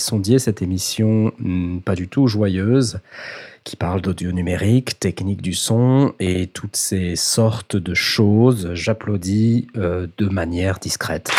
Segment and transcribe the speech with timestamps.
[0.00, 3.00] Sondiers, cette émission hmm, pas du tout joyeuse
[3.64, 8.70] qui parle d'audio numérique, technique du son et toutes ces sortes de choses.
[8.74, 11.30] J'applaudis euh, de manière discrète.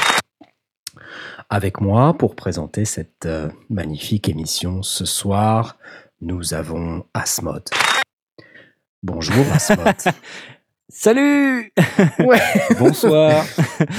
[1.50, 5.78] Avec moi pour présenter cette euh, magnifique émission ce soir,
[6.22, 7.64] nous avons Asmod.
[9.04, 9.96] Bonjour Asmod.
[10.90, 11.74] Salut
[12.20, 12.42] ouais.
[12.78, 13.46] Bonsoir.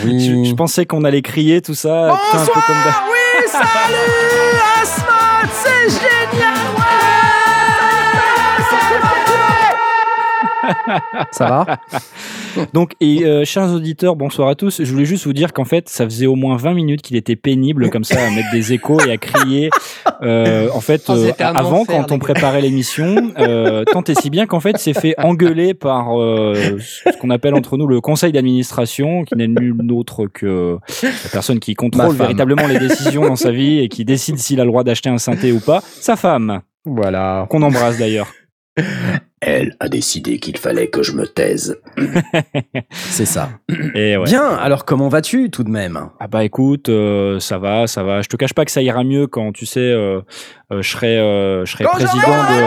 [0.05, 0.45] Oui.
[0.45, 2.17] Je, je pensais qu'on allait crier tout ça.
[2.31, 3.12] putain, un peu comme
[3.49, 6.63] salut Asmod, c'est génial
[11.31, 11.67] Ça va?
[12.73, 14.83] Donc, et euh, chers auditeurs, bonsoir à tous.
[14.83, 17.37] Je voulais juste vous dire qu'en fait, ça faisait au moins 20 minutes qu'il était
[17.37, 19.71] pénible comme ça à mettre des échos et à crier.
[20.23, 24.31] Euh, en fait, Oh, euh, avant, enfer, quand on préparait l'émission, euh, tant et si
[24.31, 28.01] bien qu'en fait, il s'est fait engueuler par euh, ce qu'on appelle entre nous le
[28.01, 33.37] conseil d'administration, qui n'est nul autre que la personne qui contrôle véritablement les décisions dans
[33.37, 35.81] sa vie et qui décide s'il a le droit d'acheter un synthé ou pas.
[35.83, 37.47] Sa femme, Voilà.
[37.51, 38.29] qu'on embrasse d'ailleurs.
[39.41, 41.77] Elle a décidé qu'il fallait que je me taise.
[42.93, 43.51] C'est ça.
[43.95, 44.25] Et ouais.
[44.25, 46.09] Bien, alors comment vas-tu tout de même?
[46.21, 48.23] Ah bah écoute, euh, ça va, ça va.
[48.23, 50.21] Je te cache pas que ça ira mieux quand tu sais, euh,
[50.73, 52.63] euh, je serai, euh, je serai président de.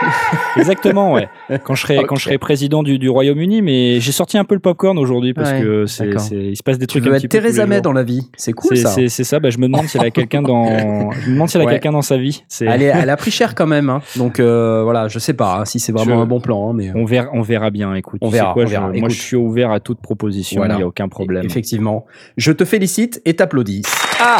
[0.56, 1.28] Exactement, ouais.
[1.64, 2.18] Quand je serai, quand Ok.
[2.18, 5.50] je serai président du, du Royaume-Uni, mais j'ai sorti un peu le popcorn aujourd'hui parce
[5.52, 7.92] Ouais, que c'est, il se passe des Tu trucs veux un être Theresa May dans
[7.92, 8.28] la vie.
[8.36, 8.90] C'est cool C'est, ça.
[9.08, 9.40] c'est, ça.
[9.40, 10.66] Bah, je me demande s'il y a quelqu'un dans,
[11.12, 11.72] je me demande s'il y a Ouais.
[11.72, 12.44] quelqu'un dans sa vie.
[12.60, 13.90] Elle, est- elle a pris cher quand même.
[13.90, 14.00] hein.
[14.16, 16.70] Donc euh, voilà, je sais pas hein, si c'est vraiment Je- un bon plan.
[16.70, 17.94] hein, mais, euh, on verra, on verra bien.
[17.94, 18.88] Écoute, On verra, quoi, on je- verra.
[18.92, 20.56] moi, je suis ouvert à toute proposition.
[20.56, 20.76] Il Voilà.
[20.76, 21.44] n'y a aucun problème.
[21.44, 22.06] Effectivement.
[22.36, 23.82] Je te félicite et t'applaudis.
[24.20, 24.38] Ah,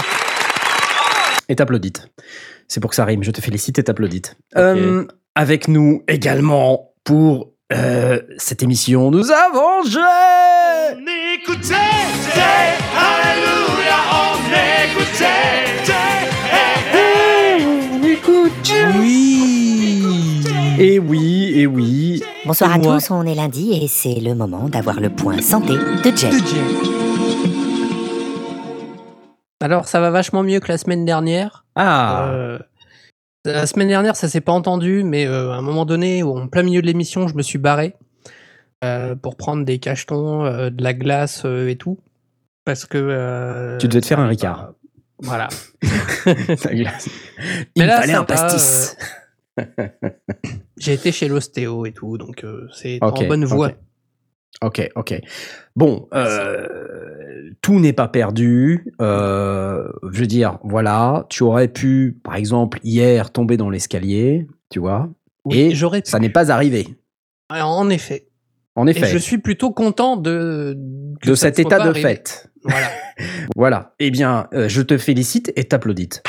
[1.48, 2.08] Et t'applaudite.
[2.68, 3.22] C'est pour que ça rime.
[3.22, 4.36] Je te félicite et t'applaudite.
[4.56, 5.04] Euh,
[5.36, 10.00] avec nous également pour euh, cette émission, nous avons Jay
[10.96, 11.00] On
[11.34, 11.74] écoutait,
[12.96, 14.36] Alléluia, on
[14.88, 15.92] écoutait, Jay,
[16.50, 17.66] hey, hey.
[18.98, 20.42] Oui
[20.78, 22.22] Et oui, et oui.
[22.46, 26.16] Bonsoir à tous, on est lundi et c'est le moment d'avoir le point santé de
[26.16, 26.30] Jay.
[29.60, 31.64] Alors, ça va vachement mieux que la semaine dernière.
[31.74, 32.58] Ah Euh,
[33.46, 36.62] la semaine dernière, ça s'est pas entendu, mais euh, à un moment donné, en plein
[36.62, 37.94] milieu de l'émission, je me suis barré
[38.84, 41.98] euh, pour prendre des cachetons, euh, de la glace et tout.
[42.64, 43.76] Parce que.
[43.78, 44.72] Tu devais te faire un Ricard.
[45.18, 45.48] Voilà.
[46.24, 47.08] Ta glace.
[47.76, 48.96] Mais Il là, fallait un pastis.
[50.76, 53.72] J'ai été chez l'ostéo et tout, donc c'est Ok, en bonne voie.
[54.62, 55.20] Ok, ok.
[55.74, 56.66] Bon, euh,
[57.60, 58.92] tout n'est pas perdu.
[59.00, 64.78] Euh, je veux dire, voilà, tu aurais pu, par exemple, hier tomber dans l'escalier, tu
[64.80, 65.10] vois,
[65.44, 66.88] Oui, et j'aurais ça n'est pas arrivé.
[67.50, 68.28] En effet.
[68.74, 70.74] En Et effet, je suis plutôt content de.
[70.76, 72.00] de cet état de arrivé.
[72.00, 72.50] fait.
[72.64, 72.88] Voilà.
[73.56, 73.94] Voilà.
[73.98, 76.22] Eh bien, euh, je te félicite et t'applaudite.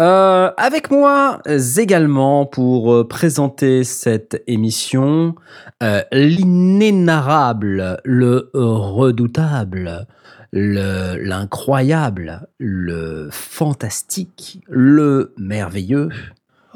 [0.00, 5.34] Euh, avec moi euh, également pour euh, présenter cette émission,
[5.82, 10.06] euh, l'inénarrable, le redoutable,
[10.52, 16.10] le- l'incroyable, le fantastique, le merveilleux,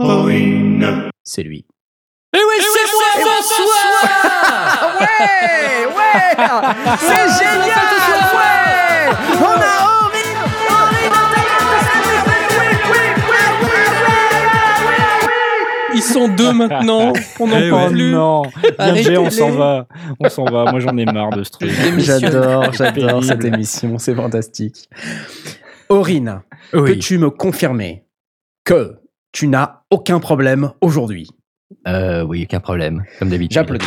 [0.00, 1.08] Owen.
[1.22, 1.64] c'est lui.
[2.34, 4.08] Eh oui, c'est moi, François!
[5.00, 6.36] Ouais, ouais!
[6.98, 7.92] C'est génial!
[8.34, 9.14] Ouais!
[9.38, 9.74] On a
[16.08, 17.12] Ils sont deux maintenant.
[17.40, 18.12] On n'en Eh parle ouais, plus.
[18.12, 18.42] non.
[18.78, 19.86] Bien, Jay, on s'en va.
[20.20, 20.70] On s'en va.
[20.70, 21.70] Moi, j'en ai marre de ce truc.
[21.98, 24.88] J'adore, j'adore cette émission, c'est fantastique.
[25.88, 28.04] Aurine, peux-tu me confirmer
[28.64, 28.96] que
[29.32, 31.30] tu n'as aucun problème aujourd'hui?
[31.86, 33.54] Euh, oui, aucun problème, comme d'habitude.
[33.54, 33.86] J'applaudis.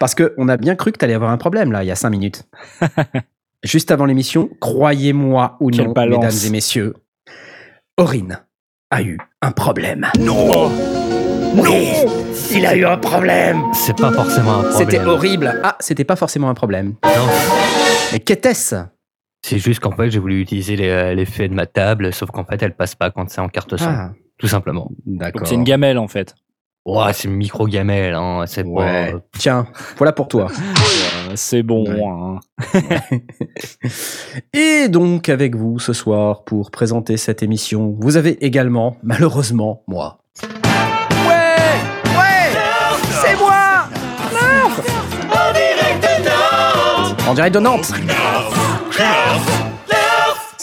[0.00, 1.96] Parce qu'on a bien cru que tu allais avoir un problème là, il y a
[1.96, 2.44] cinq minutes.
[3.64, 6.22] Juste avant l'émission, croyez-moi ou Quelle non, balance.
[6.24, 6.94] mesdames et messieurs,
[7.96, 8.40] Aurine
[8.90, 10.06] a eu un problème.
[10.18, 10.70] Non,
[11.54, 11.92] Oui,
[12.52, 13.62] il a eu un problème.
[13.74, 14.90] C'est pas forcément un problème.
[14.90, 15.60] C'était horrible.
[15.62, 16.94] Ah, c'était pas forcément un problème.
[17.04, 17.26] Non,
[18.12, 18.76] Mais qu'était-ce?
[19.44, 22.44] C'est juste qu'en fait, j'ai voulu utiliser les- euh, l'effet de ma table, sauf qu'en
[22.44, 23.88] fait, elle passe pas quand c'est en carte son.
[23.88, 24.90] Ah, Tout simplement.
[25.06, 25.46] d'accord.
[25.46, 26.34] C'est une gamelle, en fait.
[26.88, 28.82] Ouah, c'est micro gamelle, hein, c'est bon.
[29.38, 29.66] Tiens,
[29.98, 30.46] voilà pour toi.
[30.50, 31.84] Euh, c'est bon.
[31.86, 32.40] Hein.
[34.54, 40.20] Et donc avec vous ce soir pour présenter cette émission, vous avez également, malheureusement, moi.
[41.28, 41.56] Ouais,
[42.06, 42.56] ouais,
[43.10, 43.86] c'est moi.
[45.30, 47.28] En direct de Nantes.
[47.28, 47.92] En direct de Nantes.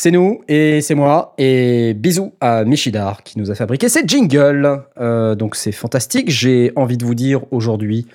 [0.05, 1.33] C'est nous et c'est moi.
[1.39, 4.83] Et bisous à Michidar qui nous a fabriqué ces jingles.
[5.01, 6.29] Euh, donc c'est fantastique.
[6.29, 8.05] J'ai envie de vous dire aujourd'hui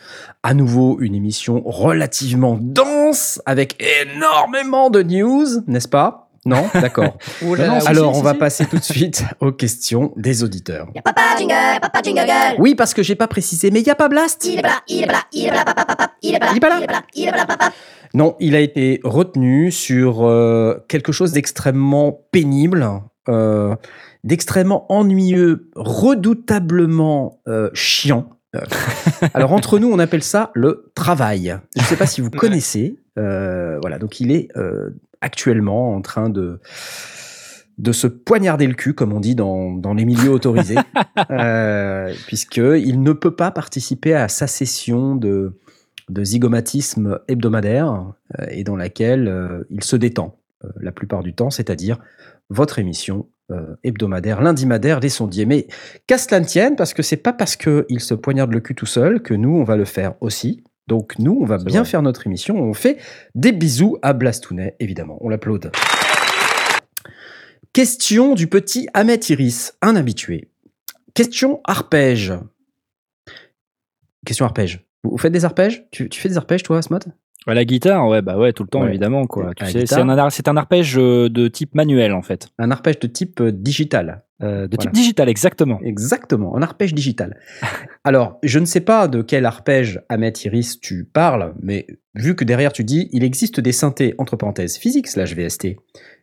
[0.45, 6.29] à nouveau une émission relativement dense avec énormément de news, n'est-ce pas?
[6.47, 6.69] Non?
[6.75, 7.19] D'accord.
[7.45, 10.87] Oh là là, oui, Alors on va passer tout de suite aux questions des auditeurs.
[11.03, 12.31] Papa jingle, papa jingle.
[12.59, 14.45] Oui, parce que j'ai pas précisé, mais il y a pas Blast.
[14.45, 16.35] Il est pas là, il est pas là, il est pas là, papa, papa, il
[16.37, 16.77] est pas là, Il est pas là.
[16.77, 17.73] il est pas là, il est pas là, papa.
[18.15, 22.87] Non, il a été retenu sur euh, quelque chose d'extrêmement pénible,
[23.29, 23.77] euh,
[24.25, 28.31] d'extrêmement ennuyeux, redoutablement euh, chiant.
[29.33, 31.57] Alors entre nous, on appelle ça le travail.
[31.77, 32.99] Je ne sais pas si vous connaissez.
[33.17, 34.49] Voilà, donc il est
[35.21, 36.61] actuellement en train de
[37.79, 40.75] de se poignarder le cul, comme on dit dans, dans les milieux autorisés,
[42.27, 45.59] puisqu'il ne peut pas participer à sa session de,
[46.11, 51.35] de zygomatisme hebdomadaire euh, et dans laquelle euh, il se détend euh, la plupart du
[51.35, 51.99] temps, c'est-à-dire
[52.51, 53.29] votre émission
[53.83, 55.45] hebdomadaire, lundimadaire des sondiers.
[55.45, 55.67] Mais
[56.07, 58.87] qu'à cela ne tienne, parce que c'est pas parce qu'il se poignarde le cul tout
[58.87, 60.62] seul que nous, on va le faire aussi.
[60.87, 61.91] Donc nous, on va bien vrai.
[61.91, 62.55] faire notre émission.
[62.57, 62.99] On fait
[63.35, 65.19] des bisous à Blastounet, évidemment.
[65.21, 65.73] On l'applaude.
[67.73, 70.49] Question du petit Ahmet Iris, un habitué.
[71.15, 72.33] Question arpège.
[74.25, 74.90] Question arpège.
[75.05, 75.85] Vous faites des arpèges?
[75.91, 77.05] Tu, tu fais des arpèges, toi, Asmod
[77.47, 78.91] Ouais, la guitare, ouais, bah ouais, tout le temps, Ouais.
[78.91, 79.52] évidemment, quoi.
[79.67, 79.99] C'est
[80.49, 82.49] un, arpège euh, de type manuel, en fait.
[82.58, 84.25] Un arpège de type euh, digital.
[84.43, 84.91] Euh, de Voilà.
[84.91, 85.81] type digital, exactement.
[85.82, 87.38] Exactement, un arpège digital.
[88.05, 92.44] Alors, je ne sais pas de quel arpège Ahmet Iris tu parles, mais vu que
[92.44, 95.76] derrière tu dis il existe des synthés entre parenthèses physiques slash VST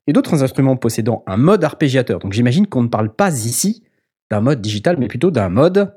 [0.07, 2.19] et d'autres instruments possédant un mode arpégiateur.
[2.19, 3.83] Donc j'imagine qu'on ne parle pas ici
[4.31, 5.93] d'un mode digital, mais plutôt d'un mode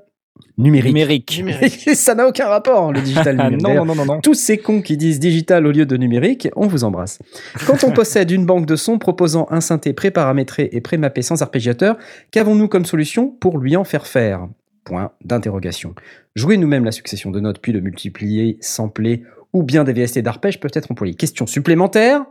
[0.58, 0.87] numérique.
[0.94, 1.38] Numérique.
[1.38, 1.90] Numérique.
[1.94, 3.62] Ça n'a aucun rapport, le digital numérique.
[3.62, 4.20] non, non, non, non.
[4.20, 7.19] tous ces cons qui disent digital au lieu de numérique, on vous embrasse.
[7.66, 11.96] Quand on possède une banque de sons proposant un synthé préparamétré et prémappé sans arpégiateur,
[12.31, 14.48] qu'avons-nous comme solution pour lui en faire faire?
[14.84, 15.94] Point d'interrogation.
[16.34, 20.60] Jouer nous-mêmes la succession de notes puis le multiplier, sampler ou bien des VST d'arpège
[20.60, 21.14] peuvent être employés.
[21.14, 22.25] Question supplémentaire,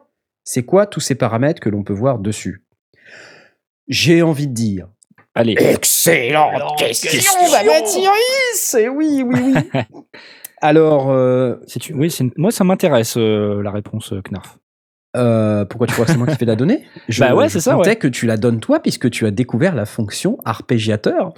[0.43, 2.63] c'est quoi tous ces paramètres que l'on peut voir dessus?
[3.87, 4.87] J'ai envie de dire
[5.35, 5.55] Allez.
[5.59, 9.81] Excellente question, Valentinus Et oui, oui, oui.
[10.61, 14.57] Alors, euh, C'est une- Oui, une- moi, ça m'intéresse, euh, la réponse, euh, Knarf.
[15.15, 17.59] euh, pourquoi tu crois que c'est moi qui fais la donner Je- Bah ouais, c'est
[17.61, 17.95] ça, ouais.
[17.95, 21.33] que tu la donnes toi, puisque tu as découvert la fonction arpégiateur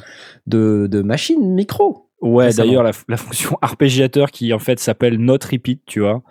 [0.48, 2.08] de, de machine micro.
[2.22, 6.22] Ouais, d'ailleurs, la, la fonction arpégiateur qui, en fait, s'appelle note repeat, tu vois.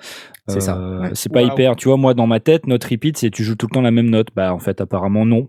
[0.49, 0.79] C'est ça.
[0.79, 1.11] Ouais.
[1.15, 1.75] C'est pas hyper.
[1.77, 3.91] Tu vois, moi, dans ma tête, note repeat, c'est tu joues tout le temps la
[3.91, 4.29] même note.
[4.35, 5.49] Bah, en fait, apparemment, non.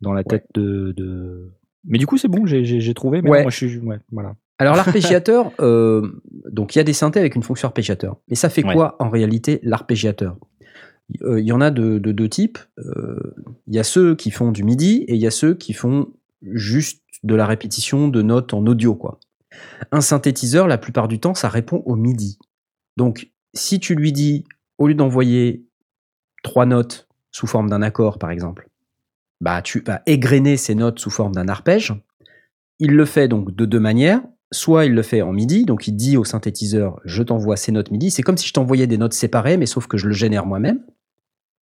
[0.00, 1.50] Dans la tête de, de-
[1.84, 3.22] Mais du coup, c'est bon, j'ai- trouvé.
[3.22, 3.38] Mais Ouais.
[3.38, 3.78] non, moi, je suis.
[3.78, 4.34] Ouais, voilà.
[4.58, 4.74] Alors
[5.24, 6.20] l'arpégiateur, euh,
[6.50, 8.16] donc il y a des synthés avec une fonction arpégiateur.
[8.28, 10.36] Et ça fait quoi en réalité l'arpégiateur?
[11.22, 12.58] Euh, Il y en a de, de deux types.
[12.78, 13.34] Euh,
[13.66, 16.08] Il y a ceux qui font du MIDI et il y a ceux qui font
[16.42, 18.94] juste de la répétition de notes en audio.
[18.94, 19.18] quoi.
[19.92, 22.38] Un synthétiseur, la plupart du temps, ça répond au MIDI.
[22.96, 24.44] Donc si tu lui dis,
[24.78, 25.66] au lieu d'envoyer
[26.42, 28.68] trois notes sous forme d'un accord par exemple,
[29.40, 31.94] bah tu vas égrener ces notes sous forme d'un arpège.
[32.78, 34.22] Il le fait donc de deux manières.
[34.52, 37.90] Soit il le fait en MIDI, donc il dit au synthétiseur je t'envoie ces notes
[37.90, 38.10] MIDI.
[38.10, 40.84] C'est comme si je t'envoyais des notes séparées, mais sauf que je le génère moi-même.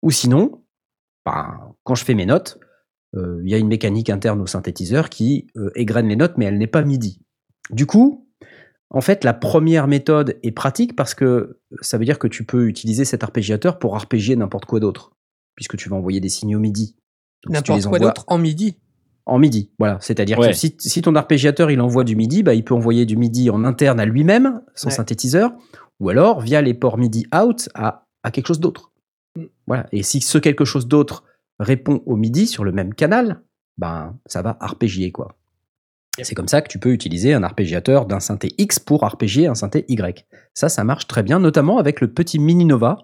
[0.03, 0.65] Ou sinon,
[1.27, 2.59] bah, quand je fais mes notes,
[3.17, 6.47] euh, il y a une mécanique interne au synthétiseur qui euh, égrène les notes, mais
[6.47, 7.21] elle n'est pas MIDI.
[7.71, 8.27] Du coup,
[8.89, 12.67] en fait, la première méthode est pratique parce que ça veut dire que tu peux
[12.67, 15.13] utiliser cet arpégiateur pour arpégier n'importe quoi d'autre,
[15.55, 16.97] puisque tu vas envoyer des signaux MIDI.
[17.47, 18.77] Si N'importe quoi d'autre en midi.
[19.27, 19.99] en MIDI, voilà.
[20.01, 20.49] C'est-à-dire Ouais.
[20.49, 23.49] que si, si ton arpégiateur il envoie du MIDI, bah, il peut envoyer du MIDI
[23.51, 24.95] en interne à lui-même, son Ouais.
[24.95, 25.53] synthétiseur,
[26.01, 28.93] ou alors via les ports MIDI out à, à quelque chose d'autre.
[29.37, 29.45] Mm.
[29.67, 29.87] Voilà.
[29.93, 31.25] Et si ce quelque chose d'autre
[31.61, 33.43] répond au MIDI sur le même canal,
[33.79, 35.37] ben ça va arpégier quoi.
[36.19, 36.27] Yep.
[36.27, 39.55] C'est comme ça que tu peux utiliser un arpégiateur d'un synthé X pour arpégier un
[39.55, 40.27] synthé Y.
[40.55, 42.99] Ça, ça marche très bien, notamment avec le petit Mini Nova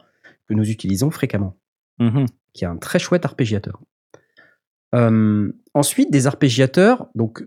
[0.49, 1.57] que nous utilisons fréquemment
[2.01, 2.27] Mhm.
[2.53, 3.81] qui est un très chouette arpégiateur.
[4.97, 7.09] Euh, ensuite, des arpégiateurs.
[7.15, 7.47] Donc,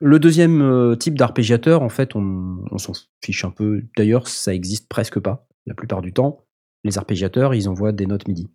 [0.00, 3.82] le deuxième euh, type d'arpégiateur, en fait, on, s'en fiche un peu.
[3.96, 5.46] D'ailleurs, ça existe presque pas.
[5.66, 6.44] La plupart du temps,
[6.84, 8.48] les arpégiateurs, ils envoient des notes MIDI.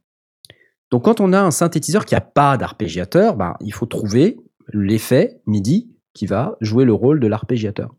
[0.91, 4.38] Donc, quand on a un synthétiseur qui n'a pas d'arpégiateur, ben, il faut trouver
[4.72, 7.96] l'effet MIDI qui va jouer le rôle de l'arpégiateur.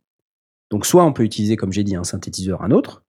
[0.71, 3.05] Donc, soit on peut utiliser, comme j'ai dit, un synthétiseur, un autre,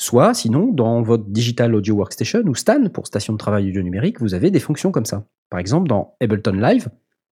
[0.00, 4.20] Soit, sinon, dans votre Digital Audio Workstation ou STAN, pour station de travail audio numérique,
[4.20, 5.26] vous avez des fonctions comme ça.
[5.50, 6.88] Par exemple, dans Ableton Live,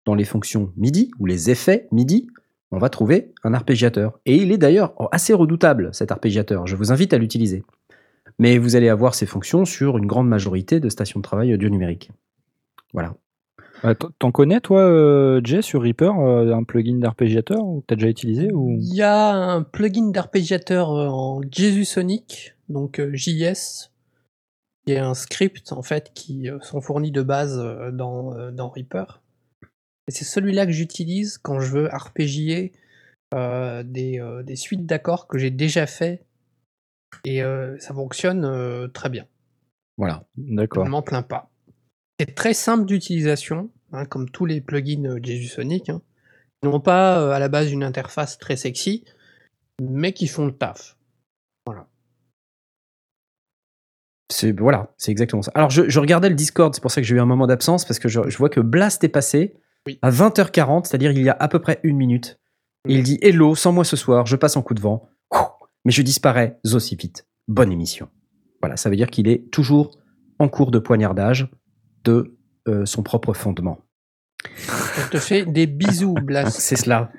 [0.06, 2.28] dans les fonctions MIDI ou les effets MIDI,
[2.72, 4.20] on va trouver un arpégiateur.
[4.26, 6.68] Et il est d'ailleurs assez redoutable, cet arpégiateur.
[6.68, 7.64] Je vous invite à l'utiliser.
[8.40, 11.70] Mais vous allez avoir ces fonctions sur une grande majorité de stations de travail audio
[11.70, 12.12] numérique.
[12.94, 13.16] Voilà.
[14.20, 18.52] T'en connais, toi, euh, Jay, sur Reaper, euh, un plugin d'arpégiateur ou T'as déjà utilisé
[18.54, 18.76] ou...
[18.78, 23.91] Il y a un plugin d'arpégiateur euh, en JSONic, donc euh, JS.
[24.88, 28.34] Il y a un script en fait qui euh, sont fournis de base euh, dans,
[28.34, 29.22] euh, dans Reaper.
[30.08, 32.74] Et c'est celui-là que j'utilise quand je veux arpégier
[33.34, 36.26] euh, des, euh, des suites d'accords que j'ai déjà fait.
[37.24, 39.26] Et euh, ça fonctionne très bien.
[39.98, 40.26] Voilà.
[40.38, 40.86] Je D'accord.
[40.86, 41.50] ne m'en plains pas.
[42.20, 45.90] C'est très simple d'utilisation, hein, comme tous les plugins JSONic.
[45.90, 46.02] Hein.
[46.62, 49.06] Ils n'ont pas à la base une interface très sexy,
[49.82, 50.98] mais qui font le taf.
[54.32, 55.52] C'est voilà, c'est exactement ça.
[55.56, 57.86] Alors je, je regardais le Discord, c'est pour ça que j'ai eu un moment d'absence
[57.86, 59.54] parce que je, je vois que Blast est passé
[59.88, 60.00] Oui.
[60.02, 62.40] à 20h40, c'est-à-dire il y a à peu près une minute.
[62.88, 65.10] Il dit Hello, sans moi ce soir, je passe en coup de vent,
[65.86, 67.28] mais je disparais aussi vite.
[67.48, 68.08] Bonne émission.
[68.62, 69.98] Voilà, ça veut dire qu'il est toujours
[70.40, 71.50] en cours de poignardage
[72.04, 73.80] de euh, son propre fondement.
[74.46, 76.60] On te fait des bisous, Blast.
[76.60, 77.12] C'est cela.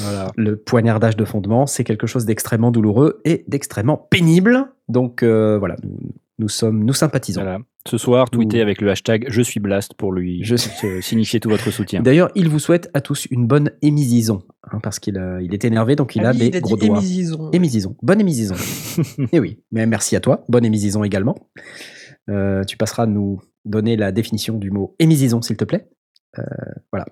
[0.00, 0.30] Voilà.
[0.36, 4.66] Le poignardage de fondement, c'est quelque chose d'extrêmement douloureux et d'extrêmement pénible.
[4.88, 5.98] Donc euh, voilà, nous,
[6.38, 7.42] nous sommes, nous sympathisons.
[7.42, 7.58] Voilà.
[7.88, 10.56] Ce soir, tweetez avec le hashtag Je suis Blast pour lui Je-
[11.00, 12.02] signifier tout votre soutien.
[12.02, 15.96] D'ailleurs, il vous souhaite à tous une bonne émisison, hein, parce qu'il il est énervé,
[15.96, 16.98] donc il Ah a des a gros dit doigts.
[16.98, 17.50] émisison.
[17.52, 18.54] Émisison, bonne émisison.
[19.32, 21.34] Et oui, mais merci à toi, bonne émisison également.
[22.28, 25.88] Euh, tu passeras à nous donner la définition du mot émisison, s'il te plaît.
[26.38, 26.42] Euh,
[26.92, 27.06] voilà.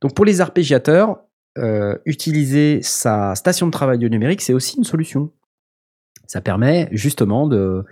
[0.00, 1.18] Donc pour les arpégiateurs,
[1.58, 5.30] euh, utiliser sa station de travail numérique, c'est aussi une solution.
[6.26, 7.84] Ça permet justement de,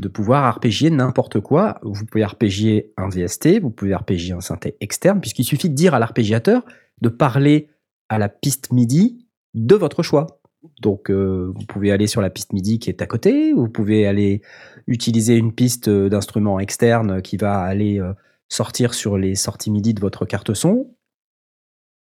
[0.00, 1.78] de pouvoir arpégier n'importe quoi.
[1.82, 5.94] Vous pouvez arpégier un VST, vous pouvez arpégier un synthé externe, puisqu'il suffit de dire
[5.94, 6.64] à l'arpégiateur
[7.00, 7.68] de parler
[8.08, 10.40] à la piste MIDI de votre choix.
[10.80, 14.06] Donc, euh, vous pouvez aller sur la piste MIDI qui est à côté, vous pouvez
[14.08, 14.42] aller
[14.88, 18.00] utiliser une piste euh, d'instrument externe qui va aller
[18.48, 20.95] sortir sur les sorties MIDI de votre carte son,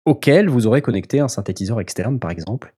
[0.07, 2.73] auquel vous aurez connecté un synthétiseur externe, par exemple.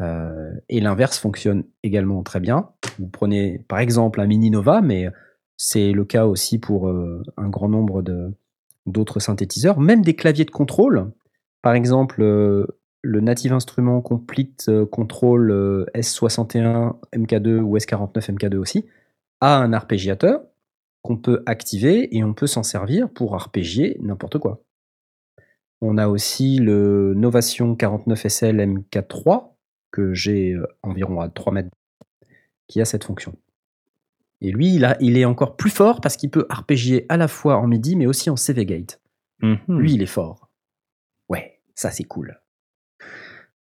[0.00, 2.70] Euh, et l'inverse fonctionne également très bien.
[2.98, 5.08] Vous prenez par exemple un Mini Nova, mais
[5.56, 8.02] c'est le cas aussi pour euh, un grand nombre
[8.86, 11.12] d'autres synthétiseurs, même des claviers de contrôle.
[11.62, 12.66] Par exemple, euh,
[13.02, 18.86] le Native Instrument Complete Control euh, S61 MK2 ou S49 MK2 aussi
[19.40, 20.42] a un arpégiateur
[21.02, 24.60] qu'on peut activer et on peut s'en servir pour arpégier n'importe quoi.
[25.84, 29.48] On a aussi le Novation 49 SL MK3
[29.90, 31.70] que j'ai euh, environ à 3 mètres
[32.68, 33.34] qui a cette fonction.
[34.40, 37.26] Et lui, il, a, il est encore plus fort parce qu'il peut arpégier à la
[37.26, 39.00] fois en MIDI mais aussi en CV Gate.
[39.42, 39.58] Mhm.
[39.80, 40.48] Lui, il est fort.
[41.28, 42.40] Ouais, ça c'est cool.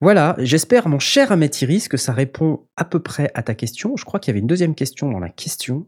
[0.02, 3.96] Voilà, j'espère, mon cher Améthyris, que ça répond à peu près à ta question.
[3.96, 5.86] Je crois qu'il y avait une deuxième question dans la question.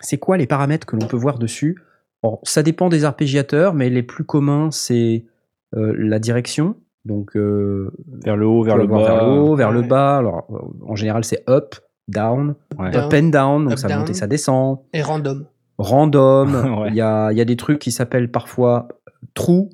[0.00, 1.80] C'est quoi les paramètres que l'on peut voir dessus?
[2.24, 5.24] Bon, Ça dépend des arpégiateurs, mais les plus communs, c'est
[5.72, 6.76] la direction.
[7.04, 7.92] Donc, euh,
[8.24, 8.98] Vers le haut, vers le bas.
[8.98, 10.16] vers le haut, vers le bas.
[10.18, 10.58] Alors, euh,
[10.88, 11.76] en général, c'est up,
[12.08, 12.96] down, Ouais.
[12.96, 15.46] Up and down, donc Up, ça monte et ça descend Et random.
[15.78, 16.48] random.
[16.80, 16.88] Ouais.
[16.88, 18.88] Il y, a, il y a des trucs qui s'appellent parfois
[19.34, 19.68] true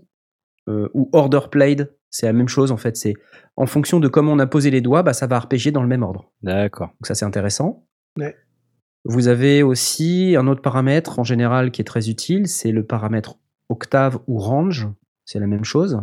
[0.68, 1.90] euh, ou order played.
[2.11, 2.96] C'est la même chose en fait.
[2.96, 3.14] C'est
[3.56, 5.88] en fonction de comment on a posé les doigts, bah, ça va arpégier dans le
[5.88, 6.30] même ordre.
[6.42, 6.88] D'accord.
[6.88, 7.87] Donc ça c'est intéressant.
[8.18, 8.37] Ouais.
[9.06, 13.37] Vous avez aussi un autre paramètre en général qui est très utile, c'est le paramètre
[13.70, 14.88] octave ou range.
[15.32, 15.98] C'est la même chose.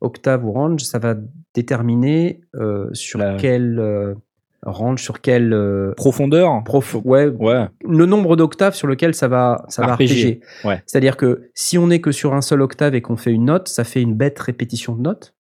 [0.00, 1.14] Octave ou range, ça va
[1.54, 4.14] déterminer euh, sur La- quel euh,
[4.62, 7.66] range, sur quel euh, Profondeur prof, ouais, Ouais.
[7.84, 10.82] le nombre d'octaves sur lequel ça va, ça va ouais.
[10.84, 13.68] C'est-à-dire que si on n'est que sur un seul octave et qu'on fait une note,
[13.68, 15.34] ça fait une bête répétition de notes.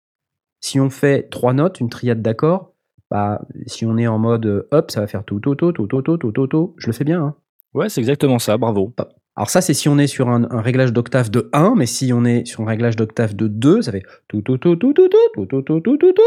[0.62, 2.74] Si on fait trois notes, une triade d'accords,
[3.10, 6.02] bah, si on est en mode up, ça va faire tout, tout, tout, tout, tout,
[6.04, 6.76] tout, tout, tout, tout.
[6.78, 7.22] Je le fais bien.
[7.24, 7.36] hein.
[7.74, 8.94] Ouais, c'est exactement ça, bravo.
[9.38, 12.14] Alors ça, c'est si on est sur un, un réglage d'octave de 1, mais si
[12.14, 15.10] on est sur un réglage d'octave de 2, ça fait tout, tout, tout, tout, tout,
[15.10, 16.22] tout, tout, tout, tout, tout, tout, tout.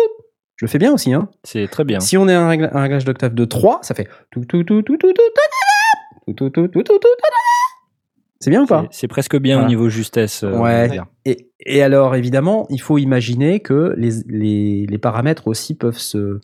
[0.57, 1.29] Je le fais bien aussi, hein.
[1.45, 2.01] C'est très bien.
[2.01, 4.83] Si on est un, régla- un réglage d'octave de 3, ça fait tout, tout, tout,
[4.83, 7.09] tout, tout, tout, tout, tout, tout, tout, tout, tout, tout.
[8.41, 9.67] C'est bien ou pas C'est- presque bien Voilà.
[9.67, 10.45] au niveau justesse.
[10.45, 10.91] euh, Ouais.
[11.25, 16.41] et, et alors, évidemment, il faut imaginer que les, les, les paramètres aussi peuvent se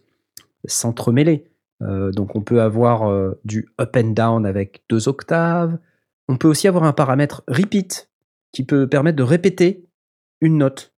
[0.66, 1.44] s'entremêler.
[1.82, 5.76] Euh, donc, on peut avoir euh, du up and down avec deux octaves.
[6.28, 8.10] On peut aussi avoir un paramètre repeat
[8.52, 9.86] qui peut permettre de répéter
[10.40, 10.94] une note.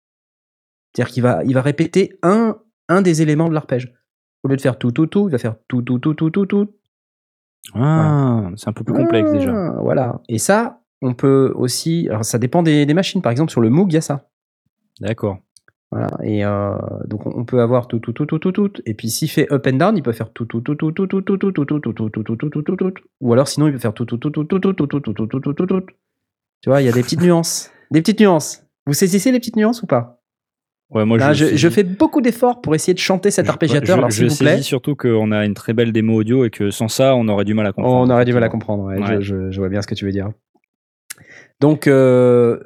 [0.93, 2.57] C'est-à-dire qu'il va, il va répéter un,
[2.89, 3.93] un des éléments de l'arpège.
[4.43, 6.45] Au lieu de faire tout, tout, tout, il va faire tout, tout, tout, tout, tout,
[6.45, 6.67] tout.
[7.73, 9.51] Ah, c'est un peu plus complexe déjà.
[9.51, 10.21] Ah, Voilà.
[10.29, 12.07] Et ça, on peut aussi.
[12.09, 13.21] Alors, ça dépend des, des machines.
[13.23, 14.29] Par exemple, sur le Moog, il y a ça.
[15.01, 15.39] D'accord.
[15.91, 16.09] Voilà.
[16.23, 16.71] Et euh,
[17.07, 18.71] donc on peut avoir tout, tout, tout, tout, tout, tout.
[18.85, 21.05] Et puis s'il fait up and down, il peut faire tout, tout, tout, tout, tout,
[21.07, 22.93] tout, tout, tout, tout, tout, tout, tout, tout, tout, tout, tout, tout, tout.
[23.21, 25.13] Ou alors sinon il peut faire tout, tout, tout, tout, tout, tout, tout, tout, tout,
[25.13, 25.81] tout, tout, tout, tout, tout.
[26.61, 27.71] Tu vois, il y a des petites nuances.
[27.91, 28.63] Des petites nuances.
[28.87, 30.21] Vous saisissez les petites nuances ou pas
[30.91, 33.51] Ouais, moi, Là, je, saisis- je fais beaucoup d'efforts pour essayer de chanter cet je-
[33.51, 33.95] arpégiateur.
[33.95, 36.49] Je, Alors je vous plaît, saisis surtout qu'on a une très belle démo audio et
[36.51, 38.07] que sans ça, on aurait du mal à comprendre.
[38.07, 38.83] on aurait du mal à comprendre.
[38.85, 39.15] ouais, Ouais.
[39.17, 40.29] Je, je- je vois bien ce que tu veux dire.
[41.59, 42.59] Donc, euh,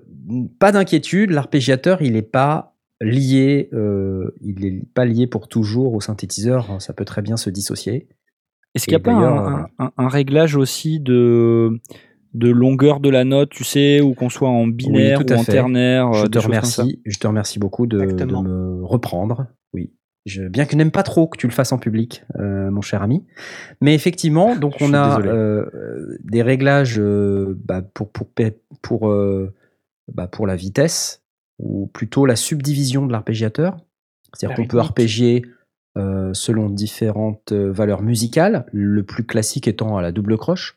[0.59, 2.68] pas d'inquiétude, l'arpégiateur, il n'est pas
[3.01, 6.69] lié, euh, il est pas lié pour toujours au synthétiseur.
[6.71, 8.07] hein, Ça peut très bien se dissocier.
[8.75, 11.79] Est-ce qu'il n'y a pas d'ailleurs, un, un- un réglage aussi de,
[12.33, 15.51] de longueur de la note, tu sais, ou qu'on soit en binaire ou en fait.
[15.53, 16.47] ternaire Je euh, te comme ça?
[16.83, 17.01] remercie.
[17.05, 19.47] Je te remercie beaucoup de, me reprendre.
[19.73, 19.91] Oui.
[20.25, 22.81] Je, bien que je n'aime pas trop que tu le fasses en public, euh, mon
[22.81, 23.25] cher ami.
[23.81, 28.27] Mais effectivement, donc Je on a euh, euh, des réglages euh, bah, pour, pour,
[28.83, 29.51] pour, euh,
[30.13, 31.23] bah, pour la vitesse,
[31.59, 33.77] ou plutôt la subdivision de l'arpégiateur.
[34.33, 35.45] C'est-à-dire qu'on peut arpégier
[35.97, 40.75] euh, selon différentes euh, valeurs musicales, le plus classique étant à la double croche.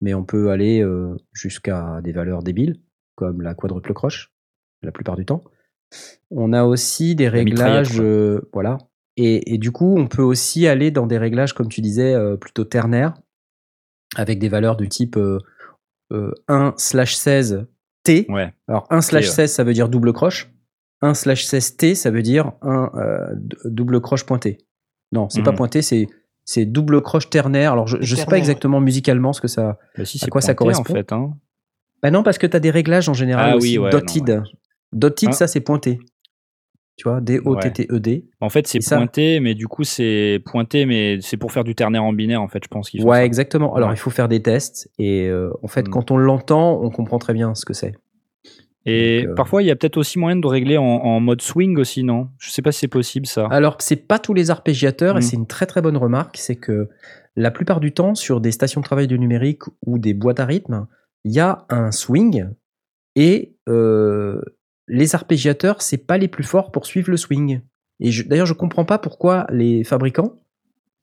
[0.00, 2.80] Mais on peut aller euh, jusqu'à des valeurs débiles,
[3.14, 4.32] comme la quadruple croche,
[4.82, 5.42] la plupart du temps.
[6.30, 8.78] On a aussi des réglages, euh, voilà.
[9.16, 12.64] Et, et du coup, on peut aussi aller dans des réglages, comme tu disais, plutôt
[12.64, 13.14] ternaires,
[14.14, 15.38] avec des valeurs du type euh,
[16.12, 17.66] euh, 1 slash 16
[18.06, 18.26] T.
[18.30, 18.52] Ouais.
[18.68, 19.30] Alors 1 slash ouais.
[19.34, 20.50] 16, ça veut dire double croche.
[21.02, 23.34] 1 slash 16 T, ça veut dire un euh,
[23.64, 24.58] double croche pointé.
[25.12, 25.56] Non, c'est pas Mhm.
[25.56, 26.06] pointé, c'est
[26.44, 27.72] c'est double croche ternaire.
[27.72, 29.78] Alors je, je sais pas exactement musicalement ce que ça.
[29.98, 31.12] Bah, si, À c'est quoi ça correspond en fait.
[31.12, 31.34] Hein.
[32.02, 34.28] Bah non, parce que tu as des réglages en général Ah aussi oui, ouais, dotted.
[34.28, 34.42] non,
[34.92, 35.32] Dotted, Hein?
[35.32, 35.98] ça c'est pointé.
[36.96, 38.24] Tu vois, D-O-T-T-E-D.
[38.40, 41.74] En fait, c'est ça- pointé, mais du coup, c'est pointé, mais c'est pour faire du
[41.74, 43.74] ternaire en binaire, en fait, je pense Ouais, exactement.
[43.74, 43.94] Alors Ouais.
[43.94, 45.90] il faut faire des tests et euh, en fait, Mm.
[45.90, 47.94] quand on l'entend, on comprend très bien ce que c'est.
[48.86, 51.42] Et Donc, euh, parfois, il y a peut-être aussi moyen de régler en, en mode
[51.42, 52.28] swing aussi, non?
[52.38, 53.46] Je sais pas si c'est possible, ça.
[53.50, 55.22] Alors, c'est pas tous les arpégiateurs, et Mm.
[55.22, 56.88] c'est une très très bonne remarque, c'est que
[57.34, 60.46] la plupart du temps, sur des stations de travail de numérique ou des boîtes à
[60.46, 60.86] rythme,
[61.24, 62.46] il y a un swing,
[63.16, 64.40] et euh,
[64.88, 67.60] les arpégiateurs, c'est pas les plus forts pour suivre le swing.
[68.00, 70.34] Et d'ailleurs, je comprends pas pourquoi les fabricants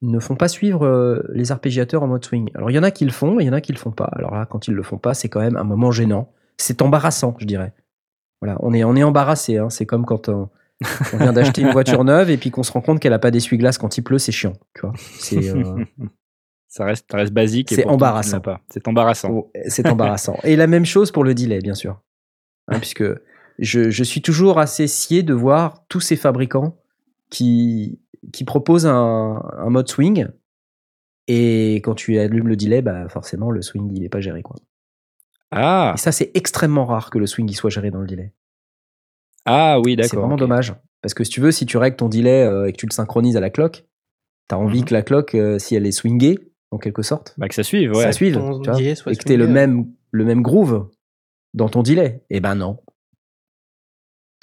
[0.01, 2.49] ne font pas suivre euh, les arpégiateurs en mode swing.
[2.55, 3.77] Alors, il y en a qui le font, et il y en a qui le
[3.77, 4.09] font pas.
[4.13, 6.31] Alors là, quand ils le font pas, c'est quand même un moment gênant.
[6.57, 7.73] C'est embarrassant, je dirais.
[8.41, 9.57] Voilà, on est, on est embarrassé.
[9.57, 9.69] hein.
[9.69, 10.49] C'est comme quand on,
[11.13, 13.31] on vient d'acheter une voiture neuve et puis qu'on se rend compte qu'elle a pas
[13.31, 14.53] d'essuie-glace quand il pleut, c'est chiant.
[14.75, 15.85] Tu vois, c'est euh,
[16.67, 17.69] Ça reste, ça reste basique.
[17.71, 18.41] C'est embarrassant.
[18.69, 19.29] C'est embarrassant.
[19.31, 20.37] oh, c'est embarrassant.
[20.43, 22.01] Et la même chose pour le delay, bien sûr,
[22.67, 23.03] Hein, puisque
[23.59, 26.77] je, je suis toujours assez scié de voir tous ces fabricants
[27.29, 27.99] qui
[28.31, 30.27] qui proposent un, un mode swing
[31.27, 34.55] et quand tu allumes le delay, bah forcément le swing il est pas géré quoi.
[35.51, 38.33] Ah, Et ça c'est extrêmement rare que le swing il soit géré dans le delay.
[39.45, 40.09] ah oui, d'accord.
[40.09, 40.73] C'est vraiment dommage.
[41.01, 42.93] Parce que si tu veux, si tu règles ton delay euh, et que tu le
[42.93, 43.85] synchronises à la cloque,
[44.49, 44.85] tu as envie Mhm.
[44.85, 46.39] que la cloque, euh, si elle est swingée,
[46.71, 48.01] en quelque sorte, Bah, que ça suive, ouais.
[48.03, 48.35] ça suive.
[48.35, 48.79] tu vois,
[49.11, 50.89] et que tu le même, le même groove
[51.53, 52.23] dans ton delay.
[52.29, 52.79] Et ben non.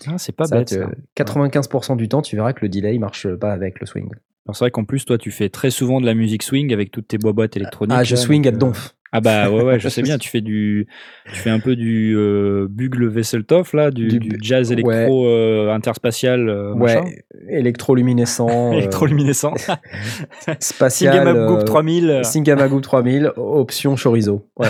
[0.07, 0.71] Ah, c'est pas Ça, bête.
[0.71, 0.91] ça.
[1.17, 4.09] 95% du temps, tu verras que le delay marche pas avec le swing.
[4.53, 7.09] C'est vrai qu'en plus, toi, tu fais très souvent de la musique swing avec toutes
[7.09, 7.97] tes boîtes électroniques.
[7.97, 8.95] Ah, je là, swing à euh, donf.
[9.13, 10.19] Ah bah ouais, ouais, je sais bien.
[10.21, 10.87] Tu fais du,
[11.33, 15.73] tu fais un peu du euh, bugle Vesseltoff là, du, Du du jazz électro euh,
[15.73, 16.75] interspatial, euh.
[16.75, 17.01] Ouais,
[17.49, 19.55] électroluminescent, euh, électroluminescent.
[20.61, 22.21] spatial, Singamagook euh, 3000.
[22.25, 24.49] Singamagook 3000, option chorizo.
[24.57, 24.69] Ouais.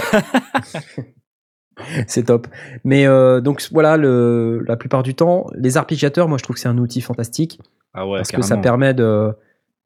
[2.06, 2.46] c'est top.
[2.84, 6.60] Mais euh, donc voilà, le, la plupart du temps, les arpégiateurs, moi je trouve que
[6.60, 7.60] c'est un outil fantastique
[7.94, 9.32] Ah ouais, parce que ça permet de,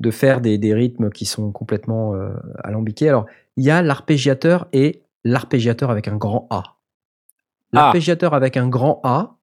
[0.00, 2.30] de faire des, des rythmes qui sont complètement euh,
[2.62, 3.08] alambiqués.
[3.08, 3.26] Alors,
[3.56, 6.62] il y a l'arpégiateur et l'arpégiateur avec un grand A.
[7.72, 9.36] L'arpégiateur avec un grand A,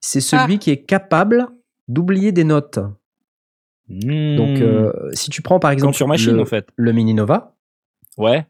[0.00, 0.58] c'est celui Ah.
[0.58, 1.48] qui est capable
[1.88, 2.78] d'oublier des notes.
[3.88, 4.36] Hmm.
[4.36, 6.68] Donc, euh, si tu prends par exemple sur machine le, en fait.
[6.76, 7.54] le Mini Nova,
[8.18, 8.46] Ouais.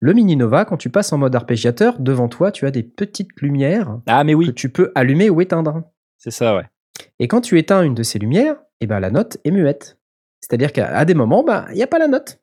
[0.00, 3.40] Le Mini Nova, quand tu passes en mode arpégiateur, devant toi, tu as des petites
[3.40, 5.82] lumières Ah mais que oui, tu peux allumer ou éteindre.
[6.18, 6.64] c'est ça, ouais.
[7.18, 9.98] Et quand tu éteins une de ces lumières, eh ben, la note est muette.
[10.40, 12.40] C'est-à-dire qu'à des moments, bah, il n'y a pas la note.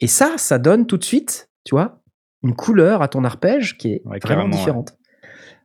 [0.00, 2.02] Et ça, ça donne tout de suite, tu vois,
[2.42, 4.50] une couleur à ton arpège qui est Ouais, vraiment ouais.
[4.50, 4.96] différente.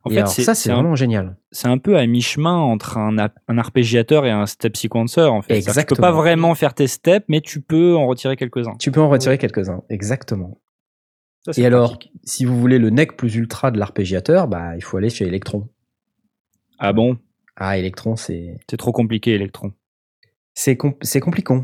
[0.04, 1.36] En Et fait, ça, c'est un, vraiment génial.
[1.52, 3.18] c'est un peu à mi-chemin entre un,
[3.58, 5.56] arpégiateur et un step sequencer en fait.
[5.56, 6.02] Que Tu peux Exactement.
[6.02, 8.76] pas vraiment faire tes steps, mais tu peux en retirer quelques-uns.
[8.80, 10.62] Tu peux en retirer quelques-uns, exactement.
[11.50, 14.98] Ça, Et alors, si vous voulez le nec plus ultra de l'arpégiateur, bah, il faut
[14.98, 15.68] aller chez Electron.
[16.80, 17.18] Ah bon,
[17.56, 19.72] Ah, Electron, c'est c'est trop compliqué, Electron.
[20.54, 21.56] c'est com- c'est compliqué.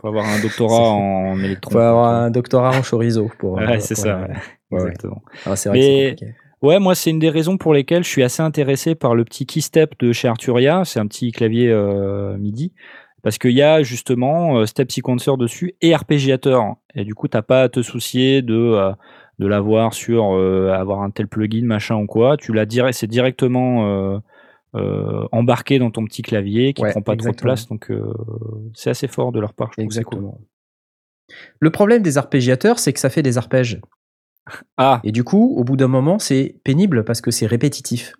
[0.00, 1.70] Faut avoir un doctorat en électron.
[1.70, 3.52] Il faut avoir un doctorat en chorizo pour.
[3.54, 4.18] Ouais, euh, c'est ça.
[4.18, 4.82] la- ouais.
[4.88, 5.22] Exactement.
[5.46, 6.34] Ah, c'est vrai que c'est Mais- compliqué.
[6.60, 9.46] Ouais, moi, c'est une des raisons pour lesquelles je suis assez intéressé par le petit
[9.46, 10.84] Keystep de chez Arturia.
[10.84, 12.72] C'est un petit clavier euh, MIDI.
[13.22, 16.74] Parce qu'il y a justement euh, Step Sequencer dessus et arpégiateur.
[16.94, 18.92] Et du coup, t'as pas à te soucier de, euh,
[19.38, 22.36] de l'avoir sur euh, avoir un tel plugin, machin ou quoi.
[22.36, 24.18] Tu l'as direct, c'est directement euh,
[24.74, 27.68] euh, embarqué dans ton petit clavier qui Ouais, prend pas trop de place.
[27.68, 27.90] Donc,
[28.74, 29.70] c'est assez fort de leur part.
[29.72, 29.84] Je cool.
[29.84, 30.40] Exactement.
[31.60, 33.80] Le problème des arpégiateurs, c'est que ça fait des arpèges.
[34.76, 38.14] Ah, Et du coup, au bout d'un moment, c'est pénible parce que c'est répétitif.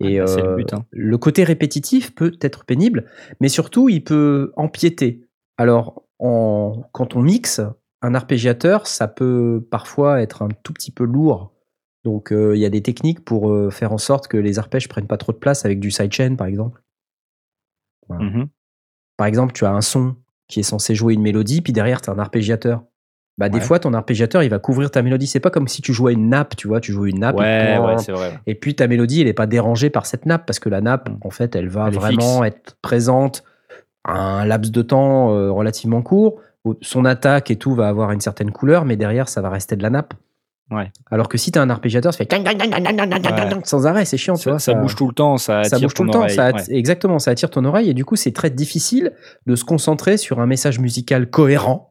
[0.00, 0.84] Et Ah, c'est le euh, but, hein.
[0.90, 5.24] le côté répétitif peut être pénible, mais surtout, il peut empiéter.
[5.56, 7.60] Alors, en- quand on mixe,
[8.02, 11.52] un arpégiateur, ça peut parfois être un tout petit peu lourd.
[12.04, 14.88] Donc, euh, il y a des techniques pour euh, faire en sorte que les arpèges
[14.88, 16.80] prennent pas trop de place avec du sidechain, par exemple.
[18.08, 18.24] Voilà.
[18.24, 18.48] Mhm.
[19.16, 20.14] Par exemple, tu as un son
[20.46, 22.84] qui est censé jouer une mélodie, puis derrière, tu as un arpégiateur.
[23.38, 23.64] Bah, des Ouais.
[23.64, 25.28] fois, ton arpégiateur, il va couvrir ta mélodie.
[25.28, 27.36] C'est pas comme si tu jouais une nappe, tu vois, tu joues une nappe.
[27.36, 28.38] et Ouais, puis, ouais, c'est vrai.
[28.46, 31.08] et puis ta mélodie, elle n'est pas dérangée par cette nappe, parce que la nappe,
[31.22, 33.44] en fait, elle va Elle est vraiment être présente
[34.04, 36.40] à un laps de temps euh, relativement court.
[36.82, 39.82] Son attaque et tout va avoir une certaine couleur, mais derrière, ça va rester de
[39.82, 40.14] la nappe.
[40.70, 40.90] Ouais.
[41.10, 42.26] Alors que si tu as un arpégiateur, ça fait
[43.64, 44.58] sans arrêt, c'est chiant, tu Ça, vois.
[44.58, 46.46] ça bouge tout le temps, ça attire ça bouge tout ton le temps, oreille, ça
[46.46, 46.74] att- ouais.
[46.76, 49.12] exactement, ça attire ton oreille et du coup c'est très difficile
[49.46, 51.87] de se concentrer sur un message musical cohérent.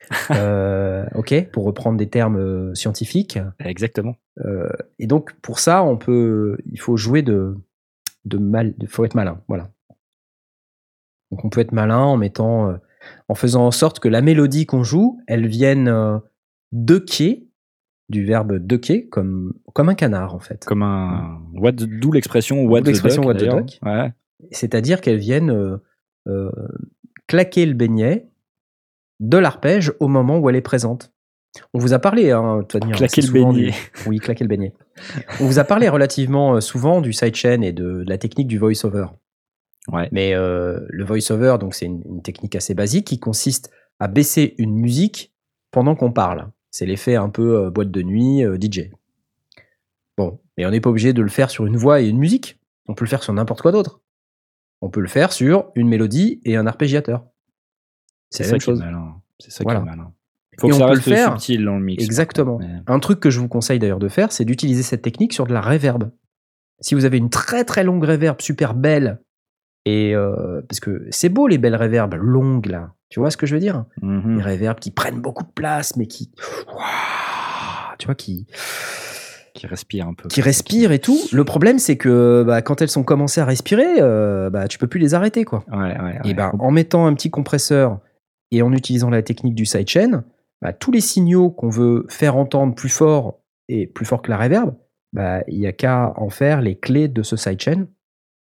[0.30, 3.38] Euh, ok, pour reprendre des termes euh, scientifiques.
[3.58, 4.16] Exactement.
[4.44, 7.56] Euh, et donc pour ça, on peut, il faut jouer de,
[8.24, 9.70] de mal, il faut être malin, voilà.
[11.30, 12.76] Donc on peut être malin en mettant, euh,
[13.28, 16.20] en faisant en sorte que la mélodie qu'on joue, elle vienne
[16.72, 17.48] de quai,
[18.08, 20.64] du verbe de quai, comme comme un canard en fait.
[20.64, 21.40] Comme un.
[21.54, 23.78] D'où l'expression what the duck.
[23.84, 24.12] Ouais.
[24.50, 25.78] C'est-à-dire euh,
[26.26, 26.50] euh,
[27.26, 28.28] claquer le beignet
[29.20, 31.12] de l'arpège au moment où elle est présente.
[31.74, 33.70] On vous a parlé, hein, Tony, Claquer le beignet.
[33.70, 33.74] du-
[34.06, 34.74] Oui, claquer le beignet.
[35.40, 38.58] On vous a parlé relativement euh, souvent du sidechain et de, de la technique du
[38.58, 39.06] voice-over.
[39.90, 40.08] Ouais.
[40.12, 44.54] Mais euh, le voice-over, donc c'est une, une technique assez basique qui consiste à baisser
[44.58, 45.32] une musique
[45.70, 46.48] pendant qu'on parle.
[46.70, 48.90] C'est l'effet un peu euh, boîte de nuit, euh, DJ.
[50.16, 52.60] Bon, mais on n'est pas obligé de le faire sur une voix et une musique.
[52.88, 54.00] On peut le faire sur n'importe quoi d'autre.
[54.82, 57.24] On peut le faire sur une mélodie et un arpégiateur.
[58.30, 59.14] C'est ça qui est malin.
[59.38, 59.80] C'est ça Voilà.
[59.80, 60.12] qui est malin.
[60.60, 62.02] Faut Et que ça reste faire- subtil dans le mix.
[62.04, 62.58] Exactement.
[62.58, 65.46] mais- Un truc que je vous conseille d'ailleurs de faire, c'est d'utiliser cette technique sur
[65.46, 66.10] de la reverb.
[66.80, 69.20] Si vous avez une très très longue reverb super belle,
[69.84, 73.46] et euh, parce que c'est beau les belles reverbs longues là, tu vois ce que
[73.46, 73.84] je veux dire?
[74.02, 74.38] Mhm.
[74.38, 76.30] Les reverbs qui prennent beaucoup de place, mais qui,
[76.74, 78.46] Ouah, tu vois, qui,
[79.54, 80.28] Qui respire un peu.
[80.28, 81.18] qui respirent et tout.
[81.32, 84.86] Le problème c'est que bah, quand elles sont commencées à respirer, euh, bah, tu peux
[84.88, 85.64] plus les arrêter quoi.
[85.72, 87.98] Ouais, ouais, Et ben, en mettant un petit compresseur
[88.50, 90.24] et en utilisant la technique du sidechain,
[90.62, 94.38] bah, tous les signaux qu'on veut faire entendre plus fort et plus fort que la
[94.38, 94.74] reverb,
[95.12, 97.86] bah, il n'y a qu'à en faire les clés de ce sidechain,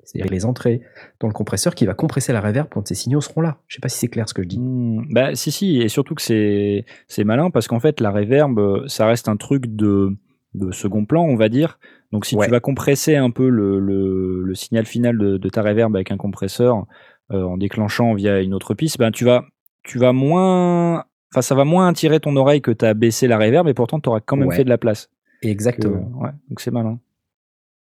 [0.02, 0.80] c'est-à-dire les entrées
[1.20, 3.58] dans le compresseur qui va compresser la reverb quand ces signaux seront là.
[3.68, 4.58] Je sais pas si c'est clair ce que je dis.
[4.58, 8.58] Hmm, Bah si si et surtout que c'est c'est malin parce qu'en fait la reverb
[8.58, 10.16] euh, ça reste un truc de
[10.54, 11.78] de second plan on va dire
[12.10, 12.46] donc si Ouais.
[12.46, 16.10] tu vas compresser un peu le, le, le signal final de, de ta reverb avec
[16.10, 16.86] un compresseur
[17.30, 19.44] euh, en déclenchant via une autre piste ben tu vas
[19.90, 23.38] tu vas moins enfin ça va moins attirer ton oreille que tu as baissé la
[23.38, 24.57] reverb et pourtant tu auras quand même Ouais.
[24.57, 25.09] fait de la place
[25.42, 26.09] Que- Exactement.
[26.20, 26.98] ouais donc c'est malin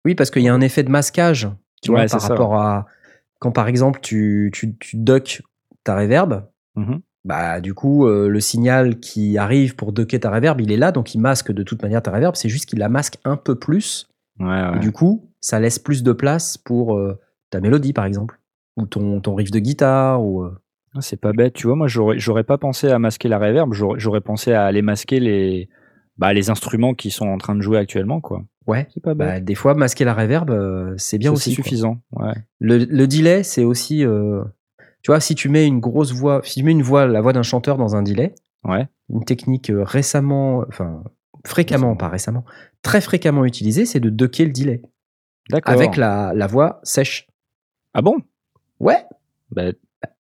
[0.06, 1.50] Oui, parce qu'il y a un effet de masquage,
[1.82, 2.86] tu vois, par ça, rapport à
[3.40, 5.42] quand par exemple tu, tu, tu ducks
[5.84, 7.02] ta reverb, Mhm.
[7.26, 10.92] bah du coup euh, le signal qui arrive pour ducker ta reverb, il est là,
[10.94, 12.36] donc il masque de toute manière ta reverb.
[12.36, 14.08] C'est juste qu'il la masque un peu plus,
[14.40, 14.80] ouais, et ouais.
[14.80, 18.40] du coup ça laisse plus de place pour euh, ta mélodie par exemple,
[18.78, 20.56] ou ton, ton riff de guitare, ou euh,
[21.02, 24.54] c'est pas bête tu vois moi j'aurais pas pensé à masquer la reverb j'aurais pensé
[24.54, 25.70] à aller masquer les
[26.18, 28.88] bah, les instruments qui sont en train de jouer actuellement quoi ouais.
[28.94, 31.50] c'est pas bête Bah, des fois masquer la reverb, euh, c'est bien aussi.
[31.52, 34.44] c'est suffisant ouais Le, le delay, c'est aussi, euh,
[35.04, 37.34] tu vois, si tu mets une grosse voix, si tu mets une voix, la voix
[37.34, 38.34] d'un chanteur dans un delay.
[38.64, 41.04] ouais une technique euh, récemment, enfin
[41.46, 42.44] fréquemment, pas récemment,
[42.82, 44.82] très fréquemment utilisée, c'est de ducker le delay
[45.50, 47.28] d'accord avec la, la voix sèche.
[47.94, 48.18] ah bon?
[48.80, 49.06] Ouais.
[49.52, 49.72] bah,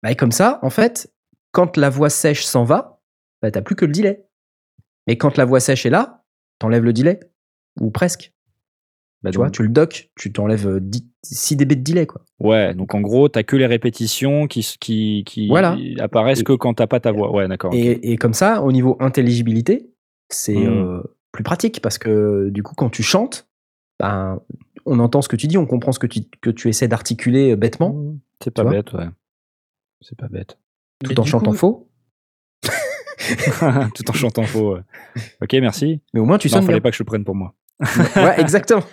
[0.03, 1.13] Bah, et comme ça, en fait,
[1.53, 3.01] quand la voix sèche s'en va,
[3.43, 4.25] bah, t'as plus que le delay.
[5.07, 6.25] Mais quand la voix sèche est là,
[6.59, 7.19] t'enlèves le delay
[7.81, 8.33] ou presque.
[9.23, 12.23] bah, Tu vois, tu le dock, tu t'enlèves euh, 10 6 dB de delay quoi.
[12.41, 15.77] Ouais, donc en gros, t'as que les répétitions qui, qui, qui Voilà.
[15.99, 17.33] apparaissent Et- que quand t'as pas ta voix.
[17.33, 17.75] Ouais, d'accord.
[17.75, 19.91] Et, et comme ça, au niveau intelligibilité,
[20.31, 20.67] c'est Mm.
[20.69, 23.49] euh, plus pratique parce que du coup, quand tu chantes,
[23.99, 24.41] ben,
[24.87, 27.53] on entend ce que tu dis, on comprend ce que tu, que tu essaies d'articuler
[27.53, 29.09] euh, bêtement, C'est pas bête, ouais.
[30.01, 30.59] C'est pas bête.
[31.05, 31.85] tout Mais en chantant coup- faux.
[33.95, 34.75] Tout en chantant faux.
[34.77, 34.81] ouais.
[35.43, 36.01] Ok, merci.
[36.15, 36.83] Mais au moins, tu sonnes fallait bien.
[36.83, 37.55] pas que je le prenne pour moi.
[38.17, 38.83] ouais, exactement.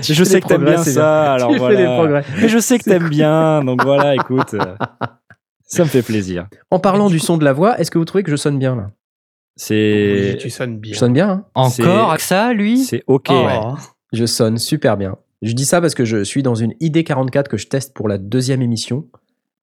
[0.00, 1.94] Tu je sais que t'aimes bien c'est ça, alors tu fais des voilà.
[1.96, 2.24] progrès.
[2.40, 4.76] Mais je sais que t'aimes bien, donc voilà, écoute, euh,
[5.64, 6.46] ça me fait plaisir.
[6.70, 8.36] En parlant du du coup- son de la voix, est-ce que vous trouvez que je
[8.36, 8.92] sonne bien là?
[9.56, 10.92] C'est Oui, tu sonnes bien.
[10.94, 11.44] Je sonne bien, hein?
[11.56, 12.78] Encore avec ça, lui?
[12.78, 13.26] C'est ok.
[13.30, 13.44] Oh.
[13.44, 13.58] ouais.
[14.12, 15.16] Je sonne super bien.
[15.42, 18.18] Je dis ça parce que je suis dans une ID44 que je teste pour la
[18.18, 19.08] deuxième émission.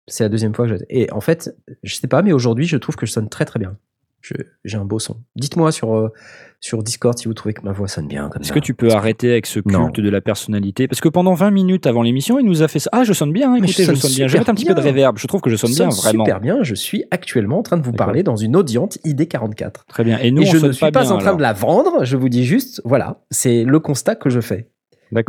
[0.08, 0.84] C'est la deuxième fois que je...
[0.90, 3.60] Et en fait, je sais pas, mais aujourd'hui, je trouve que je sonne très très
[3.60, 3.78] bien.
[4.64, 5.18] J'ai un beau son.
[5.36, 6.08] Dites-moi sur, euh,
[6.62, 9.30] sur Discord si vous trouvez que ma voix sonne bien Est-ce que tu peux arrêter
[9.32, 9.90] avec ce culte Non.
[9.90, 10.88] de la personnalité?
[10.88, 12.90] Parce que pendant 20 minutes avant l'émission, il nous a fait ça.
[12.94, 14.28] Ah, je sonne bien, hein, écoutez, je je, sonne bien.
[14.30, 14.84] Je vais mettre un petit peu de bien.
[14.92, 15.18] réverb.
[15.18, 16.24] Je trouve que je sonne Je bien, sonne vraiment.
[16.24, 16.64] super bien.
[16.64, 19.86] Je suis actuellement en train de vous parler dans une audiente ID44.
[19.90, 20.18] Très bien.
[20.20, 21.38] Et nous, Et on je ne suis pas, bien, en train alors.
[21.38, 22.06] de la vendre.
[22.06, 24.70] Je vous dis juste, voilà, c'est le constat que je fais.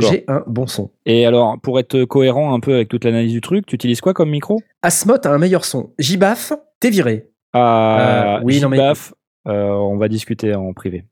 [0.01, 0.91] J'ai un bon son.
[1.07, 4.15] Et alors, pour être cohérent un peu avec toute l'analyse du truc, tu utilises quoi
[4.15, 4.61] comme micro?
[4.83, 5.93] Asmot a un meilleur son.
[5.99, 7.31] Jibaf, t'es viré.
[7.53, 9.15] Ah, Euh, oui, non, mais- J-Baf,
[9.49, 11.05] euh, on va discuter en privé.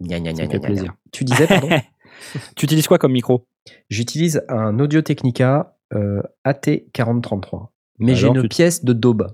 [0.00, 0.66] Gna, gna, Ça gna, fait gna.
[0.66, 0.94] plaisir.
[1.12, 1.68] Tu disais, pardon?
[2.56, 3.46] Tu utilises quoi comme micro?
[3.88, 7.68] J'utilise un Audio Technica euh, AT4033.
[7.98, 9.26] Mais j'ai une tu- pièce de daube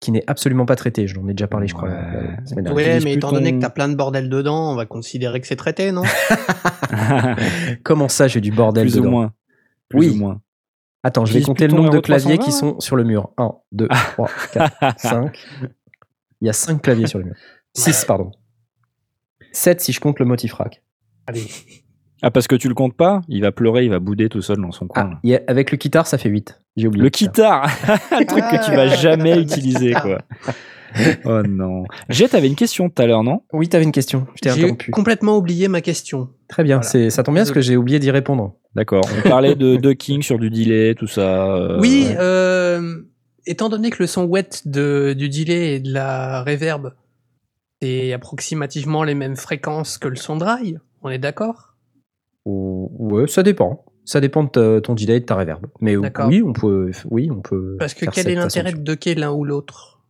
[0.00, 1.06] qui n'est absolument pas traitée.
[1.06, 1.88] Je n'en ai déjà parlé, je crois.
[1.88, 1.94] Ouais.
[2.38, 2.74] la semaine dernière.
[2.74, 5.46] Ouais, mais étant donné ton- que t'as plein de bordel dedans, on va considérer que
[5.46, 6.02] c'est traité, non
[7.84, 9.32] Comment ça, j'ai du bordel Plus ou dedans moins.
[9.88, 10.08] Plus Oui.
[10.10, 10.40] ou moins.
[11.02, 13.30] Attends, je vais compter le nombre de claviers 320, qui sont sur le mur.
[13.38, 15.46] 1, 2, 3, 4, 5.
[16.40, 17.34] Il y a 5 claviers sur le mur.
[17.74, 18.32] 6, pardon.
[19.52, 20.82] 7 si je compte le motif rack.
[21.26, 21.46] Allez.
[22.22, 24.56] Ah, parce que tu le comptes pas Il va pleurer, il va bouder tout seul
[24.58, 25.10] dans son coin.
[25.24, 26.58] Ah, a- avec le guitare, ça fait 8.
[26.76, 27.02] J'ai oublié.
[27.04, 27.64] Le guitare
[28.10, 28.88] Un truc que tu vas Ah.
[28.88, 30.18] jamais utiliser, quoi.
[31.26, 31.84] Oh non.
[32.08, 33.42] Jet, t'avais une question tout à l'heure, non?
[33.52, 34.26] Oui, t'avais une question.
[34.34, 34.90] Je t'ai J'ai interrompu.
[34.92, 36.30] complètement oublié ma question.
[36.48, 36.76] Très bien.
[36.76, 36.88] Voilà.
[36.88, 38.54] c'est- Ça tombe bien parce que j'ai oublié d'y répondre.
[38.74, 39.04] D'accord.
[39.24, 41.54] On parlait de ducking sur du delay, tout ça.
[41.54, 43.02] euh, oui, euh,
[43.44, 46.94] étant donné que le son wet de, du delay et de la reverb,
[47.82, 51.74] c'est approximativement les mêmes fréquences que le son dry, on est d'accord?
[52.46, 53.84] Ou- Ouais, ça dépend.
[54.04, 55.66] Ça dépend de ta- ton delay et de ta reverb.
[55.80, 56.90] Mais oui, on peut.
[57.10, 57.76] Oui, on peut.
[57.78, 60.00] Parce que quel cette est l'intérêt de docker l'un ou l'autre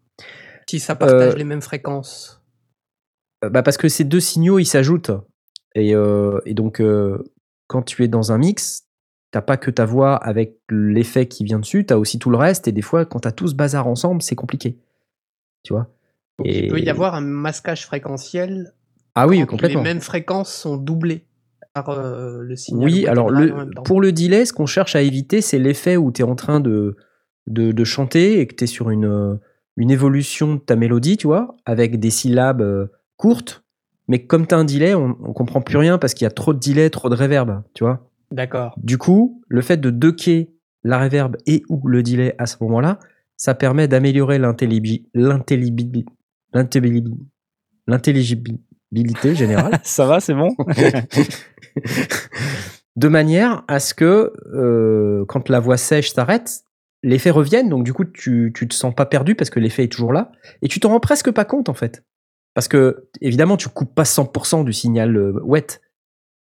[0.68, 2.42] Si ça partage Euh, les mêmes fréquences?
[3.44, 5.11] Euh, bah parce que ces deux signaux ils s'ajoutent
[5.75, 7.18] et, euh, et donc euh,
[7.66, 8.87] quand tu es dans un mix
[9.31, 12.66] t'as pas que ta voix avec l'effet qui vient dessus t'as aussi tout le reste
[12.66, 14.79] et des fois quand t'as tout ce bazar ensemble c'est compliqué
[15.64, 15.87] tu vois?
[16.38, 18.72] Donc, et- Il peut y avoir un masquage fréquentiel
[19.14, 21.27] ah oui complètement les mêmes fréquences sont doublées
[21.88, 22.84] euh, le signal.
[22.84, 23.52] oui alors le,
[23.84, 26.60] pour le delay ce qu'on cherche à éviter c'est l'effet où tu es en train
[26.60, 26.96] de,
[27.46, 29.34] de, de chanter et que tu es sur une, euh,
[29.76, 32.86] une évolution de ta mélodie tu vois avec des syllabes euh,
[33.16, 33.64] courtes
[34.08, 36.30] mais comme tu as un delay on, on comprend plus rien parce qu'il y a
[36.30, 38.74] trop de delay trop de reverb tu vois D'accord.
[38.82, 40.50] Du coup, le fait de ducker
[40.82, 42.98] la reverb et ou le delay à ce moment-là,
[43.36, 45.06] ça permet d'améliorer l'intellibi-
[49.35, 50.54] générale Ça va, c'est bon
[52.96, 56.62] de manière à ce que euh, quand la voix sèche s'arrête,
[57.02, 57.68] l'effet revienne.
[57.68, 60.32] Donc du coup, tu, tu te sens pas perdu parce que l'effet est toujours là
[60.62, 62.04] et tu t'en rends presque pas compte en fait.
[62.54, 65.80] Parce que évidemment, tu coupes pas 100% du signal euh, wet.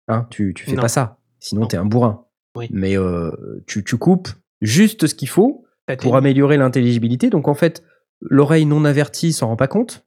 [0.08, 0.82] Hein, tu, tu fais Non.
[0.82, 1.18] pas ça.
[1.40, 1.66] Sinon, Non.
[1.66, 2.24] t'es un bourrin.
[2.56, 2.68] Oui.
[2.70, 3.30] Mais euh,
[3.66, 4.28] tu, tu coupes
[4.62, 5.66] juste ce qu'il faut
[6.00, 7.28] pour améliorer l'intelligibilité.
[7.28, 7.84] Donc en fait,
[8.22, 10.06] l'oreille non avertie s'en rend pas compte,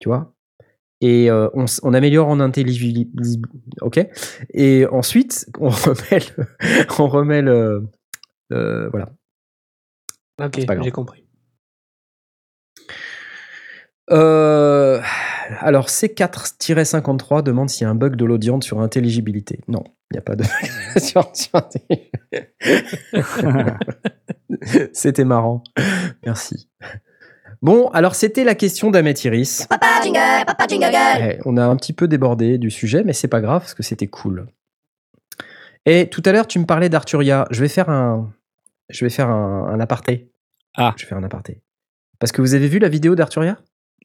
[0.00, 0.31] tu vois?
[1.04, 3.10] Et euh, on, améliore en intelligibilité.
[3.80, 4.06] Ok?
[4.54, 6.46] Et ensuite, on remet le,
[6.98, 7.88] on remet le,
[8.52, 9.10] euh, voilà.
[10.40, 10.84] Ok, pas grave.
[10.84, 11.26] j'ai compris.
[14.10, 15.00] Euh,
[15.60, 19.60] alors C4-53 demande s'il y a un bug de l'audience sur intelligibilité.
[19.66, 22.10] Non, il n'y a pas de bug sur, sur intelligibilité.
[24.92, 25.64] C'était marrant.
[26.24, 26.68] Merci.
[27.62, 29.66] Bon, alors c'était la question d'Ahmet Iris.
[29.68, 33.28] Papa jingle, papa jingle Ouais, on a un petit peu débordé du sujet, mais c'est
[33.28, 34.46] pas grave parce que c'était cool.
[35.86, 37.46] Et tout à l'heure, tu me parlais d'Arturia.
[37.50, 38.32] Je vais faire un,
[38.88, 40.30] je vais faire un, un aparté.
[40.76, 40.94] Ah.
[40.96, 41.62] Je vais faire un aparté.
[42.18, 43.58] Parce que vous avez vu la vidéo d'Arturia?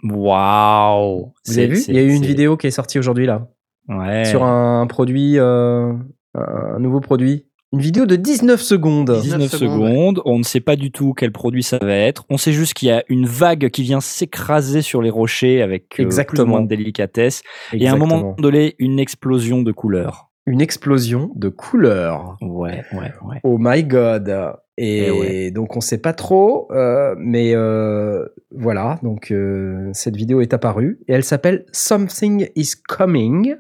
[0.04, 1.84] Waouh Vous avez vu?
[1.88, 3.48] Il y a eu une vidéo qui est sortie aujourd'hui là
[3.90, 4.26] ouais.
[4.26, 5.94] sur un produit, euh,
[6.36, 7.47] un nouveau produit.
[7.74, 9.12] Une vidéo de 19 secondes.
[9.12, 12.26] 19 19 secondes, secondes, on ne sait pas du tout quel produit ça va être.
[12.30, 15.84] On sait juste qu'il y a une vague qui vient s'écraser sur les rochers avec
[15.84, 16.46] euh, plus ou Exactement.
[16.48, 17.44] moins de délicatesse.
[17.74, 20.30] Et à un moment donné, une explosion de couleurs.
[20.46, 22.38] une explosion de couleurs.
[22.40, 23.42] Ouais, ouais, ouais.
[23.44, 24.54] Oh my god.
[24.78, 25.52] Et, Eh ouais.
[25.52, 28.26] donc on sait pas trop, euh, mais euh,
[28.56, 28.98] voilà.
[29.04, 33.56] Donc euh, cette vidéo est apparue et elle s'appelle Something is Coming.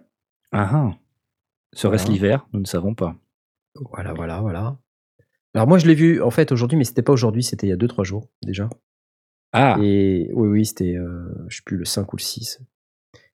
[0.54, 0.92] Ah, ah.
[1.74, 2.48] Serait-ce l'hiver?
[2.54, 3.16] Nous ne savons pas.
[3.92, 4.78] Voilà, voilà, voilà.
[5.54, 7.74] Alors moi je l'ai vu en fait aujourd'hui, mais c'était pas aujourd'hui, c'était il y
[7.74, 8.70] a 2-3 jours déjà.
[9.54, 12.62] Ah, Et oui, oui, c'était, euh, je sais plus, le 5 ou le 6.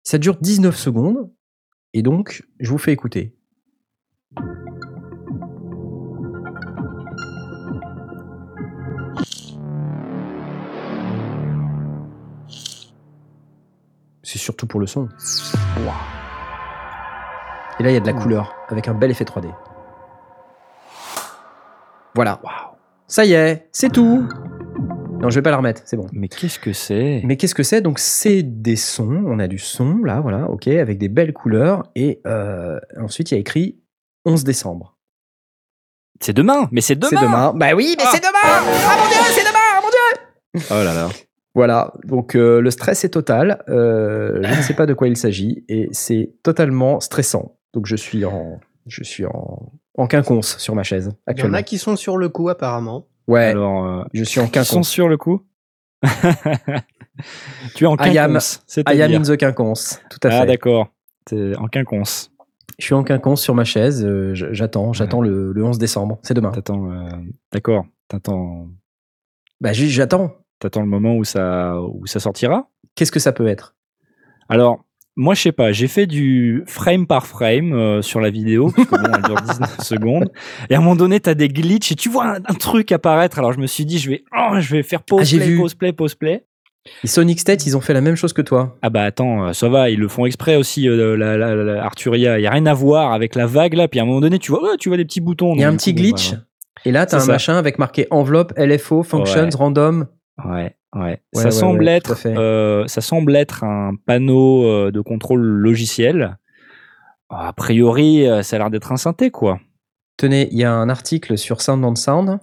[0.04, 1.32] Ça dure 19 secondes.
[1.94, 3.36] Et donc, je vous fais écouter.
[14.24, 15.10] C'est surtout pour le son.
[17.80, 19.54] Et là, il y a de la couleur avec un bel effet 3D.
[22.16, 22.40] Voilà.
[23.08, 24.28] Ça y est, c'est tout.
[25.22, 26.06] Non, je vais pas la remettre, c'est bon.
[26.12, 27.22] Mais qu'est-ce que c'est?
[27.24, 27.82] Mais qu'est-ce que c'est?
[27.82, 29.24] Donc, c'est des sons.
[29.26, 31.84] On a du son, là, voilà, ok, avec des belles couleurs.
[31.96, 33.80] Et euh, ensuite, il y a écrit
[34.26, 34.98] 11 décembre.
[36.20, 37.54] C'est demain Mais c'est demain C'est demain.
[37.56, 38.10] Bah oui, mais Ah.
[38.14, 41.10] c'est demain Ah mon dieu, c'est demain Ah mon dieu Oh là là.
[41.56, 43.64] Voilà, donc euh, le stress est total.
[43.70, 47.58] Euh, je ne sais pas de quoi il s'agit et c'est totalement stressant.
[47.74, 51.22] Donc je suis en, je suis en, en quinconce sur ma chaise Il y en
[51.32, 51.58] actuellement.
[51.58, 53.08] a qui sont sur le coup, apparemment.
[53.28, 54.90] Ouais, Alors, euh, je suis en qui sont quinconce.
[54.90, 55.42] sur le coup
[57.76, 58.64] Tu es en I am- quinconce.
[58.78, 60.48] I am in the quinconce, tout à Ah fait.
[60.48, 60.88] d'accord.
[61.26, 62.32] T'es en quinconce.
[62.80, 64.04] je suis en quinconce sur ma chaise.
[64.04, 66.20] euh, j'attends, j'attends le, le 11 décembre.
[66.24, 66.52] C'est demain.
[66.52, 66.92] T'attends.
[66.92, 67.10] euh,
[67.52, 67.86] D'accord.
[68.08, 68.68] T'attends.
[69.62, 70.34] Bah juste, j'attends.
[70.60, 72.70] T'attends le moment où ça où ça sortira?
[72.96, 73.76] Qu'est-ce que ça peut être?
[74.50, 74.84] Alors.
[75.16, 78.88] Moi, je sais pas, j'ai fait du frame par frame euh, sur la vidéo, parce
[78.88, 80.32] que bon, elle dure 19 secondes.
[80.70, 83.38] Et à un moment donné, t'as des glitches et tu vois un, un truc apparaître.
[83.38, 85.58] Alors, je me suis dit, je vais, oh, je vais faire pause, Ah, play, vu.
[85.58, 86.46] pause, play, pause, play.
[87.04, 88.76] Et Sonic State, ils ont fait la même chose que toi.
[88.82, 91.84] Ah bah attends, euh, ça va, ils le font exprès aussi, euh, la, la- la-
[91.86, 92.40] Arturia.
[92.40, 93.88] Il y a rien à voir avec la vague là.
[93.88, 95.54] Puis à un moment donné, tu vois, tu vois des petits boutons.
[95.56, 96.34] Il y a un petit coup, glitch.
[96.86, 97.32] Et là, t'as un ça.
[97.32, 99.50] machin avec marqué enveloppe, LFO, functions, Ouais.
[99.56, 100.08] random.
[100.44, 101.22] Ouais, ouais.
[101.34, 106.38] Ça semble être, euh, ça semble être un panneau euh, de contrôle logiciel.
[107.30, 109.60] A priori, euh, ça a l'air d'être un synthé, quoi.
[110.18, 112.40] Tenez, il y a un article sur Sound on Sound,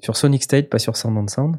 [0.00, 1.56] sur Sonic State, pas sur Sound on Sound,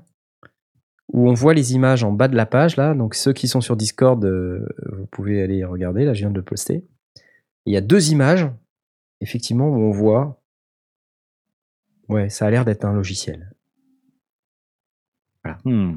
[1.13, 2.93] où on voit les images en bas de la page, là.
[2.93, 4.65] Donc ceux qui sont sur Discord, euh,
[4.97, 6.86] vous pouvez aller regarder, là je viens de le poster.
[7.65, 8.49] Il y a deux images,
[9.21, 10.41] effectivement, où on voit...
[12.08, 13.48] Ouais, ça a l'air d'être un logiciel.
[15.65, 15.95] Hmm.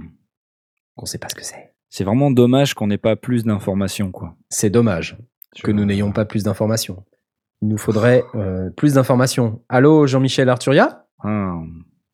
[0.97, 1.75] On sait pas ce que c'est.
[1.89, 4.35] C'est vraiment dommage qu'on n'ait pas plus d'informations, quoi.
[4.49, 5.19] C'est dommage
[5.63, 7.05] que nous n'ayons pas plus d'informations.
[7.61, 9.63] Il nous faudrait euh, plus d'informations.
[9.69, 11.07] Allô, Jean-Michel Arturia?
[11.23, 11.61] Ah.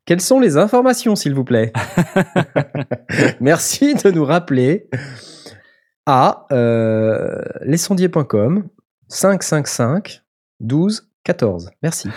[0.04, 1.72] Quelles sont les informations, s'il vous plaît?
[3.40, 4.88] Merci de nous rappeler
[6.06, 8.68] à euh, lesondiers.com
[9.08, 10.22] 555
[10.60, 11.70] 12 14.
[11.82, 12.08] Merci.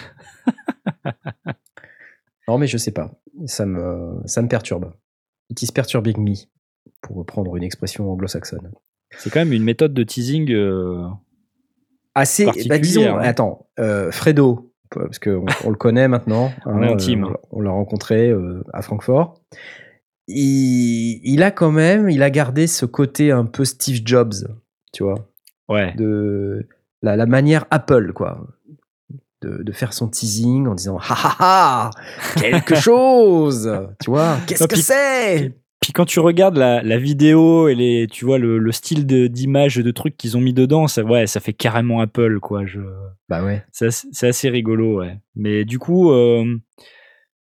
[2.47, 3.11] non, mais je sais pas.
[3.45, 4.91] Ça me, ça me perturbe.
[5.49, 6.33] It is perturbing me,
[7.01, 8.71] pour reprendre une expression anglo-saxonne.
[9.17, 10.51] C'est quand même une méthode de teasing.
[10.51, 11.05] euh,
[12.15, 13.19] Assez, bah, disons, hein.
[13.21, 16.51] attends, euh, Fredo, parce qu'on on le connaît maintenant.
[16.65, 17.23] On est intime.
[17.23, 18.33] euh, on l'a- on l'a rencontré
[18.73, 19.41] à Francfort.
[20.27, 24.33] Il, il a quand même, il a gardé ce côté un peu Steve Jobs,
[24.93, 25.27] tu vois,
[25.67, 25.93] Ouais.
[25.95, 26.67] de
[27.01, 28.45] la, la manière Apple, quoi.
[29.41, 31.89] De, de faire son teasing en disant ha ha ha
[32.39, 37.73] quelque chose tu vois qu'est-ce que c'est Puis quand tu regardes la, la vidéo et
[37.73, 41.25] les, tu vois le, le style d'image de trucs qu'ils ont mis dedans, ça, ouais,
[41.25, 42.67] ça fait carrément Apple, quoi.
[42.67, 42.81] Je,
[43.29, 45.17] bah ouais c'est assez, rigolo, ouais.
[45.35, 46.45] Mais du coup, euh,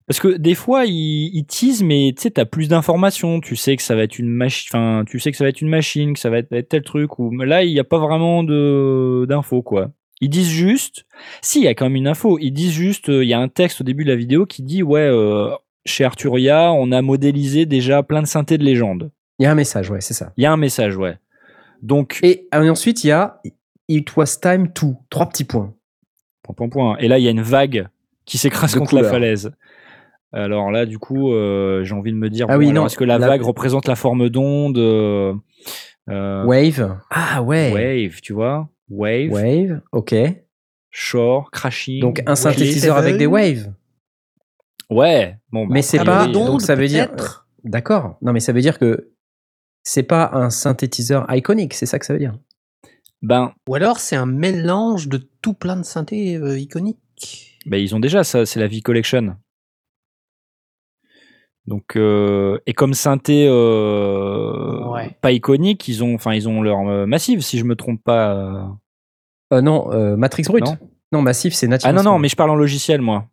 [0.08, 3.42] parce que des fois ils, ils teasent, mais tu sais, t'as plus d'informations.
[3.42, 5.60] Tu sais que ça va être une machine, enfin, tu sais que ça va être
[5.60, 7.20] une machine, que ça va être, être tel truc.
[7.20, 9.92] Ou mais là, il n'y a pas vraiment de d'infos, quoi.
[10.22, 11.06] Ils disent juste,
[11.42, 12.38] si, il y a quand même une info.
[12.40, 14.64] Ils disent juste, euh, il y a un texte au début de la vidéo qui
[14.64, 15.50] dit, ouais, euh,
[15.86, 19.12] chez Arturia, on a modélisé déjà plein de synthés de légende.
[19.40, 21.18] il y a un message ouais c'est ça Il y a un message, ouais.
[21.82, 23.42] Donc, et euh, ensuite il y a
[23.88, 25.74] it was time to trois petits points
[26.44, 26.98] point, point, point.
[27.00, 27.88] Et là, il y a une vague
[28.26, 29.52] qui s'écrase contre la falaise.
[30.34, 32.86] Alors là, du coup, euh, j'ai envie de me dire, Ah bon, oui, alors, non,
[32.88, 35.34] est-ce que la, la- vague représente la forme d'onde euh,
[36.08, 36.98] Wave.
[37.10, 37.72] Ah ouais.
[37.74, 39.82] Wave, tu vois Wave, Wave.
[39.92, 40.16] Ok.
[40.92, 42.02] shore, crashing.
[42.02, 43.72] Donc un synthétiseur avec des waves.
[44.90, 45.38] Ouais.
[45.52, 46.28] Bon, bah, Mais c'est a pas.
[46.28, 47.10] Donc ça veut dire.
[47.10, 48.18] peut-être D'accord.
[48.22, 49.12] Non mais ça veut dire que
[49.84, 51.74] c'est pas un synthétiseur iconique.
[51.74, 52.38] C'est ça que ça veut dire.
[53.22, 57.60] Ben, Ou alors c'est un mélange de tout plein de synthés euh, iconiques.
[57.66, 59.36] ben, ils ont déjà ça, c'est la V Collection.
[61.70, 65.16] Donc euh, et comme synthé euh, Ouais.
[65.22, 68.34] pas iconique, ils ont, enfin ils ont leur euh, massive, si je me trompe pas.
[68.34, 68.64] euh.
[69.54, 70.66] Euh, non, euh, Matrix Brut.
[70.66, 70.78] Non.
[71.12, 73.26] Non, Massif, c'est Native Ah non non, mais je parle en logiciel moi.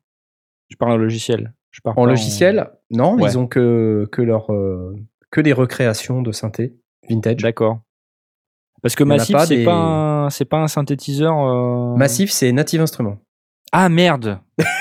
[0.68, 1.54] Je parle en logiciel.
[1.70, 3.30] Je parle en logiciel, non, Ouais.
[3.30, 4.94] ils ont que que leur euh,
[5.30, 6.74] que des recréations de synthé
[7.08, 7.36] vintage.
[7.42, 7.80] D'accord.
[8.82, 11.34] Parce que pas c'est des- pas, un- c'est pas un synthétiseur.
[11.38, 13.18] euh, Massif, c'est Native Instruments.
[13.78, 14.38] Ah merde.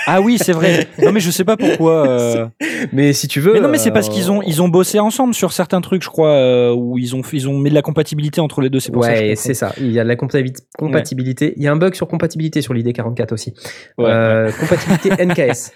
[0.07, 0.87] Ah oui, c'est vrai.
[1.03, 2.07] Non mais je sais pas pourquoi.
[2.07, 2.47] euh,
[2.93, 3.51] Mais si tu veux.
[3.51, 6.01] Mais non, mais c'est parce euh, qu'ils ont ils ont bossé ensemble sur certains trucs,
[6.01, 8.79] je crois, euh, où ils ont ils ont mis de la compatibilité entre les deux.
[8.79, 9.73] C'est pour Ouais, c'est ça.
[9.77, 11.53] Il y a de la compatibilité.
[11.57, 13.53] Il y a un bug sur compatibilité sur l'ID44 aussi.
[13.97, 15.73] Ouais, Euh, compatibilité NKS.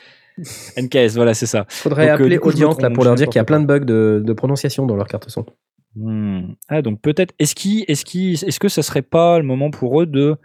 [0.77, 1.65] NKS, voilà, c'est ça.
[1.67, 4.23] Faudrait Donc, appeler Audience là pour leur dire qu'il y a plein de bugs de,
[4.25, 5.45] de prononciation dans leur carte son.
[5.97, 6.53] Hmm.
[6.69, 7.33] Ah donc peut-être.
[7.39, 10.37] Est-ce qui est-ce qui est-ce que ça serait pas le moment pour eux de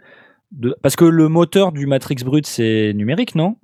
[0.51, 3.55] de parce que le moteur du Matrix brut c'est numérique, non?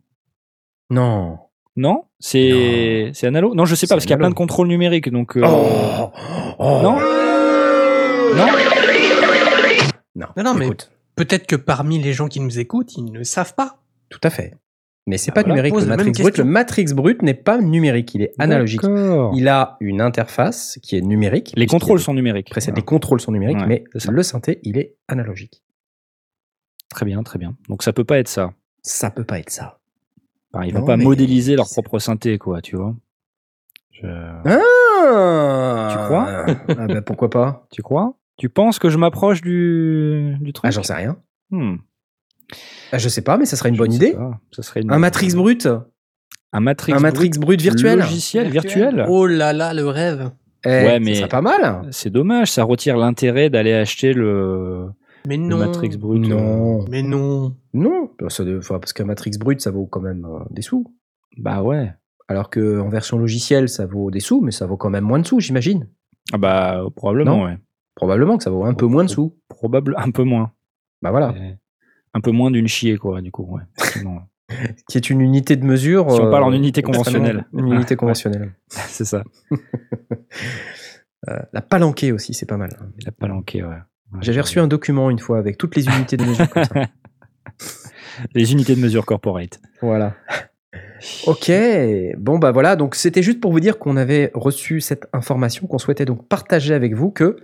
[0.89, 1.37] Non.
[1.75, 2.03] Non?
[2.19, 3.53] C'est c'est analo?
[3.55, 5.37] Non, je sais pas parce qu'il y a plein de contrôles numériques donc.
[5.37, 6.11] euh, Oh,
[6.59, 6.79] Oh.
[6.83, 6.99] Non?
[8.35, 8.47] Non?
[10.15, 10.27] Non.
[10.37, 10.69] Non, non, mais-
[11.15, 13.77] Peut-être que parmi les gens qui nous écoutent, ils ne savent pas.
[14.09, 14.53] tout à fait.
[15.07, 16.37] Mais c'est Ah, pas voilà, numérique le Matrix brut.
[16.37, 16.43] Le.
[16.43, 18.81] Matrix brut n'est pas numérique, il est analogique.
[19.33, 21.53] Il a une interface qui est numérique.
[21.55, 22.49] Les contrôles des sont numériques.
[22.49, 22.81] précèdes, Voilà.
[22.81, 25.63] Les contrôles sont numériques, Ouais, mais le synthé, il est analogique.
[26.91, 27.55] Très bien, très bien.
[27.69, 28.53] Donc ça peut pas être ça.
[28.83, 29.79] Ça peut pas être ça.
[30.53, 32.93] Enfin, ils vont Non, pas mais modéliser leur propre synthé, quoi, tu vois.
[33.91, 34.07] Je-
[34.45, 36.45] Ah Tu crois
[36.79, 38.15] Ah bah pourquoi pas Tu crois?
[38.37, 40.67] Tu penses que je m'approche du, du truc?
[40.67, 41.17] Ah j'en sais rien.
[41.51, 41.75] Hmm.
[42.91, 44.13] Ah, je sais pas, mais ça serait une Je bonne idée.
[44.13, 44.39] pas.
[44.51, 45.67] Ça serait une- Un Matrix brut?
[46.53, 46.91] Un Matrix.
[46.93, 49.05] Un Matrix brut virtuel Logiciel virtuel.
[49.07, 50.31] Oh là là, le rêve.
[50.65, 51.87] Eh, Ouais, ça mais- serait pas mal.
[51.91, 54.89] C'est dommage, ça retire l'intérêt d'aller acheter le,
[55.27, 55.57] Mais le non.
[55.57, 56.27] Matrix brut.
[56.27, 56.85] Non.
[56.89, 57.55] Mais non.
[57.73, 60.61] Non, bah, ça doit- enfin, parce qu'un Matrix brut, ça vaut quand même euh, des
[60.61, 60.85] sous.
[61.37, 61.93] Bah ouais.
[62.27, 65.19] Alors que en version logicielle, ça vaut des sous, mais ça vaut quand même moins
[65.19, 65.87] de sous, j'imagine.
[66.33, 67.43] Ah bah probablement, Non.
[67.45, 67.57] ouais.
[67.95, 69.35] Probablement que ça vaut un peu moins de sous.
[69.49, 70.51] Probable, un peu moins.
[71.01, 71.29] Bah voilà.
[71.37, 71.51] Euh,
[72.13, 73.43] Un peu moins d'une chier, quoi, du coup.
[73.55, 73.61] Ouais.
[74.89, 76.11] Qui est une unité de mesure.
[76.11, 77.45] Si on euh, parle en unité extrêmement- conventionnelle.
[77.53, 78.53] Une unité conventionnelle.
[78.69, 79.23] c'est ça.
[81.29, 82.71] Euh, la palanquée aussi, c'est pas mal.
[82.99, 83.77] Il a palanqué, ouais.
[84.13, 86.73] Ouais, J'avais reçu un document une fois avec toutes les unités de mesure comme ça.
[88.35, 89.59] Les unités de mesure corporate.
[89.81, 90.13] Voilà.
[91.25, 91.51] Ok,
[92.17, 95.79] bon bah voilà, donc c'était juste pour vous dire qu'on avait reçu cette information, qu'on
[95.79, 97.37] souhaitait donc partager avec vous que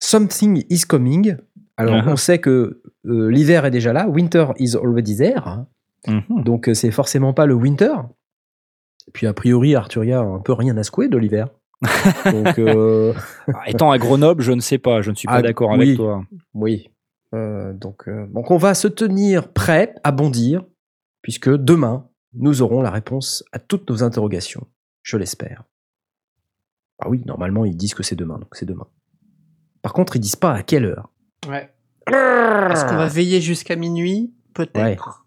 [0.00, 1.36] something is coming.
[1.76, 2.04] Alors Ah.
[2.06, 5.42] on sait que euh, l'hiver est déjà là, winter is already there.
[6.06, 6.42] Mhm.
[6.44, 7.92] donc euh, c'est forcément pas le winter.
[9.08, 11.48] Et puis a priori Arturia a un peu rien à secouer de l'hiver.
[12.30, 13.12] Donc euh,
[13.54, 15.82] Ah, Étant à Grenoble, je ne sais pas, je ne suis pas Ah, d'accord oui.
[15.82, 16.24] avec toi.
[16.54, 16.90] oui,
[17.34, 20.64] Euh, donc, euh, donc on va se tenir prêt à bondir,
[21.22, 24.66] puisque demain nous aurons la réponse à toutes nos interrogations,
[25.02, 25.64] je l'espère.
[27.00, 28.86] Ah oui, normalement ils disent que c'est demain, donc c'est demain.
[29.82, 31.10] Par contre, ils disent pas à quelle heure.
[31.48, 31.72] Ouais.
[32.06, 35.26] Est-ce qu'on va veiller jusqu'à minuit Peut-être?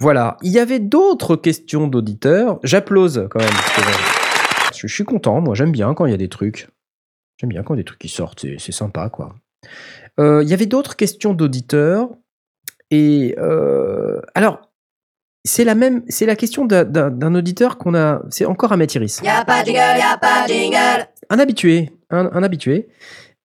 [0.00, 2.60] Voilà, il y avait d'autres questions d'auditeurs.
[2.62, 3.48] J'applause quand même.
[3.50, 6.68] parce que, je, je suis content, moi j'aime bien quand il y a des trucs.
[7.40, 9.34] J'aime bien quand il y a des trucs qui sortent, c'est sympa quoi.
[10.20, 12.08] Euh, Il y avait d'autres questions d'auditeurs.
[12.90, 14.60] Et euh, alors,
[15.44, 18.22] c'est la même, c'est la question d'un- auditeur qu'on a.
[18.30, 19.20] C'est encore un Iris.
[19.22, 21.06] Y'a pas de jingle, y'a pas de jingle.
[21.30, 22.88] Un habitué, un, un habitué.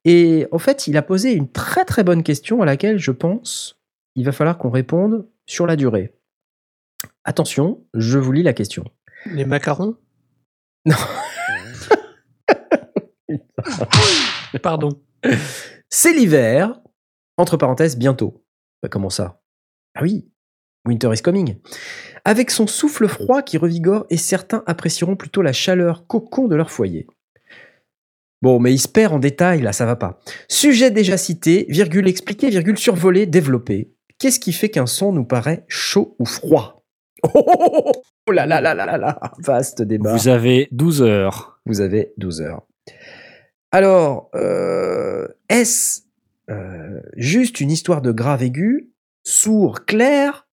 [0.06, 3.78] Et en fait, il a posé une très très bonne question à laquelle je pense
[4.16, 6.14] il va falloir qu'on réponde sur la durée.
[7.26, 8.86] Attention, je vous lis la question.
[9.28, 9.96] Les macarons?
[10.86, 10.96] Non.
[14.62, 15.02] Pardon.
[15.90, 16.82] C'est l'hiver,
[17.38, 18.44] entre parenthèses, bientôt.
[18.82, 19.42] Bah, comment ça?
[19.96, 20.30] Ah oui,
[20.86, 21.56] Winter is coming.
[22.26, 26.72] Avec son souffle froid qui revigore et certains apprécieront plutôt la chaleur cocon de leur
[26.72, 27.08] foyer.
[28.42, 30.20] Bon, mais il se perd en détail, là, ça va pas.
[30.50, 33.94] Sujet déjà cité, virgule expliqué, virgule survolé, développé.
[34.20, 36.83] Qu'est-ce qui fait qu'un son nous paraît chaud ou froid?
[37.34, 40.16] Oh là là là là là là Vaste débat.
[40.16, 41.60] Vous avez 12 heures.
[41.66, 42.62] Vous avez 12 heures.
[43.72, 46.02] Alors, euh, est-ce
[46.50, 48.92] euh, juste une histoire de grave aigu,
[49.24, 50.48] sourd, clair?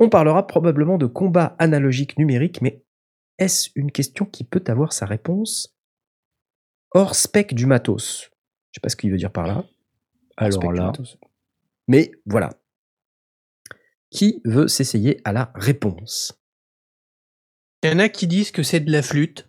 [0.00, 2.82] On parlera probablement de combat analogique numérique, mais
[3.38, 5.76] est-ce une question qui peut avoir sa réponse?
[6.92, 8.30] Hors spec du matos
[8.70, 9.64] Je sais pas ce qu'il veut dire par là.
[10.36, 10.92] Alors spec du là.
[11.86, 12.50] Mais voilà.
[14.10, 16.40] Qui veut s'essayer à la réponse?
[17.82, 19.48] Il y en a qui disent que c'est de la flûte.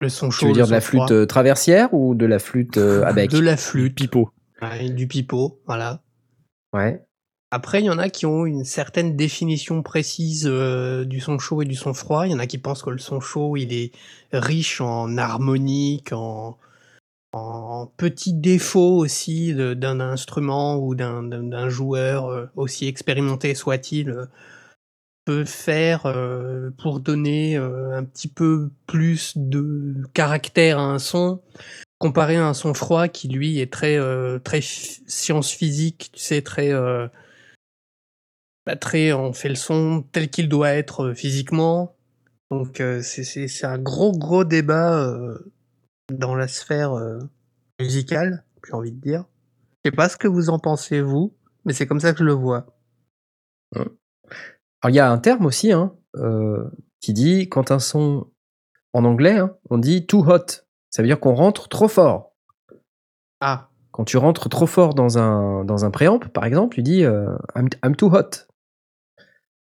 [0.00, 0.46] Le son chaud.
[0.46, 1.12] Tu veux dire de la flûte froid.
[1.12, 3.94] euh, traversière ou de la flûte euh, à bec De la flûte.
[3.94, 4.30] pipeau.
[4.60, 6.02] Ouais, du pipeau, voilà.
[6.72, 7.04] Ouais.
[7.50, 11.60] Après, il y en a qui ont une certaine définition précise euh, du son chaud
[11.60, 12.26] et du son froid.
[12.26, 13.92] Il y en a qui pensent que le son chaud, il est
[14.32, 16.56] riche en harmonique, en,
[17.32, 21.22] en petits défauts aussi d'un instrument ou d'un-
[21.70, 24.26] joueur, euh, aussi expérimenté soit-il, euh,
[25.24, 31.40] peut faire euh, pour donner un petit peu plus de caractère à un son
[31.98, 33.98] comparé à un son froid qui lui est très
[34.44, 36.72] très science physique tu sais très
[38.66, 41.94] bah, très, on fait le son tel qu'il doit être physiquement.
[42.50, 45.14] Donc c'est- un gros gros débat
[46.12, 47.18] dans la sphère euh,
[47.80, 49.24] musicale, j'ai envie de dire.
[49.84, 51.34] Je sais pas ce que vous en pensez vous,
[51.64, 52.66] mais c'est comme ça que je le vois.
[53.74, 53.88] Alors,
[54.88, 56.68] il y a un terme aussi hein, euh,
[57.00, 58.30] qui dit quand un son,
[58.92, 60.46] en anglais, hein, on dit too hot.
[60.90, 62.32] Ça veut dire qu'on rentre trop fort.
[63.40, 67.04] Ah, Quand tu rentres trop fort dans un, dans un préamp, par exemple, tu dis
[67.04, 68.46] euh, I'm, I'm too hot.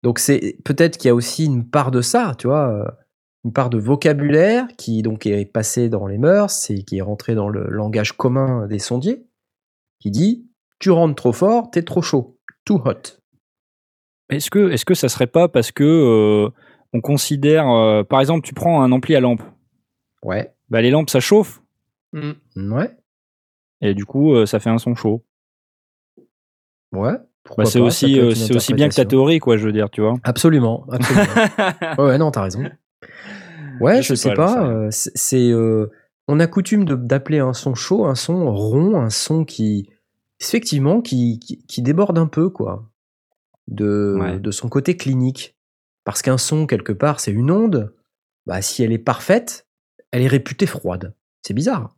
[0.03, 2.97] Donc c'est peut-être qu'il y a aussi une part de ça, tu vois,
[3.45, 7.35] une part de vocabulaire qui donc est passé dans les mœurs et qui est rentré
[7.35, 9.27] dans le langage commun des sondiers,
[9.99, 10.47] qui dit
[10.79, 13.19] tu rentres trop fort, t'es trop chaud, too hot.
[14.31, 16.51] Est-ce que, est-ce que ça serait pas parce que euh,
[16.93, 19.43] on considère, euh, par exemple, tu prends un ampli à lampe,
[20.25, 21.61] Ouais, bah, les lampes ça chauffe
[22.13, 22.33] hmm.
[22.73, 22.97] ouais,
[23.81, 25.25] et du coup euh, ça fait un son chaud.
[26.93, 27.15] ouais.
[27.57, 30.15] Bah, c'est aussi, aussi bien que ta théorie, quoi, je veux dire, tu vois.
[30.23, 31.25] Absolument, absolument.
[31.99, 32.63] ouais, ouais, non, t'as raison.
[33.81, 35.91] Ouais, je, Je sais pas, euh, c'est, euh,
[36.29, 39.89] on a coutume d'appeler un son chaud un son rond, un son qui,
[40.41, 42.91] effectivement, qui, qui, qui déborde un peu, quoi,
[43.69, 44.39] de, Ouais.
[44.39, 45.57] de son côté clinique.
[46.05, 47.95] Parce qu'un son, quelque part, c'est une onde.
[48.47, 49.67] Bah, si elle est parfaite,
[50.11, 51.15] elle est réputée froide.
[51.43, 51.97] C'est bizarre.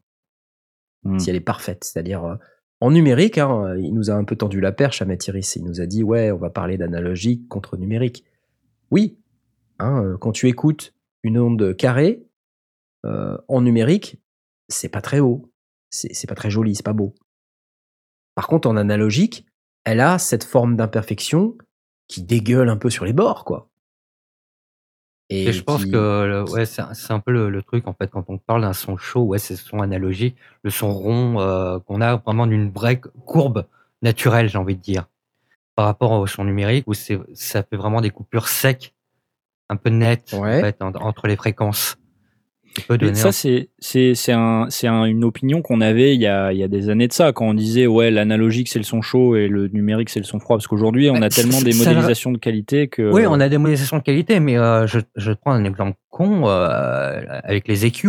[1.04, 1.18] Hmm.
[1.18, 2.34] Si elle est parfaite, c'est-à-dire euh,
[2.80, 5.56] en numérique, hein, il nous a un peu tendu la perche à Mathiris.
[5.56, 8.24] Il nous a dit ouais, on va parler d'analogique contre numérique.
[8.90, 9.18] Oui,
[9.78, 10.93] hein, quand tu écoutes
[11.24, 12.22] une onde carrée
[13.04, 14.18] euh, en numérique,
[14.68, 15.50] c'est pas très haut,
[15.90, 17.14] c'est pas très joli, c'est pas beau.
[18.34, 19.46] Par contre, en analogique,
[19.84, 21.56] elle a cette forme d'imperfection
[22.08, 23.68] qui dégueule un peu sur les bords, quoi.
[25.30, 25.96] Et je pense que
[26.26, 28.96] le- ouais, c'est un- peu le, le truc en fait quand on parle d'un son
[28.96, 33.66] chaud, ouais, c'est son analogique, le son rond euh, qu'on a vraiment d'une vraie courbe
[34.02, 35.08] naturelle, j'ai envie de dire,
[35.76, 38.93] par rapport au son numérique où ça fait vraiment des coupures secs,
[39.74, 40.58] un peu nettes Ouais.
[40.58, 41.96] en fait, en- entre les fréquences.
[43.14, 46.52] ça, un- c'est c'est c'est un, c'est un- une opinion qu'on avait il y, a,
[46.52, 49.00] il y a des années de ça, quand on disait ouais l'analogique c'est le son
[49.00, 51.70] chaud et le numérique c'est le son froid, parce qu'aujourd'hui on Bah, a tellement des
[51.70, 53.12] ça- modélisations de qualité que.
[53.12, 56.48] Oui, on a des modélisations de qualité, mais euh, je, je prends un exemple con
[56.48, 58.08] euh, avec les EQ.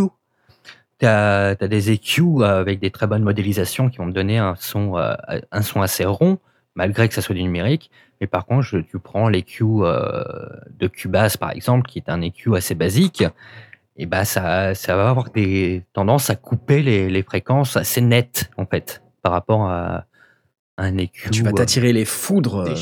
[1.00, 4.98] Tu as, des EQ avec des très bonnes modélisations qui vont te donner un son,
[4.98, 5.14] euh,
[5.52, 6.40] un son assez rond,
[6.74, 7.92] malgré que ça soit du numérique.
[8.22, 10.24] Mais par contre, je- tu prends l'EQ euh,
[10.80, 13.24] de Cubase, par exemple, qui est un EQ assez basique,
[13.98, 18.50] et bah ça, ça va avoir des tendances à couper les, les fréquences assez nettes,
[18.58, 20.06] en fait, par rapport à
[20.78, 21.30] un EQ.
[21.32, 22.76] tu vas euh, t'attirer les foudres euh,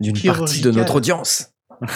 [0.00, 1.52] d'une partie de notre audience.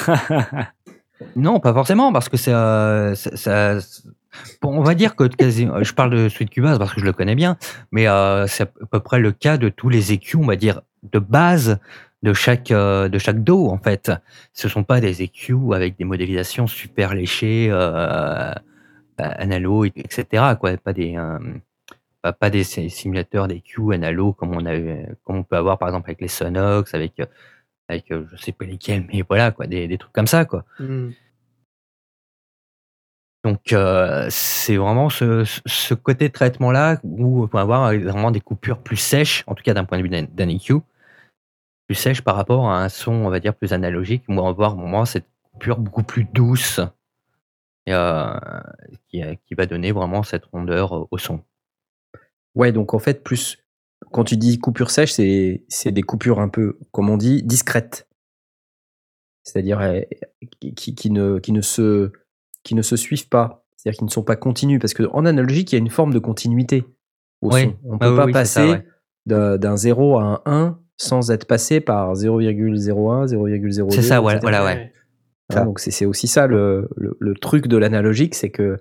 [1.37, 3.37] Non, pas forcément, parce que c'est, euh, ça,
[3.80, 4.03] ça-
[4.61, 7.12] bon, on va dire que quasi, je parle de de Cubase parce que je le
[7.12, 7.57] connais bien,
[7.93, 10.82] mais euh, c'est à peu près le cas de tous les EQ, on va dire,
[11.12, 11.78] de base
[12.25, 14.11] de chaque, euh, de chaque dos, en fait.
[14.55, 18.53] Ce sont pas des EQ avec des modélisations super léchées, euh,
[19.18, 20.77] analo, etc., quoi.
[20.79, 21.39] Pas des, euh,
[22.22, 24.75] pas, pas des si- simulateurs d'EQ analo comme on a,
[25.25, 27.27] comme on peut avoir, par exemple, avec les Sonox, avec, euh,
[27.89, 30.64] avec, euh, je sais pas lesquels, mais voilà, quoi, des, des trucs comme ça, quoi.
[30.81, 31.11] Hmm.
[33.45, 38.41] Donc euh, c'est vraiment ce, ce- côté de traitement-là où on peut avoir vraiment des
[38.41, 40.77] coupures plus sèches, en tout cas d'un point de vue d'un EQ,
[41.87, 45.05] plus sèches par rapport à un son, on va dire, plus analogique, va avoir vraiment
[45.05, 46.80] cette coupure beaucoup plus douce
[47.87, 48.35] et, euh,
[49.09, 51.41] qui, qui va donner vraiment cette rondeur au son.
[52.55, 53.59] Ouais, donc en fait, plus
[54.12, 58.09] quand tu dis coupure sèche, c'est c'est des coupures un peu, comme on dit, discrètes.
[59.43, 60.01] C'est-à-dire euh,
[60.61, 62.12] qui, qui- qui ne, qui, ne se,
[62.62, 63.66] qui ne se suivent pas.
[63.76, 64.78] C'est-à-dire qui ne sont pas continues.
[64.78, 66.85] Parce qu'en analogique, il y a une forme de continuité
[67.43, 67.64] au Oui.
[67.64, 67.76] son.
[67.85, 69.59] On ne Ah peut oui, pas oui, c'est ça, passer ouais.
[69.59, 73.90] d'un 0 à un 1 sans être passé par 0,01, 0,02.
[73.90, 74.51] C'est ça, voilà, etc.
[74.51, 74.92] voilà, ouais.
[75.51, 75.64] Ça.
[75.64, 78.78] donc c'est c'est aussi ça le, le- le truc de l'analogique, c'est que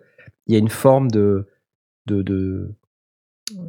[0.47, 1.47] il y a une forme de,
[2.05, 2.71] de, de,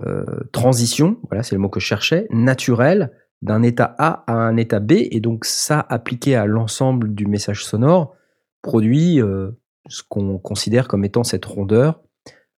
[0.06, 4.56] euh, transition, voilà, c'est le mot que je cherchais, naturelle, d'un état A à un
[4.56, 8.14] état B, et donc ça appliqué à l'ensemble du message sonore
[8.62, 9.50] produit euh,
[9.88, 12.00] ce qu'on considère comme étant cette rondeur.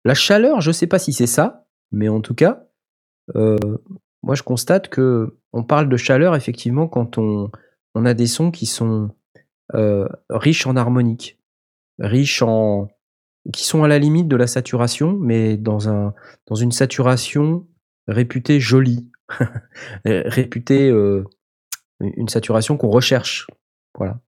[0.05, 2.66] La chaleur, je ne sais pas si c'est ça, mais en tout cas,
[3.37, 3.57] euh,
[4.25, 7.51] moi je constate que on parle de chaleur effectivement quand on,
[7.95, 9.11] on a des sons qui sont
[9.75, 11.39] euh, riches en harmonique,
[11.99, 12.89] riches en
[13.53, 16.14] qui sont à la limite de la saturation, mais dans un
[16.47, 17.66] dans une saturation
[18.09, 19.11] réputée jolie,
[20.05, 21.25] réputée euh,
[22.01, 23.47] une saturation qu'on recherche,
[23.97, 24.20] voilà.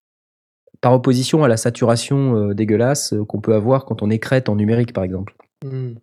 [0.82, 4.92] Par opposition à la saturation euh, dégueulasse qu'on peut avoir quand on écrète en numérique,
[4.92, 5.34] par exemple,
[5.64, 5.94] Hmm.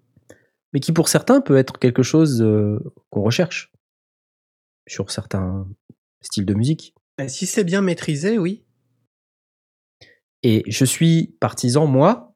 [0.73, 2.43] mais qui pour certains peut être quelque chose
[3.11, 3.72] qu'on recherche
[4.87, 5.67] sur certains
[6.21, 6.95] styles de musique.
[7.17, 8.63] Bah, si c'est bien maîtrisé, oui.
[10.41, 12.35] Et je suis partisan, moi,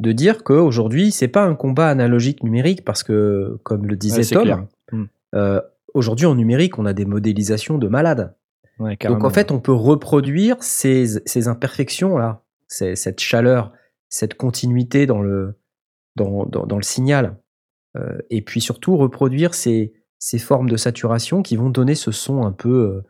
[0.00, 4.44] de dire qu'aujourd'hui, c'est pas un combat analogique numérique parce que, comme le disait Ouais,
[4.90, 5.60] Tom, euh,
[5.94, 8.34] aujourd'hui en numérique, on a des modélisations de malades.
[8.78, 13.72] Ouais, Donc en fait, on peut reproduire ces, ces imperfections-là, cette chaleur,
[14.08, 15.56] cette continuité dans le,
[16.16, 17.38] dans, dans, dans le signal.
[17.96, 19.92] Euh, et puis surtout, reproduire ces,
[20.24, 23.02] ces formes de saturation qui vont donner ce son un peu, euh,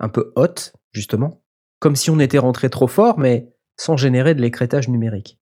[0.00, 1.42] un peu hot, justement.
[1.80, 5.38] Comme si on était rentré trop fort, mais sans générer de l'écrétage numérique.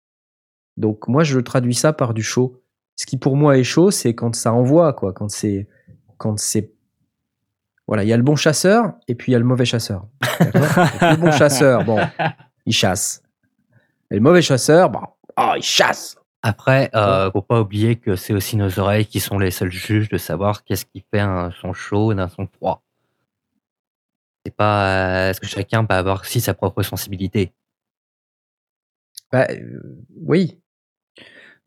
[0.77, 2.61] Donc moi, je traduis ça par du chaud.
[2.95, 5.11] Ce qui pour moi est chaud, c'est quand ça envoie, quoi.
[5.11, 5.67] Quand c'est,
[6.19, 6.73] quand c'est,
[7.87, 10.05] voilà, il y a le bon chasseur et puis il y a le mauvais chasseur.
[10.39, 11.99] Le bon chasseur, bon,
[12.67, 13.23] il chasse.
[14.11, 15.01] Et le mauvais chasseur, bon,
[15.37, 16.18] oh, il chasse.
[16.41, 20.07] Après, euh, faut pas oublier que c'est aussi nos oreilles qui sont les seuls juges
[20.09, 22.81] de savoir qu'est-ce qui fait un son chaud d'un son froid.
[24.45, 27.51] C'est pas euh, est-ce que chacun peut avoir aussi sa propre sensibilité?
[29.31, 30.59] Bah, euh, oui.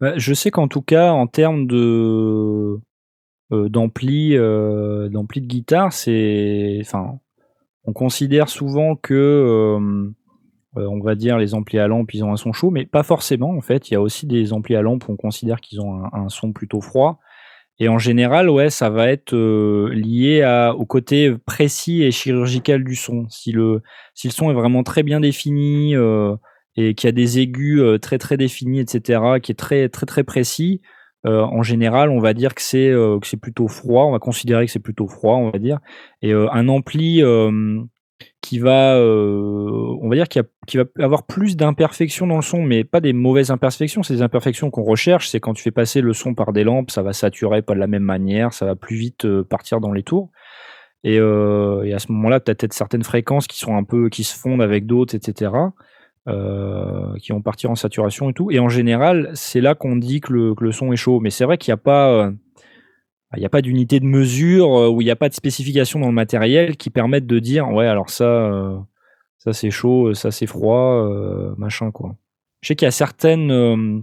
[0.00, 2.80] Bah, je sais qu'en tout cas, en termes de
[3.52, 7.20] euh, d'ampli euh, d'ampli de guitare, c'est enfin
[7.84, 9.78] on considère souvent que
[10.76, 13.50] on va dire les amplis à lampe ils ont un son chaud, mais pas forcément
[13.50, 13.90] en fait.
[13.90, 16.80] Il y a aussi des amplis à lampe on considère qu'ils ont un, son plutôt
[16.80, 17.20] froid.
[17.78, 20.44] Et en général, ouais, ça va être euh, lié
[20.76, 23.26] au côté précis et chirurgical du son.
[23.28, 23.82] Si le,
[24.14, 26.36] si le son est vraiment très bien défini euh,
[26.76, 30.06] et qu'il y a des aigus euh, très très définis, etc., qui est très très
[30.06, 30.80] très précis,
[31.24, 34.04] euh, en général, on va dire que c'est euh, c'est plutôt froid.
[34.06, 35.78] On va considérer que c'est plutôt froid, on va dire.
[36.20, 37.80] Et euh, un ampli euh,
[38.42, 42.82] qui va, euh, on va dire, qui, va avoir plus d'imperfections dans le son, mais
[42.82, 44.02] pas des mauvaises imperfections.
[44.02, 45.28] C'est des imperfections qu'on recherche.
[45.28, 47.78] C'est quand tu fais passer le son par des lampes, ça va saturer pas de
[47.78, 50.30] la même manière, ça va plus vite euh, partir dans les tours.
[51.04, 54.24] Et, euh, à ce moment-là, tu as peut-être certaines fréquences qui sont un peu, qui
[54.24, 55.52] se fondent avec d'autres, etc.
[56.26, 58.50] qui vont partir en saturation et tout.
[58.50, 61.20] Et en général, c'est là qu'on dit que le, que le son est chaud.
[61.20, 62.32] Mais c'est vrai qu'il n'y a pas,
[63.36, 65.98] il n'y a pas d'unité de mesure euh, ou il n'y a pas de spécification
[66.00, 68.78] dans le matériel qui permettent de dire ouais alors ça euh,
[69.38, 72.14] ça c'est chaud ça c'est froid euh, machin quoi.
[72.60, 74.00] Je sais qu'il y a certaines euh,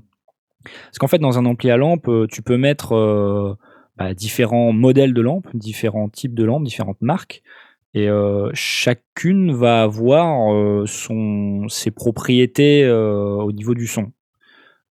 [0.64, 3.56] parce qu'en fait dans un ampli à lampe euh, tu peux mettre euh,
[3.98, 7.44] bah, différents modèles de lampes différents types de lampes différentes marques
[7.94, 14.12] et euh, chacune va avoir euh, son ses propriétés euh, au niveau du son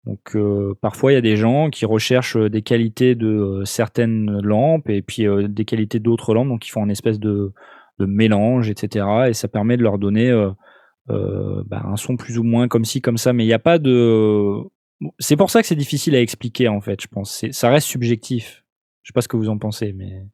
[0.08, 3.64] donc euh, parfois il y a des gens qui recherchent euh, des qualités de euh,
[3.66, 7.52] certaines lampes et puis euh, des qualités d'autres lampes, donc ils font un espèce de,
[7.98, 9.06] de mélange, etc.
[9.28, 13.00] Et ça permet de leur donner euh, bah, un son plus ou moins comme ci,
[13.02, 13.32] comme ça.
[13.32, 14.54] Mais il n'y a pas de...
[15.18, 17.44] C'est pour ça que c'est difficile à expliquer en fait, je pense.
[17.50, 18.64] Ça reste subjectif.
[19.02, 20.24] Je sais pas ce que vous en pensez, mais...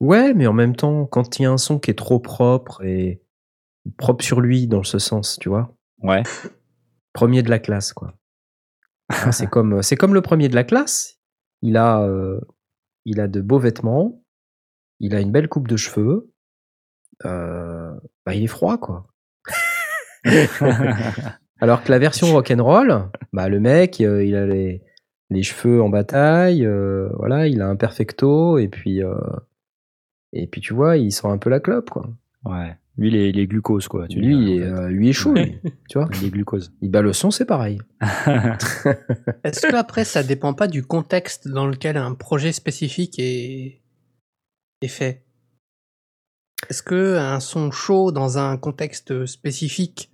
[0.00, 2.84] Ouais, mais en même temps, quand il y a un son qui est trop propre
[2.84, 3.20] et
[3.96, 6.22] propre sur lui dans ce sens, tu vois, Ouais.
[7.12, 8.14] premier de la classe, quoi.
[9.10, 11.18] Hein, c'est comme, c'est comme le premier de la classe.
[11.62, 12.40] Il a, euh,
[13.04, 14.22] il a de beaux vêtements,
[15.00, 16.30] il a une belle coupe de cheveux.
[17.24, 17.92] euh,
[18.26, 19.06] bah, il est froid, quoi.
[21.60, 24.82] Alors que la version rock'n'roll, bah, le mec, euh, il a les,
[25.30, 29.14] les cheveux en bataille, euh, voilà, il a un perfecto, et puis, euh,
[30.32, 32.08] et puis tu vois, il sent un peu la clope, quoi.
[32.44, 32.76] ouais.
[32.98, 34.08] Lui, il est, il est glucose, quoi.
[34.08, 35.56] tu Lui, dis, il est, euh, lui est chaud, lui,
[35.88, 36.08] tu vois.
[36.20, 36.72] Il est glucose.
[36.82, 37.78] Il bat le son, c'est pareil.
[39.44, 43.80] Est-ce que après, ça dépend pas du contexte dans lequel un projet spécifique est,
[44.82, 45.24] est fait?
[46.68, 50.10] Est-ce que un son chaud dans un contexte spécifique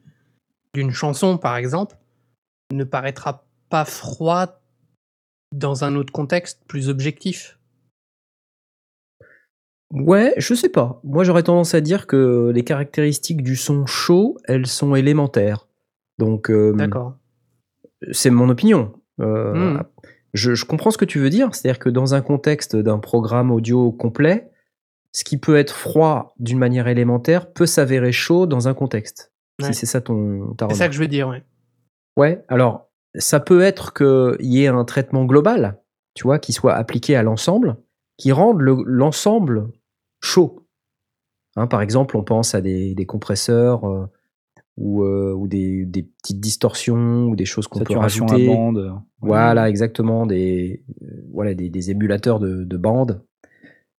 [0.75, 1.97] d'une chanson, par exemple,
[2.71, 4.61] ne paraîtra pas froid
[5.53, 7.59] dans un autre contexte plus objectif?
[9.95, 11.01] Ouais, je sais pas.
[11.05, 15.69] Moi, j'aurais tendance à dire que les caractéristiques du son chaud, elles sont élémentaires.
[16.19, 17.17] Donc, euh, D'accord.
[18.13, 18.93] c'est mon opinion.
[19.21, 19.83] Euh, Hmm.
[20.33, 21.55] je, je comprends ce que tu veux dire.
[21.55, 24.51] C'est-à-dire que dans un contexte d'un programme audio complet,
[25.13, 29.33] ce qui peut être froid d'une manière élémentaire peut s'avérer chaud dans un contexte.
[29.63, 29.69] Ouais.
[29.69, 31.45] Si c'est ça ton C'est ça que je veux dire, ouais.
[32.17, 35.81] Ouais, alors ça peut être qu'il y ait un traitement global,
[36.15, 37.77] tu vois, qui soit appliqué à l'ensemble,
[38.19, 38.83] qui rende le-
[40.25, 40.67] chaud.
[41.57, 44.07] Hein, par exemple, on pense à des, des compresseurs euh,
[44.77, 48.47] ou, euh, ou des, des petites distorsions ou des choses qu'on peut Saturation à rajouter.
[48.49, 49.01] bande.
[49.21, 53.23] Voilà, exactement, des, euh, voilà, des, des émulateurs de, de bande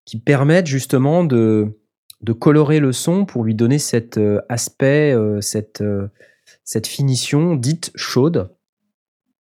[0.03, 1.79] qui permettent justement de,
[2.21, 6.09] de colorer le son pour lui donner cet euh, aspect, euh, cette, euh,
[6.63, 8.49] cette finition dite chaude.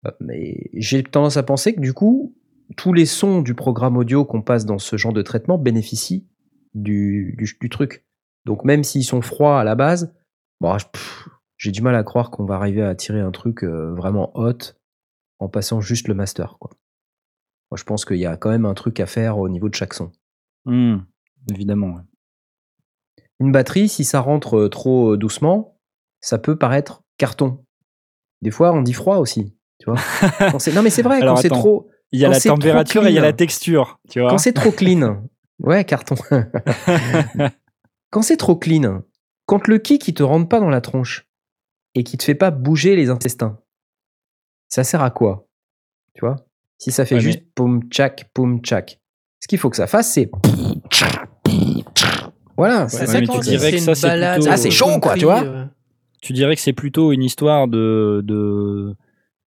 [0.05, 2.35] Euh, Mais j'ai tendance à penser que du coup,
[2.77, 6.27] tous les sons du programme audio qu'on passe dans ce genre de traitement bénéficient
[6.73, 8.05] du, du, du truc.
[8.45, 10.13] Donc même s'ils sont froids à la base,
[10.59, 13.93] bon, pff, j'ai du mal à croire qu'on va arriver à tirer un truc euh,
[13.93, 14.75] vraiment hot
[15.39, 16.57] en passant juste le master.
[16.59, 16.71] Quoi.
[17.71, 19.75] Moi, je pense qu'il y a quand même un truc à faire au niveau de
[19.75, 20.11] chaque son.
[20.65, 20.97] Hmm,
[21.49, 21.95] évidemment.
[21.95, 22.01] ouais.
[23.39, 25.79] Une batterie, si ça rentre euh, trop euh, doucement,
[26.21, 27.63] ça peut paraître carton.
[28.41, 29.55] Des fois, on dit froid aussi.
[29.79, 29.95] Tu vois
[30.73, 33.09] non, mais c'est vrai, Alors, quand c'est trop, Il y a Quand la température et
[33.09, 33.99] il y a la texture.
[34.09, 35.23] Tu vois quand c'est trop clean,
[35.59, 36.15] ouais, carton.
[38.09, 39.01] quand c'est trop clean,
[39.45, 41.27] quand le kick il te rentre pas dans la tronche
[41.95, 43.59] et qui te fait pas bouger les intestins,
[44.69, 45.47] ça sert à quoi?
[46.15, 46.35] Tu vois?
[46.77, 48.99] Si ça fait Ouais, juste poum tchac poum tchac,
[49.39, 50.29] ce qu'il faut que ça fasse c'est
[52.57, 52.87] voilà.
[52.87, 54.57] C'est Ouais, ça mais quand tu dirais c'est que une ça, c'est balade plutôt- Ah,
[54.57, 55.43] c'est au chaud, quoi, tu vois.
[55.43, 55.65] euh,
[56.21, 58.95] tu dirais que c'est plutôt une histoire de, de,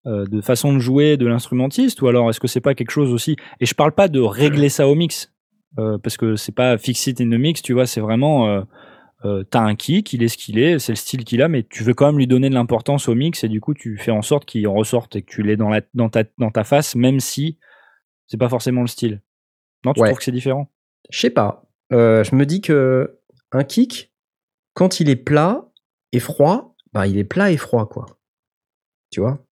[0.07, 3.13] euh, de façon de jouer de l'instrumentiste ou alors est-ce que c'est pas quelque chose
[3.13, 3.37] aussi?
[3.61, 5.33] Et je parle pas de régler ça au mix
[5.79, 8.63] euh, parce que c'est pas fix it in the mix, tu vois, c'est vraiment euh,
[9.25, 11.63] euh, t'as un kick, il est ce qu'il est, c'est le style qu'il a, mais
[11.65, 14.11] tu veux quand même lui donner de l'importance au mix et du coup tu fais
[14.11, 16.65] en sorte qu'il en ressorte et que tu l'aies dans, la, dans, ta, dans ta
[16.65, 17.59] face, même si
[18.27, 19.23] c'est pas forcément le style.
[19.85, 20.09] Non, tu Ouais.
[20.09, 20.71] trouves que c'est différent?
[21.11, 21.65] Je sais pas.
[21.91, 23.19] Je me dis que
[23.53, 24.13] un kick,
[24.75, 25.69] quand il est plat
[26.13, 28.07] et froid, bah il est plat et froid quoi.
[29.11, 29.45] Tu vois?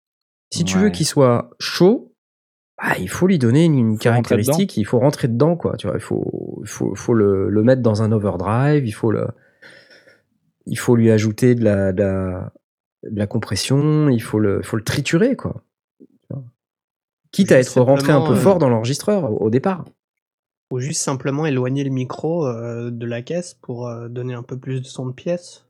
[0.52, 2.13] Si tu veux qu'il soit chaud,
[2.76, 5.76] bah, il faut lui donner une, caractéristique, il faut rentrer dedans quoi.
[5.76, 9.10] Tu vois, il faut, il faut, faut le, le mettre dans un overdrive, il faut
[9.10, 9.28] le,
[10.66, 12.52] il faut lui ajouter de la, de la,
[13.04, 15.62] de la compression, il faut le, faut le triturer quoi.
[17.30, 19.84] Quitte à être rentré un peu simplement, euh, fort dans l'enregistreur au, au départ.
[20.70, 24.56] Ou juste simplement éloigner le micro euh, de la caisse pour euh, donner un peu
[24.56, 25.66] plus de son de pièce.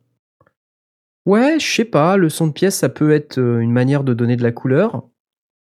[1.25, 4.37] Ouais, je sais pas, le son de pièce, ça peut être une manière de donner
[4.37, 5.09] de la couleur,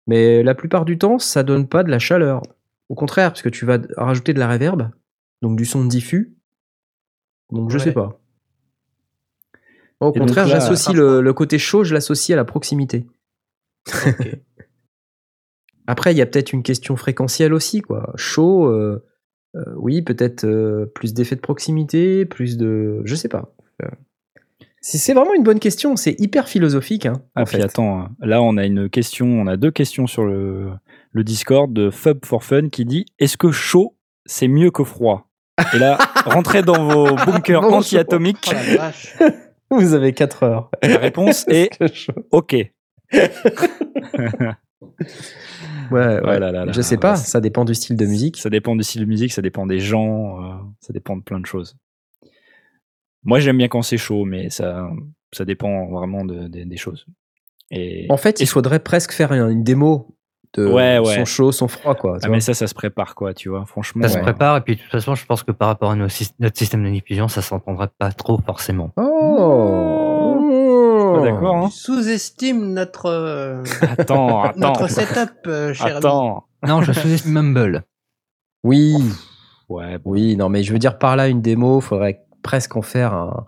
[0.07, 2.43] mais la plupart du temps, ça donne pas de la chaleur.
[2.89, 4.91] Au contraire, parce que tu vas rajouter de la reverb,
[5.43, 6.35] donc du son diffus.
[7.53, 7.93] Donc je sais Ouais.
[7.95, 8.21] pas.
[10.01, 13.07] Au Et contraire, là, j'associe le, le côté chaud, je l'associe à la proximité.
[15.87, 18.13] Après, il y a peut-être une question fréquentielle aussi, quoi.
[18.17, 19.05] Chaud, euh,
[19.57, 23.03] euh, oui, peut-être euh, plus d'effets de proximité, plus de.
[23.05, 23.53] Je sais pas.
[24.83, 27.05] C'est vraiment une bonne question, c'est hyper philosophique.
[27.07, 27.63] Hein, Ah, en puis fait.
[27.65, 30.71] attends, là on a une question, on a deux questions sur le,
[31.13, 35.29] le Discord de Fub for Fun qui dit Est-ce que chaud c'est mieux que froid?
[35.75, 38.51] Et là, rentrez dans vos bunkers Bon, anti-atomiques.
[38.51, 39.17] Oh la vache.
[39.71, 40.71] Vous avez 4 heures.
[40.83, 41.71] La réponse est.
[42.31, 42.57] OK.
[45.91, 46.21] Ouais, ouais.
[46.23, 48.37] Ouais, là, là, là, je sais pas, ça dépend du style de musique.
[48.39, 51.41] Ça dépend du style de musique, ça dépend des gens, euh, ça dépend de plein
[51.41, 51.77] de choses.
[53.25, 54.89] Moi j'aime bien quand c'est chaud, mais ça,
[55.33, 57.07] ça dépend vraiment de- de- des choses.
[57.71, 60.17] Et, En fait, il faudrait presque faire une une démo
[60.55, 61.15] de Ouais, ouais.
[61.15, 62.19] son chaud, son froid, quoi.
[62.19, 64.03] tu ah, mais ça, ça se prépare quoi, tu vois, franchement.
[64.03, 66.09] Ça se prépare et puis de toute façon, je pense que par rapport à nos
[66.41, 68.91] notre système de diffusion, ça s'entendrait pas trop forcément.
[68.97, 73.63] Oh Pas d'accord, hein Tu sous-estimes notre, euh,
[73.99, 75.97] Attends, attends, notre setup, euh, cher ami.
[75.99, 76.45] attends.
[76.67, 77.85] Non, je sous-estime Mumble.
[78.65, 78.95] Oui,
[79.69, 80.11] Ouais, bon.
[80.11, 83.47] oui, non, mais je veux dire par là une démo, faudrait presque en faire un-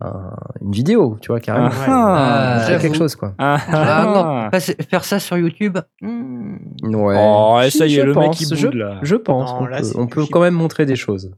[0.00, 1.70] un- une vidéo, tu vois, carrément.
[1.86, 3.34] Ah, Ah, quelque chose, quoi.
[3.38, 4.60] Ah, Ah, non, ah.
[4.60, 6.56] faire ça sur YouTube hmm.
[6.94, 7.16] Ouais.
[7.18, 8.98] Oh, ça y est, je le mec pense, il je, boude là.
[9.02, 11.32] je pense Non, qu'on là, peut, c'est on peut quand même montrer des choses.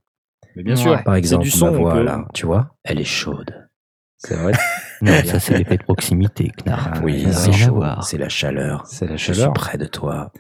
[0.57, 1.03] Mais bien sûr, Ouais.
[1.05, 1.71] Par c'est exemple, du son.
[1.71, 3.69] ma on voix, peut- là, tu vois, elle est chaude.
[4.19, 4.53] C'est vrai
[5.03, 6.89] Non, ça c'est l'effet de proximité, Knarr.
[6.95, 8.87] Ah, Oui, c'est chaud, c'est la chaleur.
[8.87, 9.53] C'est la Je suis chaleur.
[9.53, 10.33] près de toi.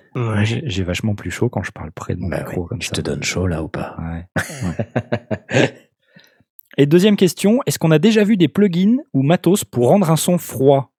[0.42, 2.80] J'ai j'ai vachement plus chaud quand je parle près de mon Bah micro oui, comme
[2.80, 2.94] je ça.
[2.94, 4.26] te donne chaud là ou pas Ouais,
[5.53, 5.74] ouais.
[6.77, 10.16] Et deuxième question, est-ce qu'on a déjà vu des plugins ou matos pour rendre un
[10.16, 10.93] son froid?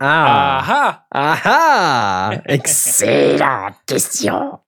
[0.00, 4.60] Ah ah Ah ah Excellente question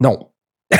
[0.00, 0.28] Non.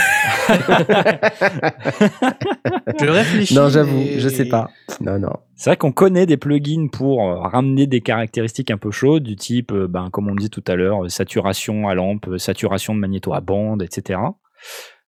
[3.01, 3.55] Je réfléchis.
[3.55, 4.70] non, j'avoue, mais- je sais pas.
[5.01, 5.32] Non, non.
[5.55, 9.36] C'est vrai qu'on connaît des plugins pour euh, ramener des caractéristiques un peu chaudes, du
[9.36, 13.32] type, euh, ben, comme on dit tout à l'heure, saturation à lampe, saturation de magnéto
[13.34, 14.18] à bande, etc.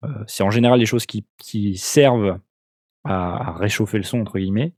[0.05, 2.39] Euh, c'est en général des choses qui, qui servent
[3.05, 4.73] à, à réchauffer le son, entre guillemets.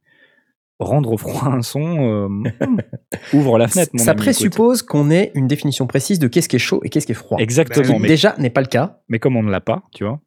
[0.79, 2.51] Rendre froid un son, euh,
[3.33, 6.57] ouvre la fenêtre, mon Ça ami, présuppose qu'on ait une définition précise de qu'est-ce qui
[6.57, 7.39] est chaud et qu'est-ce qui est froid.
[7.39, 9.01] Exactement, Qui mais, déjà n'est pas le cas.
[9.07, 10.21] mais comme on ne l'a pas, tu vois.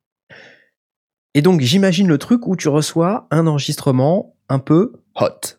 [1.35, 5.59] Et donc, j'imagine le truc où tu reçois un enregistrement un peu hot.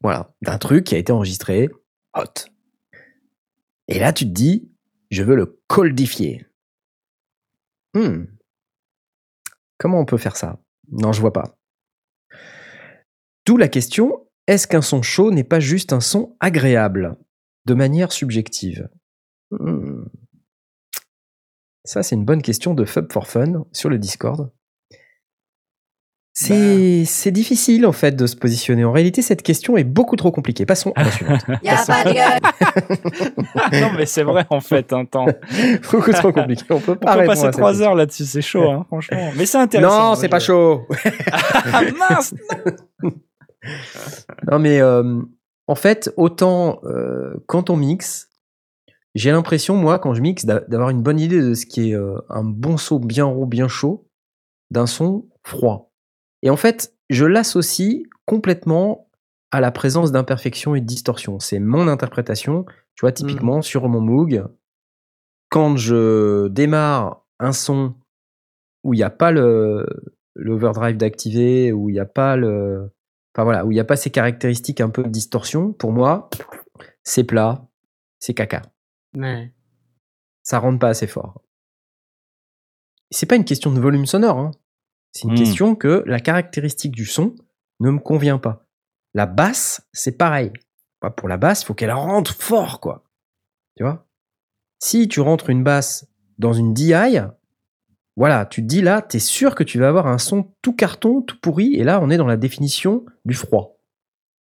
[0.00, 1.68] Voilà, d'un truc qui a été enregistré
[2.16, 2.48] hot.
[3.88, 4.70] Et là, tu te dis,
[5.10, 6.46] je veux le coldifier.
[7.94, 8.24] Hmm.
[9.76, 10.58] Comment on peut faire ça?
[10.90, 11.58] Non, je vois pas.
[13.46, 17.16] D'où la question, est-ce qu'un son chaud n'est pas juste un son agréable,
[17.66, 18.88] de manière subjective
[19.58, 20.04] Hmm.
[21.84, 24.50] Ça, c'est une bonne question de Fub for Fun sur le Discord.
[26.34, 28.86] C'est c'est difficile en fait de se positionner.
[28.86, 30.64] En réalité, cette question est beaucoup trop compliquée.
[30.64, 31.42] Passons à la suivante.
[31.62, 33.82] Y a pas de gueule.
[33.82, 34.94] non, mais c'est vrai en fait.
[34.94, 35.26] Un temps.
[35.92, 36.64] beaucoup trop compliqué.
[36.70, 39.30] On peut On pas peut passer trois heures là-dessus, c'est chaud, hein, franchement.
[39.36, 40.10] Mais c'est intéressant.
[40.10, 40.88] Non, c'est pas chaud.
[41.70, 42.34] Ah mince
[43.02, 43.10] Non,
[44.58, 45.20] mais euh,
[45.66, 48.28] en fait, autant euh, quand on mixe,
[49.14, 51.94] j'ai l'impression, moi, quand je mixe, d'a- d'avoir une bonne idée de ce qui est
[51.94, 54.08] euh, un bon son bien rond, bien chaud,
[54.70, 55.92] d'un son froid.
[56.42, 59.08] Et en fait, je l'associe complètement
[59.50, 61.38] à la présence d'imperfections et de distorsions.
[61.40, 62.64] C'est mon interprétation.
[62.94, 64.44] Tu vois, typiquement, sur mon Moog,
[65.50, 67.94] quand je démarre un son
[68.82, 69.86] où il n'y a pas le
[70.34, 72.90] l'overdrive d'activer, où il n'y a pas le
[73.34, 76.28] enfin voilà, où il n'y a pas ces caractéristiques un peu de distorsion, pour moi,
[77.02, 77.66] c'est plat,
[78.18, 78.62] c'est caca.
[79.16, 79.52] Ouais.
[80.42, 81.42] Ça rentre pas assez fort.
[83.10, 84.50] C'est pas une question de volume sonore, hein.
[85.12, 85.36] c'est une Hmm.
[85.38, 87.34] question que la caractéristique du son
[87.80, 88.66] ne me convient pas.
[89.14, 90.52] La basse, c'est pareil.
[91.02, 93.04] Bah, Pour la basse, il faut qu'elle rentre fort, quoi.
[93.76, 94.06] Tu vois?
[94.78, 96.06] Si tu rentres une basse
[96.38, 96.94] dans une DI,
[98.16, 101.22] voilà, tu te dis là, t'es sûr que tu vas avoir un son tout carton,
[101.22, 103.78] tout pourri, et là, on est dans la définition du froid,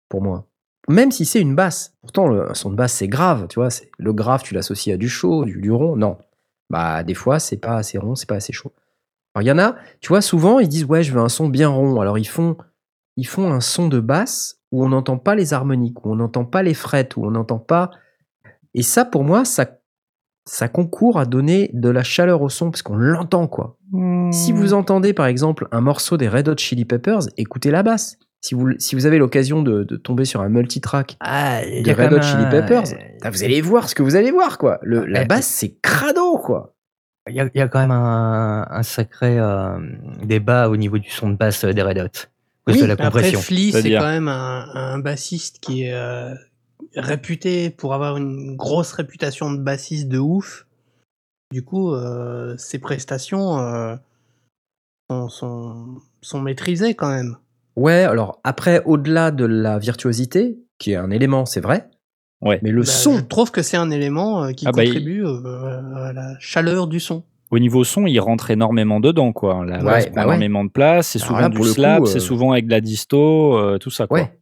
[0.10, 0.48] pour moi.
[0.88, 1.94] Même si c'est une basse.
[2.02, 3.70] Pourtant, le un son de basse, c'est grave, tu vois.
[4.00, 5.96] Le grave, tu l'associes à du chaud, du, du rond.
[5.96, 6.18] Non.
[6.72, 8.74] Bah, des fois, c'est pas assez rond, c'est pas assez chaud.
[9.36, 11.48] Alors, il y en a, tu vois, souvent, ils disent, ouais, je veux un son
[11.48, 12.02] bien rond.
[12.02, 12.58] Alors, ils font,
[13.18, 16.46] ils font un son de basse où on n'entend pas les harmoniques, où on n'entend
[16.46, 17.92] pas les frettes, où on n'entend pas.
[18.74, 19.79] Et ça, pour moi, ça,
[20.50, 23.78] ça concourt à donner de la chaleur au son, parce qu'on l'entend, quoi.
[24.32, 28.18] Si vous entendez par exemple un morceau des Red Hot Chili Peppers, écoutez la basse.
[28.42, 31.84] Si vous, si vous avez l'occasion de, de tomber sur un multitrack Ah, il y
[31.84, 32.84] de a quand Red Hot Chili Peppers,
[33.22, 34.80] ah, vous allez voir ce que vous allez voir quoi.
[34.82, 36.74] Le, la basse c'est crado quoi.
[37.30, 39.78] Il y, a, il y a quand même un, un sacré euh,
[40.24, 42.28] débat au niveau du son de basse euh, des Red Hot.
[42.68, 43.40] Oui, de la Après, compression.
[43.42, 46.34] Flea, c'est quand même un, un bassiste qui est euh,
[46.96, 50.66] réputé pour avoir une grosse réputation de bassiste de ouf.
[51.52, 53.96] Du coup, euh, ses prestations euh,
[55.10, 55.86] sont, sont,
[56.22, 57.38] sont maîtrisées quand même.
[57.76, 61.90] Ouais, alors après, au-delà de la virtuosité, qui est un élément, c'est vrai,
[62.42, 62.60] Ouais.
[62.64, 64.90] mais le Bah, son, Je trouve que c'est un élément euh, qui Ah bah, il-
[64.94, 67.24] contribue euh, à la chaleur du son.
[67.52, 69.66] Au niveau son, il rentre énormément dedans, quoi.
[69.66, 70.36] La Ouais, prend bah ouais.
[70.36, 71.08] énormément de place.
[71.10, 73.58] C'est souvent là, du pour le coup, slap, euh, c'est souvent avec de la disto,
[73.58, 74.20] euh, tout ça, quoi.
[74.20, 74.39] ouais.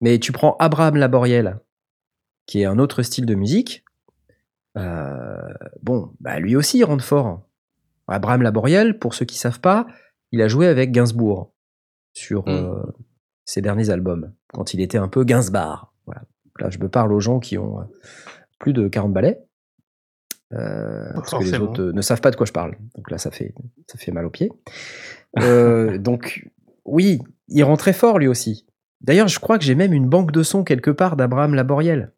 [0.00, 1.58] Mais tu prends Abraham Laboriel,
[2.46, 3.84] qui est un autre style de musique.
[4.76, 7.42] euh, bon, bah lui aussi il rentre fort.
[8.06, 9.86] Abraham Laboriel, pour ceux qui savent pas,
[10.32, 11.52] il a joué avec Gainsbourg
[12.12, 12.50] sur Mm.
[12.50, 12.82] euh,
[13.44, 15.92] ses derniers albums, quand il était un peu Gainsbar.
[16.06, 16.22] Voilà.
[16.60, 17.84] Là, je me parle aux gens qui ont euh,
[18.58, 19.40] plus de 40 ballets.
[20.54, 22.76] Euh, parce que les autres ne savent pas de quoi je parle.
[22.94, 23.54] Donc là, ça fait,
[23.86, 24.50] ça fait mal aux pieds.
[25.40, 26.48] Euh, donc,
[26.84, 27.18] oui,
[27.48, 28.66] il rend très fort lui aussi.
[29.00, 32.12] D'ailleurs, je crois que j'ai même une banque de sons quelque part d'Abraham Laboriel.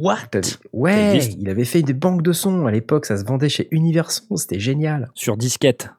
[0.00, 0.30] What?
[0.72, 4.36] Ouais, il avait fait des banques de sons à l'époque, ça se vendait chez Universon,
[4.36, 5.10] c'était génial.
[5.14, 5.90] Sur disquette.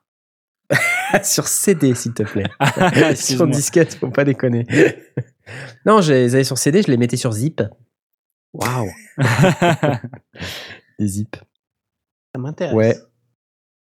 [1.24, 2.46] Sur CD, s'il te plaît.
[2.76, 3.48] sur Excuse-moi.
[3.48, 4.66] disquette, faut pas déconner.
[5.86, 7.64] non, je les avais sur CD, je les mettais sur zip.
[8.54, 8.90] Waouh.
[11.00, 11.36] Les zip.
[12.36, 12.76] Ça m'intéresse.
[12.76, 12.96] Ouais.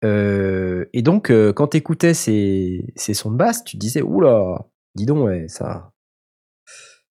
[0.04, 4.66] Euh, et donc, euh, quand t'écoutais ces, ces sons de basse, tu te disais, oula,
[4.96, 5.92] dis donc, ouais, ça.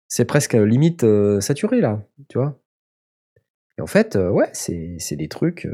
[0.08, 2.60] C'est presque euh, limite euh, saturé, là, tu vois.
[3.78, 5.68] Et en fait, euh, ouais, c'est c'est des trucs.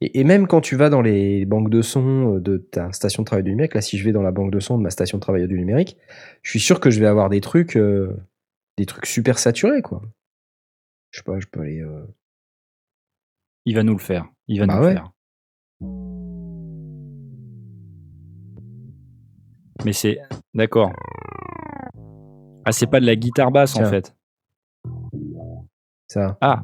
[0.00, 3.26] Et, et même quand tu vas dans les banques de sons de ta station de
[3.26, 5.18] travail du numérique, là, si je vais dans la banque de sons de ma station
[5.18, 5.96] de travail du numérique,
[6.42, 10.02] je suis sûr que je vais avoir des trucs, des trucs super saturés, quoi.
[11.10, 11.84] Je sais pas, je peux aller.
[13.64, 14.28] Il va nous le faire.
[14.48, 15.12] Il va Bah nous le faire.
[19.84, 20.18] Mais c'est.
[20.54, 20.92] D'accord.
[22.64, 24.14] Ah, c'est pas de la guitare basse, en fait.
[26.08, 26.36] Ça.
[26.40, 26.62] Ah.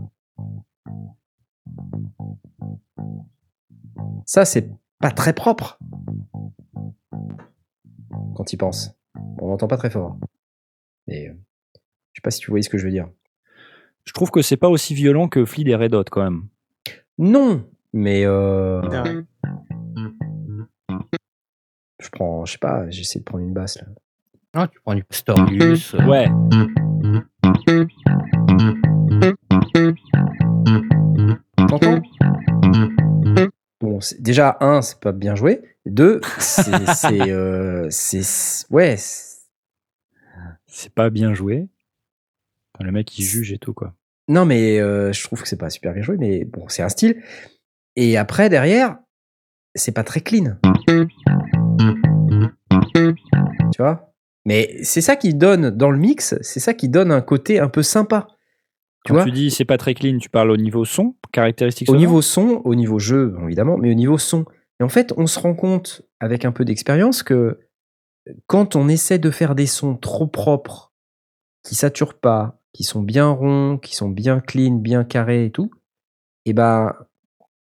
[4.26, 5.78] Ça, c'est pas très propre.
[8.34, 8.94] Quand il pense.
[9.40, 10.18] On l'entend pas très fort.
[11.06, 11.34] Mais euh,
[12.12, 13.08] je sais pas si tu voyais ce que je veux dire.
[14.04, 16.48] Je trouve que c'est pas aussi violent que Flea des Red Hot, quand même.
[17.18, 19.22] Non, mais euh.
[22.02, 23.86] Je prends, je sais pas, j'essaie de prendre une basse là.
[24.54, 25.94] Ah, tu prends du Pastorius.
[25.94, 26.28] euh, Ouais.
[31.68, 32.00] T'entends?
[33.80, 35.60] Bon, déjà un, c'est pas bien joué.
[35.86, 37.88] Deux, c'est, c'est, euh,
[38.70, 39.32] ouais, c'est-
[40.94, 41.68] pas bien joué.
[42.74, 43.94] Enfin, le mec, il juge et tout, quoi.
[44.28, 46.88] Non, mais euh, je trouve que c'est pas super bien joué, mais bon, c'est un
[46.88, 47.22] style.
[47.96, 48.98] Et après, derrière,
[49.74, 50.56] c'est pas très clean.
[53.72, 54.12] Tu vois?
[54.44, 57.68] Mais c'est ça qui donne, dans le mix, c'est ça qui donne un côté un
[57.68, 58.26] peu sympa.
[59.04, 59.24] Tu Quand vois?
[59.24, 62.60] tu dis c'est pas très clean, tu parles au niveau son, caractéristiques Au niveau son,
[62.64, 64.44] au niveau jeu, évidemment, mais au niveau son.
[64.80, 67.60] Et en fait, on se rend compte, avec un peu d'expérience, que
[68.46, 70.92] quand on essaie de faire des sons trop propres,
[71.64, 75.70] qui saturent pas, qui sont bien ronds, qui sont bien clean, bien carrés et tout,
[76.44, 76.92] et ben,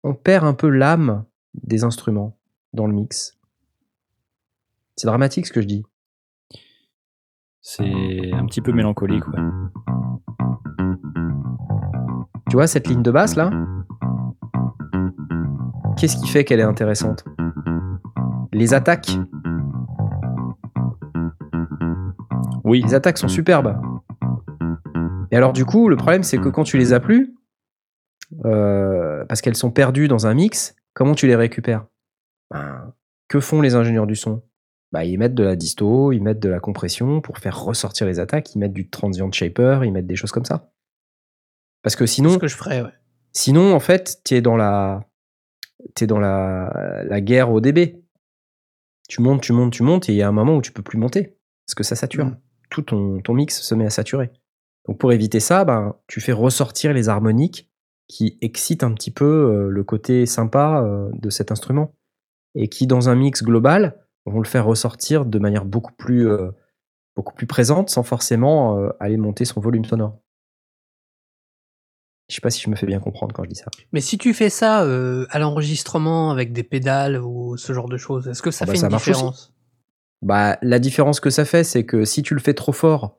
[0.03, 2.39] on perd un peu l'âme des instruments
[2.73, 3.39] dans le mix.
[5.01, 5.83] C'est dramatique ce que je dis.
[7.63, 9.27] C'est un petit peu mélancolique.
[9.29, 9.41] ouais.
[12.51, 13.49] Tu vois cette ligne de basse là?
[15.97, 17.25] Qu'est-ce qui fait qu'elle est intéressante?
[18.53, 19.17] Les attaques?
[22.65, 23.81] Oui, Les attaques sont superbes.
[25.31, 27.35] Et alors du coup, le problème c'est que quand tu les as plus,
[28.45, 31.87] euh, parce qu'elles sont perdues dans un mix, comment tu les récupères?
[32.51, 32.93] Ben,
[33.29, 34.43] Que font les ingénieurs du son?
[34.93, 38.21] Bah, Ils mettent de la disto, ils mettent de la compression pour faire ressortir les
[38.21, 40.71] attaques, ils mettent du transient shaper, ils mettent des choses comme ça.
[41.83, 42.93] Parce que sinon, ce que je ferais, ouais.
[43.33, 45.07] Sinon, en fait, tu es dans la,
[45.95, 48.03] t'es dans la, la guerre au dB.
[49.09, 50.83] Tu montes, tu montes, tu montes, et il y a un moment où tu peux
[50.83, 51.37] plus monter
[51.71, 52.27] parce que ça sature.
[52.27, 52.37] Mm.
[52.69, 54.31] Tout ton, ton mix se met à saturer.
[54.87, 57.71] Donc pour éviter ça, ben, tu fais ressortir les harmoniques
[58.09, 61.95] qui excitent un petit peu euh, le côté sympa euh, de cet instrument
[62.57, 66.51] et qui, dans un mix global, vont le faire ressortir de manière beaucoup plus, euh,
[67.17, 70.19] beaucoup plus présente sans forcément euh, aller monter son volume sonore.
[72.29, 73.67] Je sais pas si je me fais bien comprendre quand je dis ça.
[73.93, 77.97] Mais si tu fais ça euh, à l'enregistrement avec des pédales ou ce genre de
[77.97, 79.53] choses, est-ce que ça Ah bah, fait ça une différence?
[80.23, 83.19] Bah, la différence que ça fait, c'est que si tu le fais trop fort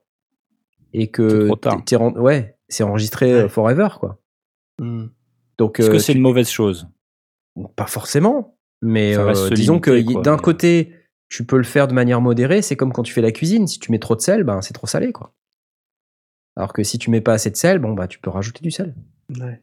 [0.94, 1.50] et que
[1.86, 3.50] t'es- ouais, c'est enregistré Ouais.
[3.50, 4.20] forever, quoi.
[4.80, 5.08] Hmm.
[5.58, 6.88] Donc, est-ce euh, que c'est tu- une mauvaise chose?
[7.76, 10.94] Pas forcément, mais euh, disons que d'un côté,
[11.32, 12.62] tu peux le faire de manière modérée.
[12.62, 13.66] C'est comme quand tu fais la cuisine.
[13.66, 15.34] Si tu mets trop de sel, ben c'est trop salé, quoi.
[16.58, 18.70] Alors que si tu mets pas assez de sel, bon bah tu peux rajouter du
[18.72, 18.94] sel.
[19.40, 19.62] Ouais.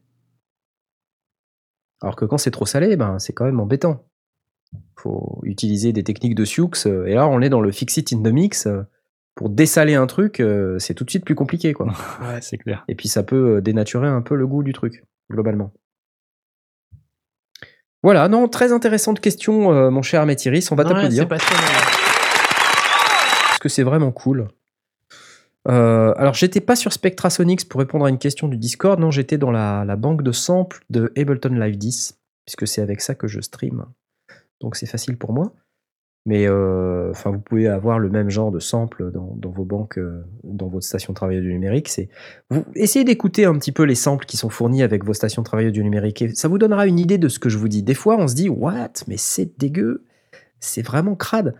[2.01, 4.07] Alors que quand c'est trop salé, ben c'est quand même embêtant.
[4.97, 6.71] Faut utiliser des techniques de Sioux.
[6.87, 8.67] euh, Et là, on est dans le fix it in the mix.
[8.67, 8.83] euh,
[9.35, 11.87] Pour dessaler un truc, euh, c'est tout de suite plus compliqué, quoi.
[12.23, 12.85] Ouais, c'est clair.
[12.89, 15.73] Et puis ça peut dénaturer un peu le goût du truc, globalement.
[18.03, 20.71] Voilà, non, très intéressante question, euh, mon cher Métiris.
[20.71, 21.27] On va t'applaudir
[23.59, 24.47] parce que c'est vraiment cool.
[25.69, 29.01] Euh, alors, j'étais pas sur Spectrasonics pour répondre à une question du Discord.
[29.01, 33.01] Non, j'étais dans la, la banque de samples de Ableton Live 10, puisque c'est avec
[33.01, 33.85] ça que je stream.
[34.61, 35.53] Donc, c'est facile pour moi.
[36.29, 40.69] Mais euh, vous pouvez avoir le même genre de samples dans, vos banques, euh, dans
[40.69, 41.89] votre station de travail du numérique.
[41.89, 42.11] C'est
[42.51, 45.47] vous essayez d'écouter un petit peu les samples qui sont fournis avec vos stations de
[45.47, 46.21] travail du numérique.
[46.21, 47.83] Et ça vous donnera une idée de ce que je vous dis.
[47.83, 50.05] Des fois, on se dit what, mais c'est dégueu,
[50.61, 51.55] c'est vraiment crade.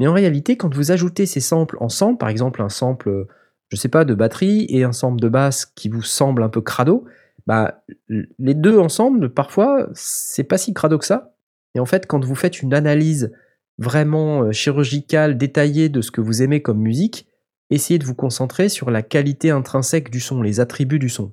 [0.00, 3.26] Mais en réalité, quand vous ajoutez ces samples ensemble, par exemple un sample,
[3.68, 6.62] je sais pas, de batterie et un sample de basse qui vous semble un peu
[6.62, 7.04] crado,
[7.46, 11.34] bah, les deux ensemble, parfois, c'est pas si crado que ça.
[11.74, 13.30] Et en fait, quand vous faites une analyse
[13.78, 17.26] vraiment euh, chirurgicale, détaillée de ce que vous aimez comme musique,
[17.70, 21.32] essayez de vous concentrer sur la qualité intrinsèque du son, les attributs du son.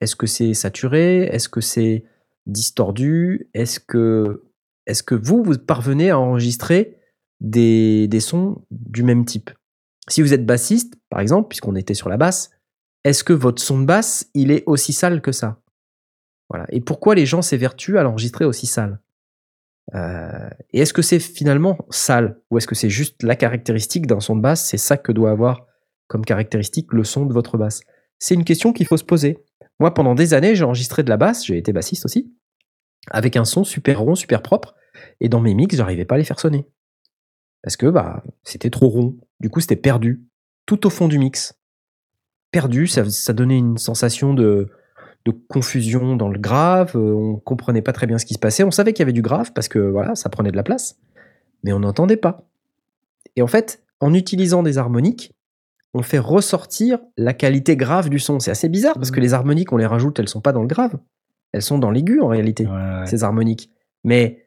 [0.00, 1.24] Est-ce que c'est saturé?
[1.24, 2.04] Est-ce que c'est
[2.46, 3.48] distordu?
[3.54, 4.44] Est-ce que,
[4.86, 6.98] est que vous, vous parvenez à enregistrer
[7.40, 9.50] des, des sons du même type?
[10.08, 12.50] Si vous êtes bassiste, par exemple, puisqu'on était sur la basse,
[13.04, 15.60] est-ce que votre son de basse, il est aussi sale que ça?
[16.48, 16.66] Voilà.
[16.70, 19.00] Et pourquoi les gens s'évertuent à l'enregistrer aussi sale?
[19.94, 24.20] Euh, Et est-ce que c'est finalement sale Ou est-ce que c'est juste la caractéristique d'un
[24.20, 24.64] son de basse?
[24.64, 25.66] C'est ça que doit avoir
[26.08, 27.80] comme caractéristique le son de votre basse
[28.18, 29.38] C'est une question qu'il faut se poser.
[29.80, 32.34] Moi, pendant des années, j'ai enregistré de la basse, j'ai été bassiste aussi,
[33.10, 34.74] avec un son super rond, super propre,
[35.20, 36.66] et dans mes mix, j'arrivais pas à les faire sonner.
[37.62, 39.16] Parce que bah, c'était trop rond.
[39.40, 40.24] Du coup, c'était perdu.
[40.66, 41.54] Tout au fond du mix.
[42.50, 44.68] Perdu, ça, ça donnait une sensation de,
[45.24, 46.92] de confusion dans le grave.
[46.96, 48.64] euh, On comprenait pas très bien ce qui se passait.
[48.64, 50.98] On savait qu'il y avait du grave parce que voilà, ça prenait de la place.
[51.64, 52.46] Mais on n'entendait pas.
[53.36, 55.34] Et en fait, en utilisant des harmoniques,
[55.94, 58.38] on fait ressortir la qualité grave du son.
[58.40, 60.68] C'est assez bizarre parce que les harmoniques, on les rajoute, elles sont pas dans le
[60.68, 60.98] grave.
[61.52, 63.06] Elles sont dans l'aigu en réalité Ouais, ouais.
[63.06, 63.70] ces harmoniques.
[64.04, 64.46] Mais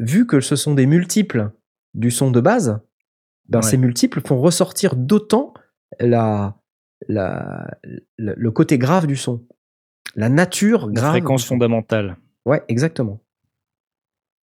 [0.00, 1.50] vu que ce sont des multiples
[1.94, 2.80] du son de base,
[3.48, 3.62] ben Ouais.
[3.64, 5.54] ces multiples font ressortir d'autant
[6.00, 6.56] la,
[7.08, 9.44] le côté grave du son.
[10.16, 11.10] La nature La grave.
[11.12, 11.54] fréquence du son.
[11.54, 12.16] fondamentale.
[12.46, 13.20] Ouais, exactement.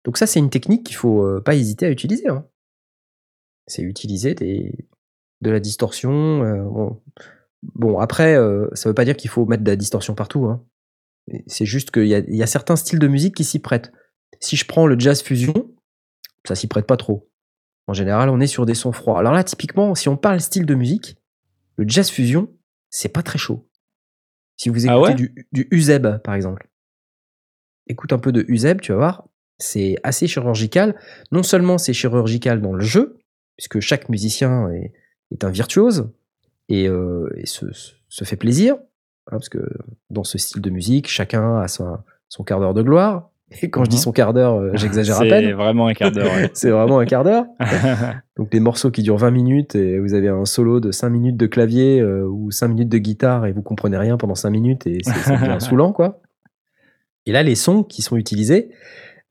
[0.06, 2.30] Donc ça, c'est une technique qu'il faut euh, pas hésiter à utiliser.
[2.30, 2.46] hein.
[3.68, 4.74] C'est utiliser des,
[5.42, 6.44] de la distorsion.
[6.44, 7.02] euh, bon.
[7.76, 10.46] Bon, après, euh, ça veut pas dire qu'il faut mettre de la distorsion partout.
[10.46, 10.64] hein.
[11.48, 13.92] C'est juste qu'il y y a certains styles de musique qui s'y prêtent.
[14.40, 15.70] Si je prends le jazz fusion,
[16.48, 17.30] ça s'y prête pas trop.
[17.88, 19.20] En général, on est sur des sons froids.
[19.20, 21.18] Alors là, typiquement, si on parle style de musique,
[21.76, 22.48] le jazz fusion,
[22.90, 23.69] c'est pas très chaud.
[24.60, 25.16] Si vous Ah écoutez ouais?
[25.16, 26.68] du, du Uzeb, par exemple,
[27.88, 31.00] écoute un peu de Uzeb, tu vas voir, c'est assez chirurgical.
[31.32, 33.18] Non seulement c'est chirurgical dans le jeu,
[33.56, 34.92] puisque chaque musicien est,
[35.32, 36.12] est un virtuose
[36.68, 38.82] et, euh, et se, se- se fait plaisir, hein,
[39.32, 39.66] parce que
[40.10, 41.98] dans ce style de musique, chacun a son,
[42.28, 43.32] son quart d'heure de gloire.
[43.62, 44.02] Et quand je dis Mhm.
[44.02, 45.52] son quart d'heure, euh, j'exagère à C'est peine.
[45.54, 46.32] vraiment un quart d'heure.
[46.34, 46.50] ouais.
[46.54, 47.46] c'est vraiment un quart d'heure.
[48.38, 51.36] Donc des morceaux qui durent 20 minutes et vous avez un solo de 5 minutes
[51.38, 54.86] de clavier euh, ou 5 minutes de guitare et vous comprenez rien pendant 5 minutes
[54.88, 56.22] et c'est c'est bien saoulant quoi.
[57.26, 58.70] Et là les sons qui sont utilisés,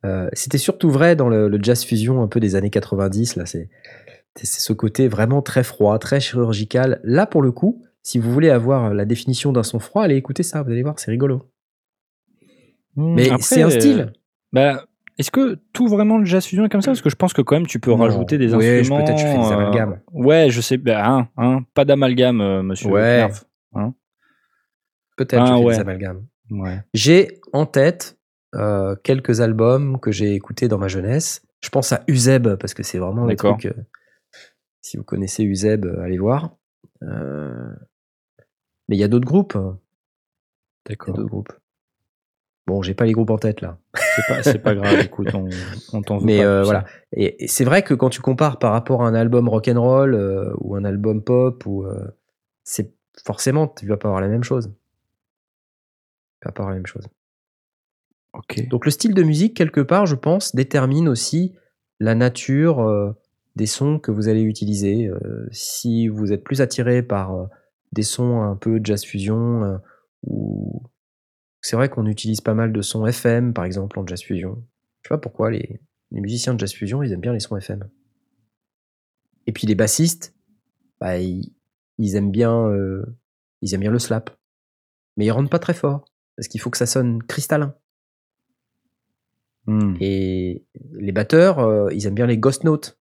[0.05, 3.47] euh, c'était surtout vrai dans le, le jazz fusion un peu des années 90 là
[3.47, 3.69] c'est
[4.35, 7.01] c'est ce côté vraiment très froid, très chirurgical.
[7.03, 10.43] Là pour le coup, si vous voulez avoir la définition d'un son froid, allez écouter
[10.45, 11.51] ça, vous allez voir, c'est rigolo.
[13.01, 14.01] Mais Après, c'est un style.
[14.01, 14.13] euh,
[14.53, 14.85] Bah,
[15.19, 16.91] est-ce que tout vraiment le jazz fusion est comme ça?
[16.91, 17.97] Parce que je pense que quand même tu peux Non.
[17.99, 19.05] rajouter des Ouais, instruments.
[19.05, 20.01] peut-être je fais des euh, amalgames.
[20.13, 20.77] ouais, je sais.
[20.79, 22.89] Bah, hein, hein, pas d'amalgame, euh, monsieur.
[22.91, 23.19] Ouais.
[23.19, 23.45] Knarf.
[25.17, 25.75] Peut-être Ah, je fais ouais.
[25.75, 26.27] des amalgames.
[26.51, 26.81] Ouais.
[26.95, 28.19] J'ai en tête
[28.55, 31.43] euh, quelques albums que j'ai écoutés dans ma jeunesse.
[31.61, 33.69] Je pense à Uzeb parce que c'est vraiment le truc.
[34.81, 36.57] si vous connaissez Uzeb, allez voir.
[37.03, 39.57] Mais il y a d'autres groupes.
[39.57, 39.79] hein.
[40.87, 41.15] Il y a D'accord.
[41.15, 41.53] d'autres groupes.
[42.69, 43.79] Bon, j'ai pas les groupes en tête là.
[44.43, 45.01] C'est pas, grave.
[45.01, 45.49] Écoute, on,
[45.95, 46.85] on t'en veut Mais pas euh, voilà.
[47.17, 50.53] Et, et c'est vrai que quand tu compares par rapport à un album rock'n'roll euh,
[50.59, 52.15] ou un album pop, ou euh,
[52.65, 52.93] c'est
[53.25, 54.71] forcément tu vas pas avoir la même chose.
[56.43, 57.09] Tu vas pas avoir la même chose.
[58.35, 58.69] Ok.
[58.69, 61.55] Donc le style de musique, quelque part, je pense, détermine aussi
[62.01, 63.15] la nature
[63.57, 65.11] des sons que vous allez utiliser.
[65.53, 67.49] Si vous êtes plus attiré par
[67.93, 69.81] des sons un peu jazz fusion,
[70.27, 70.83] ou
[71.61, 74.63] c'est vrai qu'on utilise pas mal de sons FM, par exemple, en jazz fusion.
[75.03, 75.81] Je sais pas pourquoi les,
[76.11, 77.89] les musiciens de jazz fusion, ils aiment bien les sons FM.
[79.47, 80.35] Et puis les bassistes,
[81.01, 81.53] bah, ils,
[81.99, 83.05] ils aiment bien, euh,
[83.63, 84.31] ils aiment bien le slap,
[85.17, 86.05] mais ils rentrent pas très fort
[86.37, 87.75] parce qu'il faut que ça sonne cristallin.
[89.67, 89.97] Hmm.
[90.01, 92.99] Et les batteurs, euh, ils aiment bien les ghost notes,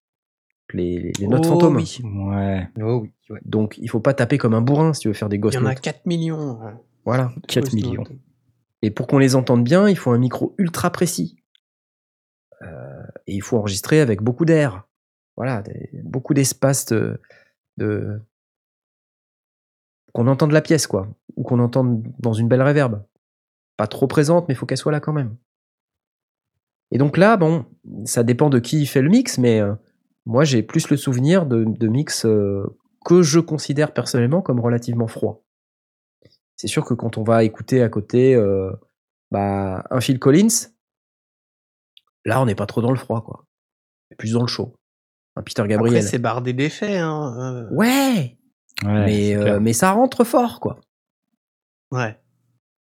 [0.73, 1.77] les, les- les notes Oh fantômes.
[1.77, 1.99] oui.
[2.03, 2.67] Ouais.
[2.81, 3.39] Oh oui, ouais.
[3.45, 5.55] Donc il faut pas taper comme un bourrin si tu veux faire des Il ghost
[5.55, 5.81] y en a notes.
[5.81, 6.59] 4 millions.
[6.61, 6.73] ouais.
[7.05, 7.31] Voilà.
[7.47, 8.03] 4 Ghost millions.
[8.81, 11.37] Et pour qu'on les entende bien, il faut un micro ultra précis.
[12.61, 14.87] Euh, et il faut enregistrer avec beaucoup d'air.
[15.35, 15.63] Voilà,
[16.03, 17.19] beaucoup d'espace de,
[20.13, 23.03] qu'on entende la pièce, quoi, ou qu'on entende dans une belle réverbe.
[23.77, 25.35] Pas trop présente, mais il faut qu'elle soit là quand même.
[26.91, 27.65] Et donc là, bon,
[28.05, 29.75] ça dépend de qui fait le mix, mais euh,
[30.25, 32.65] moi j'ai plus le souvenir de, de mix euh,
[33.05, 35.43] que je considère personnellement comme relativement froid.
[36.57, 38.71] C'est sûr que quand on va écouter à côté euh,
[39.31, 40.47] bah, un Phil Collins,
[42.25, 43.45] là on n'est pas trop dans le froid, quoi.
[44.09, 44.75] On est plus dans le chaud.
[45.35, 46.03] Un Peter Après, Gabriel.
[46.03, 46.97] c'est bardé d'effets.
[46.97, 47.67] Hein.
[47.69, 48.37] euh, ouais,
[48.83, 50.79] Ouais, mais, c'est euh, mais ça rentre fort, quoi.
[51.91, 52.19] Ouais.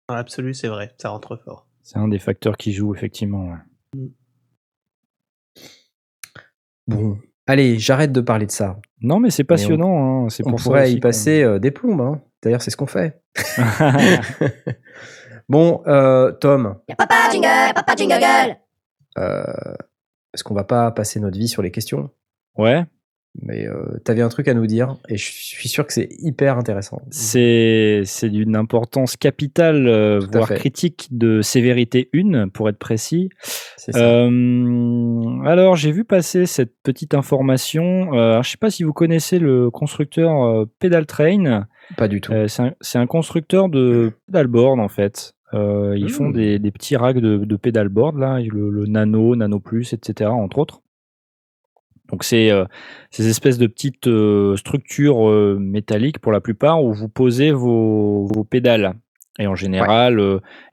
[0.08, 0.94] Dans l'absolu, c'est vrai.
[1.00, 1.66] Ça rentre fort.
[1.82, 3.52] C'est un des facteurs qui joue, effectivement.
[3.94, 4.10] ouais.
[6.86, 8.80] Bon, allez, j'arrête de parler de ça.
[9.00, 10.24] Non, mais c'est passionnant.
[10.24, 12.00] hein, C'est On pour ça pourrait aussi y passer euh, des plombes.
[12.00, 12.22] hein.
[12.42, 13.22] D'ailleurs, c'est ce qu'on fait.
[15.48, 18.56] bon, euh, Tom, Papa jingle, papa jingle.
[19.18, 19.42] euh,
[20.34, 22.10] est-ce qu'on va pas passer notre vie sur les questions?
[22.56, 22.84] Ouais.
[23.40, 26.58] Mais euh, t'avais un truc à nous dire et je suis sûr que c'est hyper
[26.58, 27.00] intéressant.
[27.10, 30.56] C'est c'est d'une importance capitale, euh, voire fait.
[30.56, 33.30] critique de sévérité 1, pour être précis.
[33.78, 34.00] C'est ça.
[34.00, 38.12] Euh, alors, j'ai vu passer cette petite information.
[38.12, 41.66] Euh, je ne sais pas si vous connaissez le constructeur euh, Pedal Train.
[41.96, 42.32] Pas du tout.
[42.32, 45.34] Euh, c'est un, constructeur de pedalboard, en fait.
[45.54, 46.32] Euh, ils font Hmm.
[46.32, 50.80] des, des petits racks de, de là, le, le Nano, Nano Plus, etc., entre autres.
[52.10, 52.64] Donc, c'est euh,
[53.10, 55.28] ces espèces de petites euh, structures
[55.58, 58.94] métalliques, pour la plupart, où vous posez vos, vos pédales.
[59.38, 60.20] Et en général,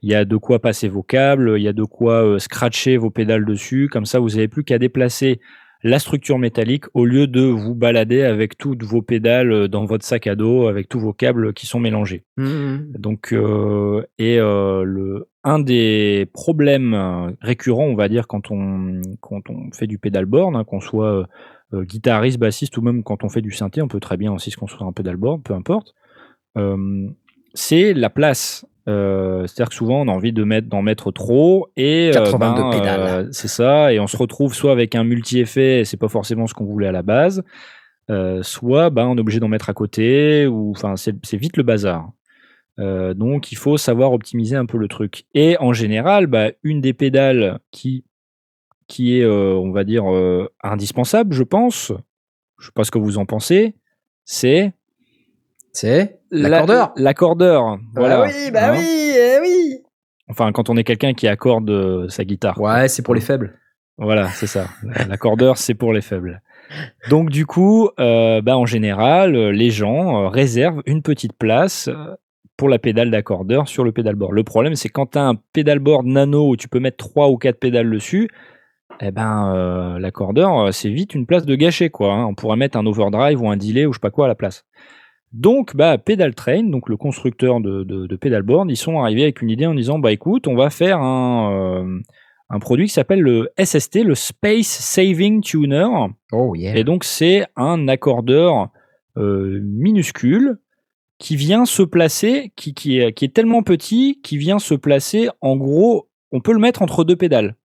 [0.02, 3.10] il y a de quoi passer vos câbles, il y a de quoi scratcher vos
[3.10, 3.88] pédales dessus.
[3.90, 5.40] Comme ça, vous n'avez plus qu'à déplacer
[5.82, 10.06] la structure métallique au lieu de vous balader avec toutes vos pédales euh, dans votre
[10.06, 12.24] sac à dos, avec tous vos câbles qui sont mélangés.
[12.38, 12.94] Mhm.
[12.98, 19.50] Donc, euh, et euh, le, un des problèmes récurrents, on va dire, quand on, quand
[19.50, 21.28] on fait du pedalboard, hein, qu'on soit
[21.74, 24.52] euh, guitariste, bassiste ou même quand on fait du synthé, on peut très bien aussi
[24.52, 25.94] se construire un pedalboard, peu importe,
[27.54, 28.66] c'est la place.
[28.88, 33.00] Euh, C'est-à-dire que souvent on a envie de mettre d'en mettre trop et 82 pédales.
[33.02, 36.48] euh, c'est ça et on se retrouve soit avec un multi-effet et c'est pas forcément
[36.48, 37.44] ce qu'on voulait à la base
[38.10, 41.64] euh, soit ben, on est obligé d'en mettre à côté ou enfin c'est vite le
[41.64, 42.10] bazar
[42.80, 45.26] euh, donc il faut savoir optimiser un peu le truc.
[45.34, 48.06] Et en général, bah, une des pédales qui
[48.88, 51.92] qui est, euh, on va dire, euh, indispensable, je pense.
[52.60, 53.76] Je sais pas ce que vous en pensez.
[54.26, 54.74] C'est
[55.80, 56.92] C'est la- l'accordeur.
[56.98, 57.78] L'accordeur.
[57.96, 58.24] Voilà.
[58.24, 59.76] Ah oui, bah Hein oui, eh oui.
[60.28, 62.60] Enfin, quand on est quelqu'un qui accorde euh, sa guitare.
[62.60, 63.58] Ouais, c'est pour les faibles.
[63.98, 64.68] Voilà, c'est ça.
[65.08, 66.42] L'accordeur, c'est pour les faibles.
[67.10, 71.90] Donc du coup, euh, bah, en général, euh, les gens euh, réservent une petite place
[72.58, 74.34] pour la pédale d'accordeur sur le pédalboard.
[74.34, 77.38] Le problème, c'est quand tu as un pédalboard nano où tu peux mettre trois ou
[77.38, 78.30] quatre pédales dessus,
[79.02, 82.14] eh ben euh, l'accordeur, c'est vite une place de gâcher quoi.
[82.14, 82.26] hein.
[82.26, 84.36] On pourrait mettre un overdrive ou un delay ou je sais pas quoi à la
[84.36, 84.66] place.
[85.32, 89.42] Donc, bah, Pedal Train, donc le constructeur de, de, de pedalboard, ils sont arrivés avec
[89.42, 92.00] une idée en disant, bah écoute, on va faire un, euh,
[92.50, 95.88] un produit qui s'appelle le SST, le Space Saving Tuner.
[96.32, 96.76] Oh yeah.
[96.76, 98.70] Et donc, c'est un accordeur
[99.18, 100.58] euh, minuscule
[101.20, 105.30] qui vient se placer, qui, qui, est, qui est tellement petit, qui vient se placer,
[105.42, 107.56] en gros, on peut le mettre entre deux pédales.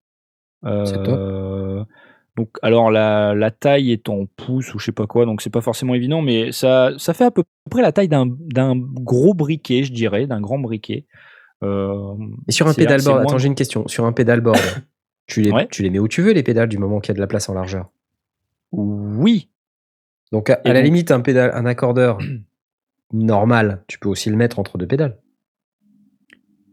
[0.63, 1.64] C'est Euh,
[2.37, 5.49] donc, alors la, la taille est en pouces ou je sais pas quoi, donc c'est
[5.49, 8.27] pas forcément évident, mais ça, ça fait à peu près la taille d'un
[8.75, 11.05] gros briquet, je dirais, d'un grand briquet.
[11.63, 12.13] Euh,
[12.47, 13.87] Et sur un pédalboard, moins- attends, j'ai une question.
[13.87, 14.57] Sur un pédalboard,
[15.27, 15.67] tu les, Ouais.
[15.71, 17.27] tu les mets où tu veux, les pédales, du moment qu'il y a de la
[17.27, 17.89] place en largeur?
[18.73, 19.49] Oui,
[20.33, 22.17] Donc, à, la limite, un, pédale, un accordeur
[23.13, 25.17] normal, tu peux aussi le mettre entre deux pédales.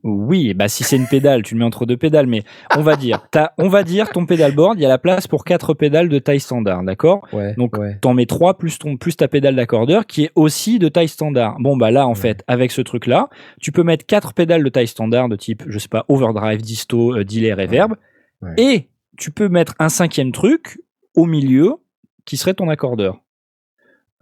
[0.05, 2.43] Oui, bah si c'est une pédale, tu le mets entre deux pédales, mais
[2.77, 5.45] on va dire, t'as- on va dire ton pédalboard, il y a la place pour
[5.45, 7.27] quatre pédales de taille standard, d'accord?
[7.33, 7.55] Ouais.
[7.57, 7.99] Donc ouais.
[8.01, 11.57] t'en mets trois plus ton plus ta pédale d'accordeur qui est aussi de taille standard.
[11.61, 12.17] Bon bah là en Ouais.
[12.17, 13.29] fait, avec ce truc là,
[13.61, 17.15] tu peux mettre quatre pédales de taille standard de type, je sais pas, overdrive, disto,
[17.17, 17.95] euh, delay, reverb,
[18.57, 20.81] et tu peux mettre un cinquième truc
[21.15, 21.75] au milieu
[22.25, 23.21] qui serait ton accordeur.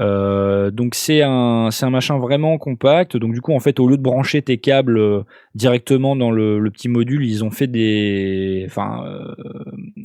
[0.01, 3.17] Euh, donc c'est un c'est un machin vraiment compact.
[3.17, 5.23] Donc du coup en fait au lieu de brancher tes câbles euh,
[5.55, 9.35] directement dans le, le petit module, ils ont fait des enfin euh,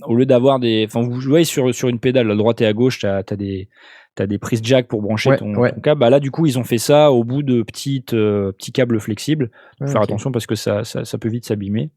[0.06, 2.74] au lieu d'avoir des enfin vous voyez sur sur une pédale à droite et à
[2.74, 3.70] gauche, tu as, des
[4.16, 5.74] T'as des prises jack pour brancher Ouais, ton, ouais.
[5.74, 6.00] ton câble.
[6.00, 9.52] Bah là, du coup, ils ont fait ça au bout de petites, petits câbles flexibles.
[9.78, 11.90] Faut Ouais, faire attention parce que ça, ça, ça peut vite s'abîmer.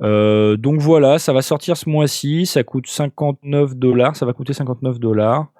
[0.00, 2.46] Donc voilà, ça va sortir ce mois-ci.
[2.46, 4.16] Ça coûte 59 dollars.
[4.16, 5.51] Ça va coûter 59 dollars.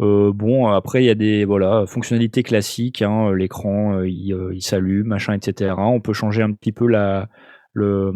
[0.00, 3.02] Euh, bon, après, il y a des voilà, fonctionnalités classiques.
[3.02, 5.74] hein, L'écran, euh, il, euh, il s'allume, machin, etc.
[5.78, 7.28] On peut changer un petit peu la,
[7.72, 8.12] le,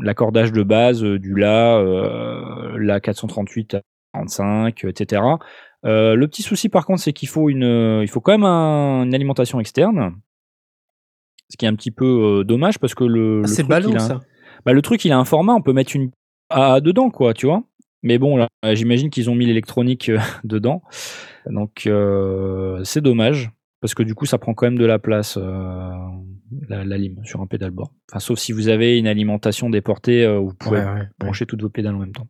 [0.00, 3.80] l'accordage de base euh, du La, euh, La 438 à
[4.14, 5.22] 45, etc.
[5.84, 8.44] Euh, le petit souci, par contre, c'est qu'il faut, une, euh, il faut quand même
[8.44, 10.14] un- une alimentation externe.
[11.50, 13.68] Ce qui est un petit peu euh, dommage parce que le, le Ah, c'est truc,
[13.68, 14.20] ballot il a un- ça.
[14.64, 16.10] bah, le truc, il a un format, on peut mettre une
[16.50, 17.62] A dedans, quoi, tu vois.
[18.06, 20.80] Mais bon, là, j'imagine qu'ils ont mis l'électronique euh, dedans.
[21.50, 23.50] Donc, euh, c'est dommage.
[23.80, 25.90] Parce que du coup, ça prend quand même de la place, euh,
[26.68, 27.90] la, la lime, sur un pédalboard.
[28.08, 31.08] Enfin, sauf si vous avez une alimentation déportée euh, où vous pouvez Ouais, ouais, ouais.
[31.18, 32.28] brancher toutes vos pédales en même temps.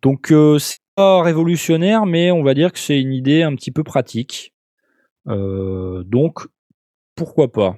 [0.00, 3.82] Donc, c'est pas révolutionnaire, mais on va dire que c'est une idée un petit peu
[3.84, 4.54] pratique.
[5.26, 6.46] Donc,
[7.16, 7.76] pourquoi pas?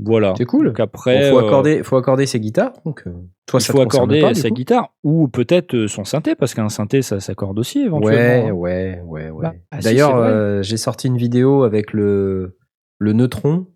[0.00, 0.34] Voilà.
[0.36, 0.66] C'est cool.
[0.66, 2.72] Donc après, Il faut, euh, accorder, faut accorder ses guitares.
[2.84, 3.12] Donc, euh,
[3.46, 6.68] toi, il ça faut accorder pas, sa guitare ou peut-être euh, son synthé parce qu'un
[6.68, 8.48] synthé ça s'accorde aussi éventuellement.
[8.48, 8.52] Ouais, hein.
[8.52, 9.42] ouais, ouais, ouais.
[9.44, 12.58] Bah, ah, si, D'ailleurs, j'ai sorti une vidéo avec le,
[12.98, 13.66] le neutron.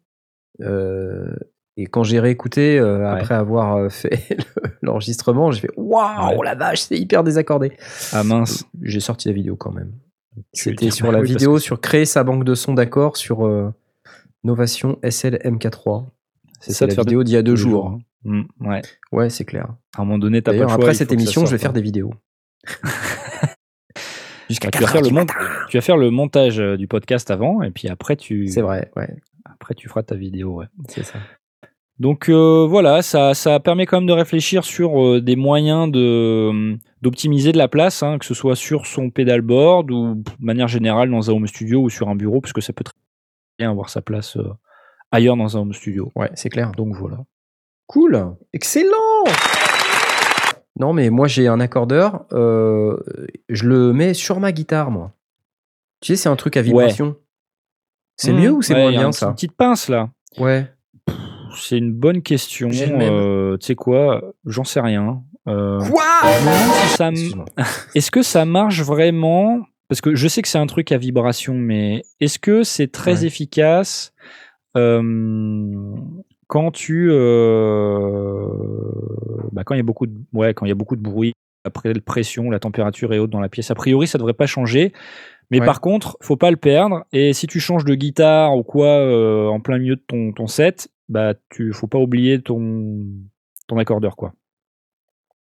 [0.60, 1.34] euh,
[1.76, 6.44] et quand j'ai réécouté, euh, après avoir fait le- l'enregistrement, j'ai fait Waouh, Ouais.
[6.44, 7.70] la vache, c'est hyper désaccordé.
[8.12, 8.64] Ah mince.
[8.82, 9.92] J'ai sorti la vidéo quand même.
[10.52, 13.46] C'était sur bah la oui, vidéo que sur créer sa banque de sons d'accords sur
[13.46, 13.72] euh,
[14.44, 16.06] Novation SL MK3.
[16.60, 17.86] C'est ça de la faire des- vidéo d'il y a deux jours.
[17.88, 17.98] hein.
[18.24, 18.82] Mm, ouais.
[19.12, 19.68] Ouais, c'est clair.
[19.96, 20.78] À un moment donné, t'as pas le D'ailleurs, choix.
[20.84, 22.12] après cette émission, je vais faire des vidéos.
[24.48, 25.34] Jusqu'à Bah, tu, vas 4 faire le du mon- matin.
[25.68, 28.90] tu vas faire le montage euh, du podcast avant et puis après tu C'est vrai,
[28.96, 29.08] ouais,
[29.44, 30.56] après tu feras ta vidéo.
[30.60, 30.66] Ouais.
[30.88, 31.18] c'est ça.
[31.98, 36.78] Donc euh, voilà, ça, ça permet quand même de réfléchir sur euh, des moyens de
[37.02, 41.10] d'optimiser de la place, hein, que ce soit sur son pedalboard ou de manière générale
[41.10, 42.84] dans un home studio ou sur un bureau, parce que ça peut
[43.66, 44.48] avoir sa place euh,
[45.10, 46.12] ailleurs dans un home studio.
[46.14, 46.72] Ouais, c'est clair.
[46.72, 47.18] Donc voilà.
[47.86, 49.24] Cool, excellent.
[50.78, 52.96] Non, mais moi j'ai un accordeur, euh,
[53.48, 55.12] je le mets sur ma guitare, moi.
[56.00, 57.16] Tu sais, c'est un truc à vibration.
[58.16, 60.10] C'est Mmh, mieux ou c'est ouais, moins bien un- ça Une petite pince là.
[60.38, 60.70] Ouais.
[61.56, 62.68] C'est une bonne question.
[62.70, 65.22] Euh, tu sais quoi J'en sais rien.
[65.48, 66.04] Euh, Quoi?
[67.94, 71.54] Est-ce que ça marche vraiment Parce que je sais que c'est un truc à vibration,
[71.54, 73.26] mais est-ce que c'est très Ouais.
[73.26, 74.12] efficace
[74.76, 75.94] euh,
[76.46, 78.48] quand tu euh,
[79.52, 81.32] bah, quand il y a beaucoup de ouais quand il y a beaucoup de bruit
[81.64, 83.70] après la pression la température est haute dans la pièce?
[83.70, 84.92] A priori ça devrait pas changer
[85.50, 85.66] mais Ouais.
[85.66, 89.46] par contre faut pas le perdre et si tu changes de guitare ou quoi euh,
[89.48, 93.04] en plein milieu de ton, ton set bah tu faut pas oublier ton
[93.66, 94.34] ton accordeur quoi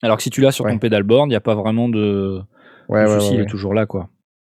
[0.02, 0.72] Alors que si tu l'as sur Ouais.
[0.72, 2.40] ton pédalboard, il n'y a pas vraiment de,
[2.88, 4.08] Ouais, de souci, il est toujours là, quoi.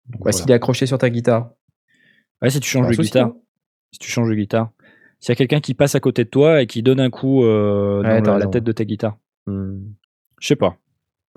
[0.10, 0.38] Donc, Ouais, voilà.
[0.38, 1.50] S'il est accroché sur ta guitare.
[2.42, 3.32] Ouais, si tu changes de guitare.
[3.92, 4.70] Si tu changes de guitare.
[5.20, 7.44] S'il y a quelqu'un qui passe à côté de toi et qui donne un coup
[7.44, 9.18] euh, dans Ouais, la- tête de ta guitare.
[9.48, 9.80] Hmm.
[10.40, 10.78] Je sais pas.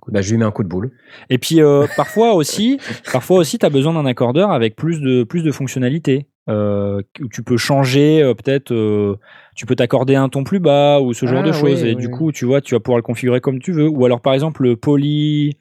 [0.09, 0.91] Bah, je lui mets un coup de boule.
[1.29, 2.79] Et puis euh, parfois aussi,
[3.13, 6.27] parfois aussi, tu as besoin d'un accordeur avec plus de plus de fonctionnalités.
[6.49, 9.17] Euh, où tu peux changer euh, peut-être, euh,
[9.55, 11.83] tu peux t'accorder un ton plus bas ou ce genre Ah, de choses.
[11.83, 13.89] oui, et oui, du coup, tu vois, tu vas pouvoir le configurer comme tu veux.
[13.89, 15.57] Ou alors par exemple le poly,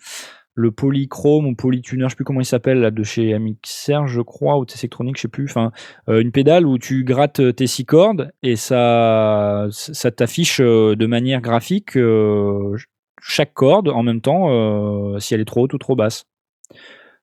[0.60, 4.22] le polychrome ou polytuner, je sais plus comment il s'appelle là de chez MXR, je
[4.22, 5.46] crois, ou Tessectronic, je sais plus.
[5.46, 5.72] Enfin,
[6.10, 11.06] euh, une pédale où tu grattes tes six cordes et ça, ça t'affiche euh, de
[11.06, 12.76] manière graphique euh,
[13.22, 16.26] chaque corde en même temps euh, si elle est trop haute ou trop basse.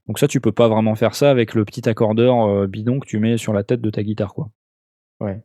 [0.06, 3.06] Donc ça, tu peux pas vraiment faire ça avec le petit accordeur euh, bidon que
[3.06, 4.50] tu mets sur la tête de ta guitare, quoi.
[5.20, 5.42] Ouais.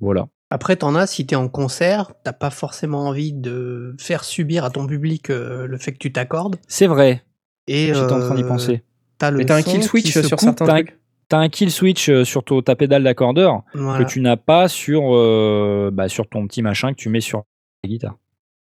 [0.00, 0.28] Voilà.
[0.50, 4.70] Après, t'en as, si t'es en concert, t'as pas forcément envie de faire subir à
[4.70, 6.56] ton public euh, le fait que tu t'accordes.
[6.68, 7.24] C'est vrai.
[7.66, 8.82] Et J'étais en train d'y euh, penser.
[9.18, 10.44] T'as le Mais t'as un son kill qui switch se sur coupe.
[10.46, 10.98] certains T'as un, trucs.
[11.28, 14.04] t'as un kill switch euh, sur ton- ta pédale d'accordeur Voilà.
[14.04, 17.42] que tu n'as pas sur, euh, bah, sur ton petit machin que tu mets sur
[17.82, 18.16] la guitare.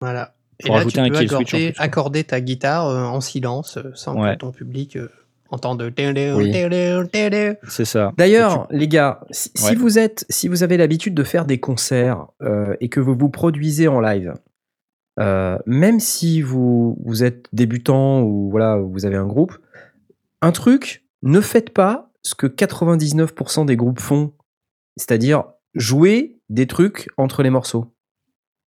[0.01, 0.35] Voilà.
[0.59, 1.85] Et Faut là, rajouter tu un peux kill switch en accorder, plus, quoi.
[1.85, 4.33] accorder ta guitare euh, en silence euh, sans Ouais.
[4.35, 5.09] que ton public euh,
[5.51, 5.93] entende.
[6.37, 6.53] Oui.
[7.69, 8.13] C'est ça.
[8.17, 12.75] D'ailleurs, les gars, si, vous êtes, si vous avez l'habitude de faire des concerts euh,
[12.81, 14.35] et que vous vous produisez en live,
[15.19, 19.59] euh, même si vous, vous êtes débutant ou voilà, vous avez un groupe,
[20.41, 24.33] un truc, ne faites pas ce que 99% des groupes font,
[24.97, 25.45] c'est-à-dire
[25.75, 27.93] jouer des trucs entre les morceaux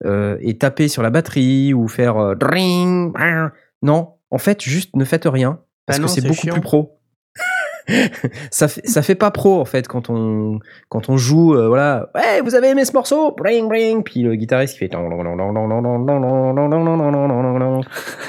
[0.03, 2.33] Euh, et taper sur la batterie ou faire euh,
[3.83, 6.53] non, en fait, juste ne faites rien parce Bah que non, c'est c'est beaucoup chiant.
[6.53, 6.97] plus pro.
[8.51, 10.59] ça fait ça fait pas pro en fait quand on
[10.89, 14.35] quand on joue euh, voilà ouais vous avez aimé ce morceau bring bring puis le
[14.35, 14.95] guitariste qui fait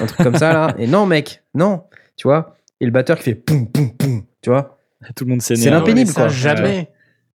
[0.01, 1.83] un truc comme ça là et non mec non
[2.15, 4.77] tu vois et le batteur qui fait poum poum poum tu vois
[5.15, 5.79] Tout le monde C'est s'énerve.
[5.81, 6.27] l'impénible, quoi.
[6.27, 6.91] Jamais.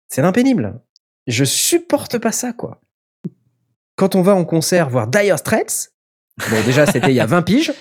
[0.07, 0.79] c'est l'impénible
[1.27, 2.79] je supporte pas ça quoi
[3.95, 5.91] quand on va en concert voir Dire Straits
[6.49, 7.73] bon déjà c'était il y a 20 piges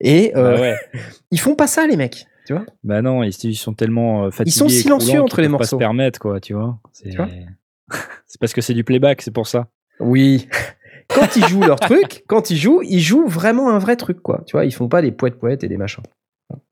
[0.00, 0.76] et euh, Bah ouais.
[1.30, 4.30] ils font pas ça les mecs tu vois Bah non, ils, ils sont tellement euh,
[4.30, 4.56] fatigués.
[4.56, 5.76] sont et silencieux entre les peuvent pas morceaux.
[5.76, 6.78] se permettre, quoi, tu vois.
[8.26, 9.68] C'est parce que c'est du playback, c'est pour ça.
[10.00, 10.48] Oui.
[11.08, 14.42] Quand ils jouent leur truc, quand ils jouent, ils jouent vraiment un vrai truc, quoi.
[14.44, 16.02] Tu vois, ils font pas des poètes poètes et des machins.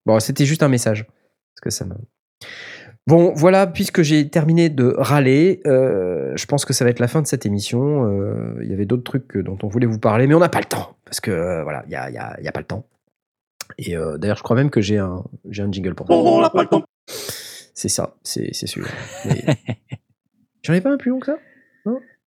[0.06, 1.06] Bon, c'était juste un message.
[1.06, 1.94] Parce que ça me...
[3.06, 7.06] Bon, voilà, puisque j'ai terminé de râler, euh, je pense que ça va être la
[7.06, 8.06] fin de cette émission.
[8.08, 10.58] Euh, Il y avait d'autres trucs dont on voulait vous parler, mais on n'a pas
[10.60, 10.96] le temps.
[11.04, 12.66] Parce que, euh, voilà, il n'y a, il y a- il y a pas le
[12.66, 12.84] temps.
[13.78, 16.14] Et euh, d'ailleurs, je crois même que j'ai un, j'ai un jingle pour ça.
[16.14, 16.82] On n'a pas le temps.
[17.06, 18.86] C'est ça, c'est c'est sûr.
[19.26, 19.44] Mais...
[20.62, 21.36] J'en ai pas un plus long que ça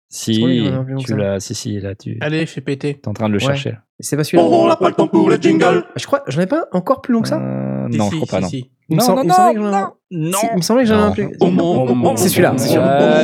[0.08, 1.16] Si, long que tu ça.
[1.16, 2.90] l'as, si, si, là, tu Allez, fais péter.
[3.02, 3.44] es en train de le Ouais.
[3.44, 3.76] chercher.
[4.00, 5.84] C'est pas celui-là On n'a pas le temps pour les jingles.
[5.96, 8.18] Je crois, j'en ai pas un encore plus long que ça Euh, Si, non, si,
[8.18, 8.66] je crois pas, si, non.
[8.66, 8.70] si.
[8.88, 10.38] Il me non, semble- non, il me non, j'en ai- non, non.
[10.38, 11.12] Si, il me semblait que j'en ai un Non.
[11.12, 11.24] plus.
[11.24, 13.22] Euh, C'est celui-là, c'est celui-là.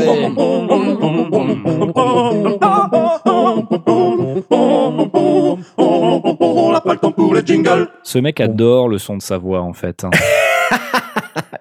[7.42, 7.88] Le temps pour les jingles.
[8.02, 10.04] Ce mec adore le son de sa voix, en fait.
[10.04, 10.10] hein.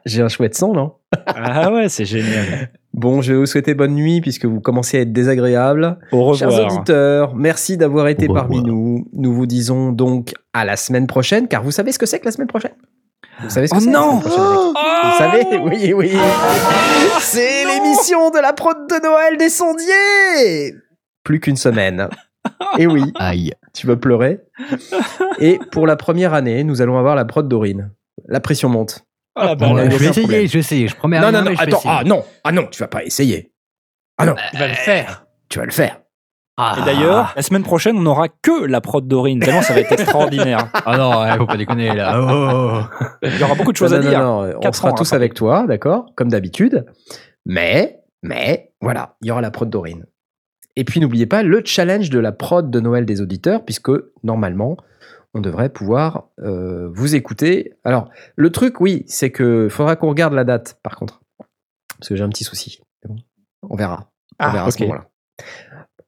[0.06, 0.94] J'ai un chouette son, non?
[1.28, 2.72] Ah ouais, c'est génial.
[2.94, 6.00] Bon, je vais vous souhaiter bonne nuit puisque vous commencez à être désagréable.
[6.12, 6.74] Au Chers revoir.
[6.76, 9.08] auditeurs, merci d'avoir été parmi nous.
[9.14, 12.26] Nous vous disons donc à la semaine prochaine, car vous savez ce que c'est que
[12.26, 12.74] la semaine prochaine?
[13.44, 15.04] Vous savez ce que Oh non semaine prochaine, Alex?
[15.04, 16.12] Vous savez Oui, oui.
[17.20, 20.76] C'est l'émission de la prod de Noël des sondiers
[21.24, 22.10] Plus qu'une semaine.
[22.80, 23.54] Et oui, Aïe.
[23.74, 24.40] tu vas pleurer.
[25.40, 27.92] Et pour la première année, nous allons avoir la prod d'Aurine.
[28.28, 29.06] La pression monte.
[29.36, 29.92] Ah, la Bon, là, banane.
[29.92, 30.26] je vais problème.
[30.26, 30.88] essayer, je vais essayer.
[30.88, 33.52] Je promets non, rien, non, non, attends, ah non, ah non, tu vas pas essayer.
[34.18, 35.26] Ah non, Tu vas le faire.
[35.50, 36.02] tu vas le faire.
[36.58, 36.76] Ah.
[36.80, 39.40] Et d'ailleurs, la semaine prochaine, on n'aura que la prod d'Aurine.
[39.40, 40.68] Tellement ça va être extraordinaire.
[40.86, 42.20] Ah non, ouais, faut pas déconner là.
[42.20, 42.82] Oh.
[43.24, 44.20] Il y aura beaucoup de choses non, à non, dire.
[44.20, 46.86] non, non, on sera ans, tous hein, avec toi, d'accord, comme d'habitude.
[47.46, 50.06] Mais, mais, voilà, il y aura la prod d'Aurine.
[50.76, 53.92] Et puis n'oubliez pas le challenge de la prod de Noël des auditeurs, puisque
[54.24, 54.78] normalement,
[55.34, 57.74] on devrait pouvoir euh, vous écouter.
[57.84, 61.22] Alors, le truc, oui, c'est que faudra qu'on regarde la date, par contre,
[61.98, 62.82] parce que j'ai un petit souci.
[63.04, 63.22] Mais bon,
[63.70, 64.12] on verra.
[64.34, 65.08] On Ah, verra à ce moment-là.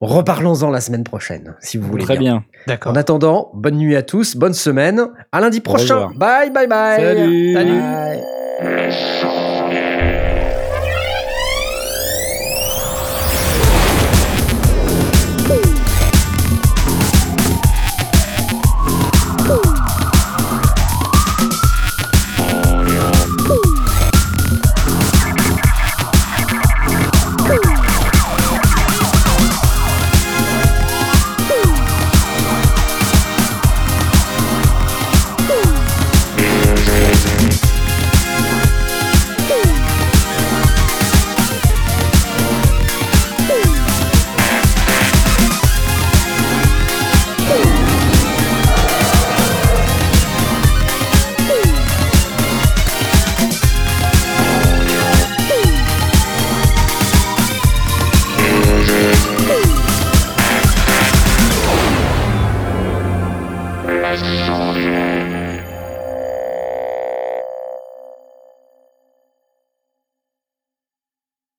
[0.01, 2.03] Reparlons-en la semaine prochaine, si vous voulez.
[2.03, 2.43] Très bien.
[2.67, 2.91] D'accord.
[2.91, 5.07] En attendant, bonne nuit à tous, bonne semaine.
[5.31, 6.09] À lundi prochain.
[6.15, 7.01] Bye, bye, bye.
[7.01, 7.53] Salut.
[7.53, 9.52] Bye.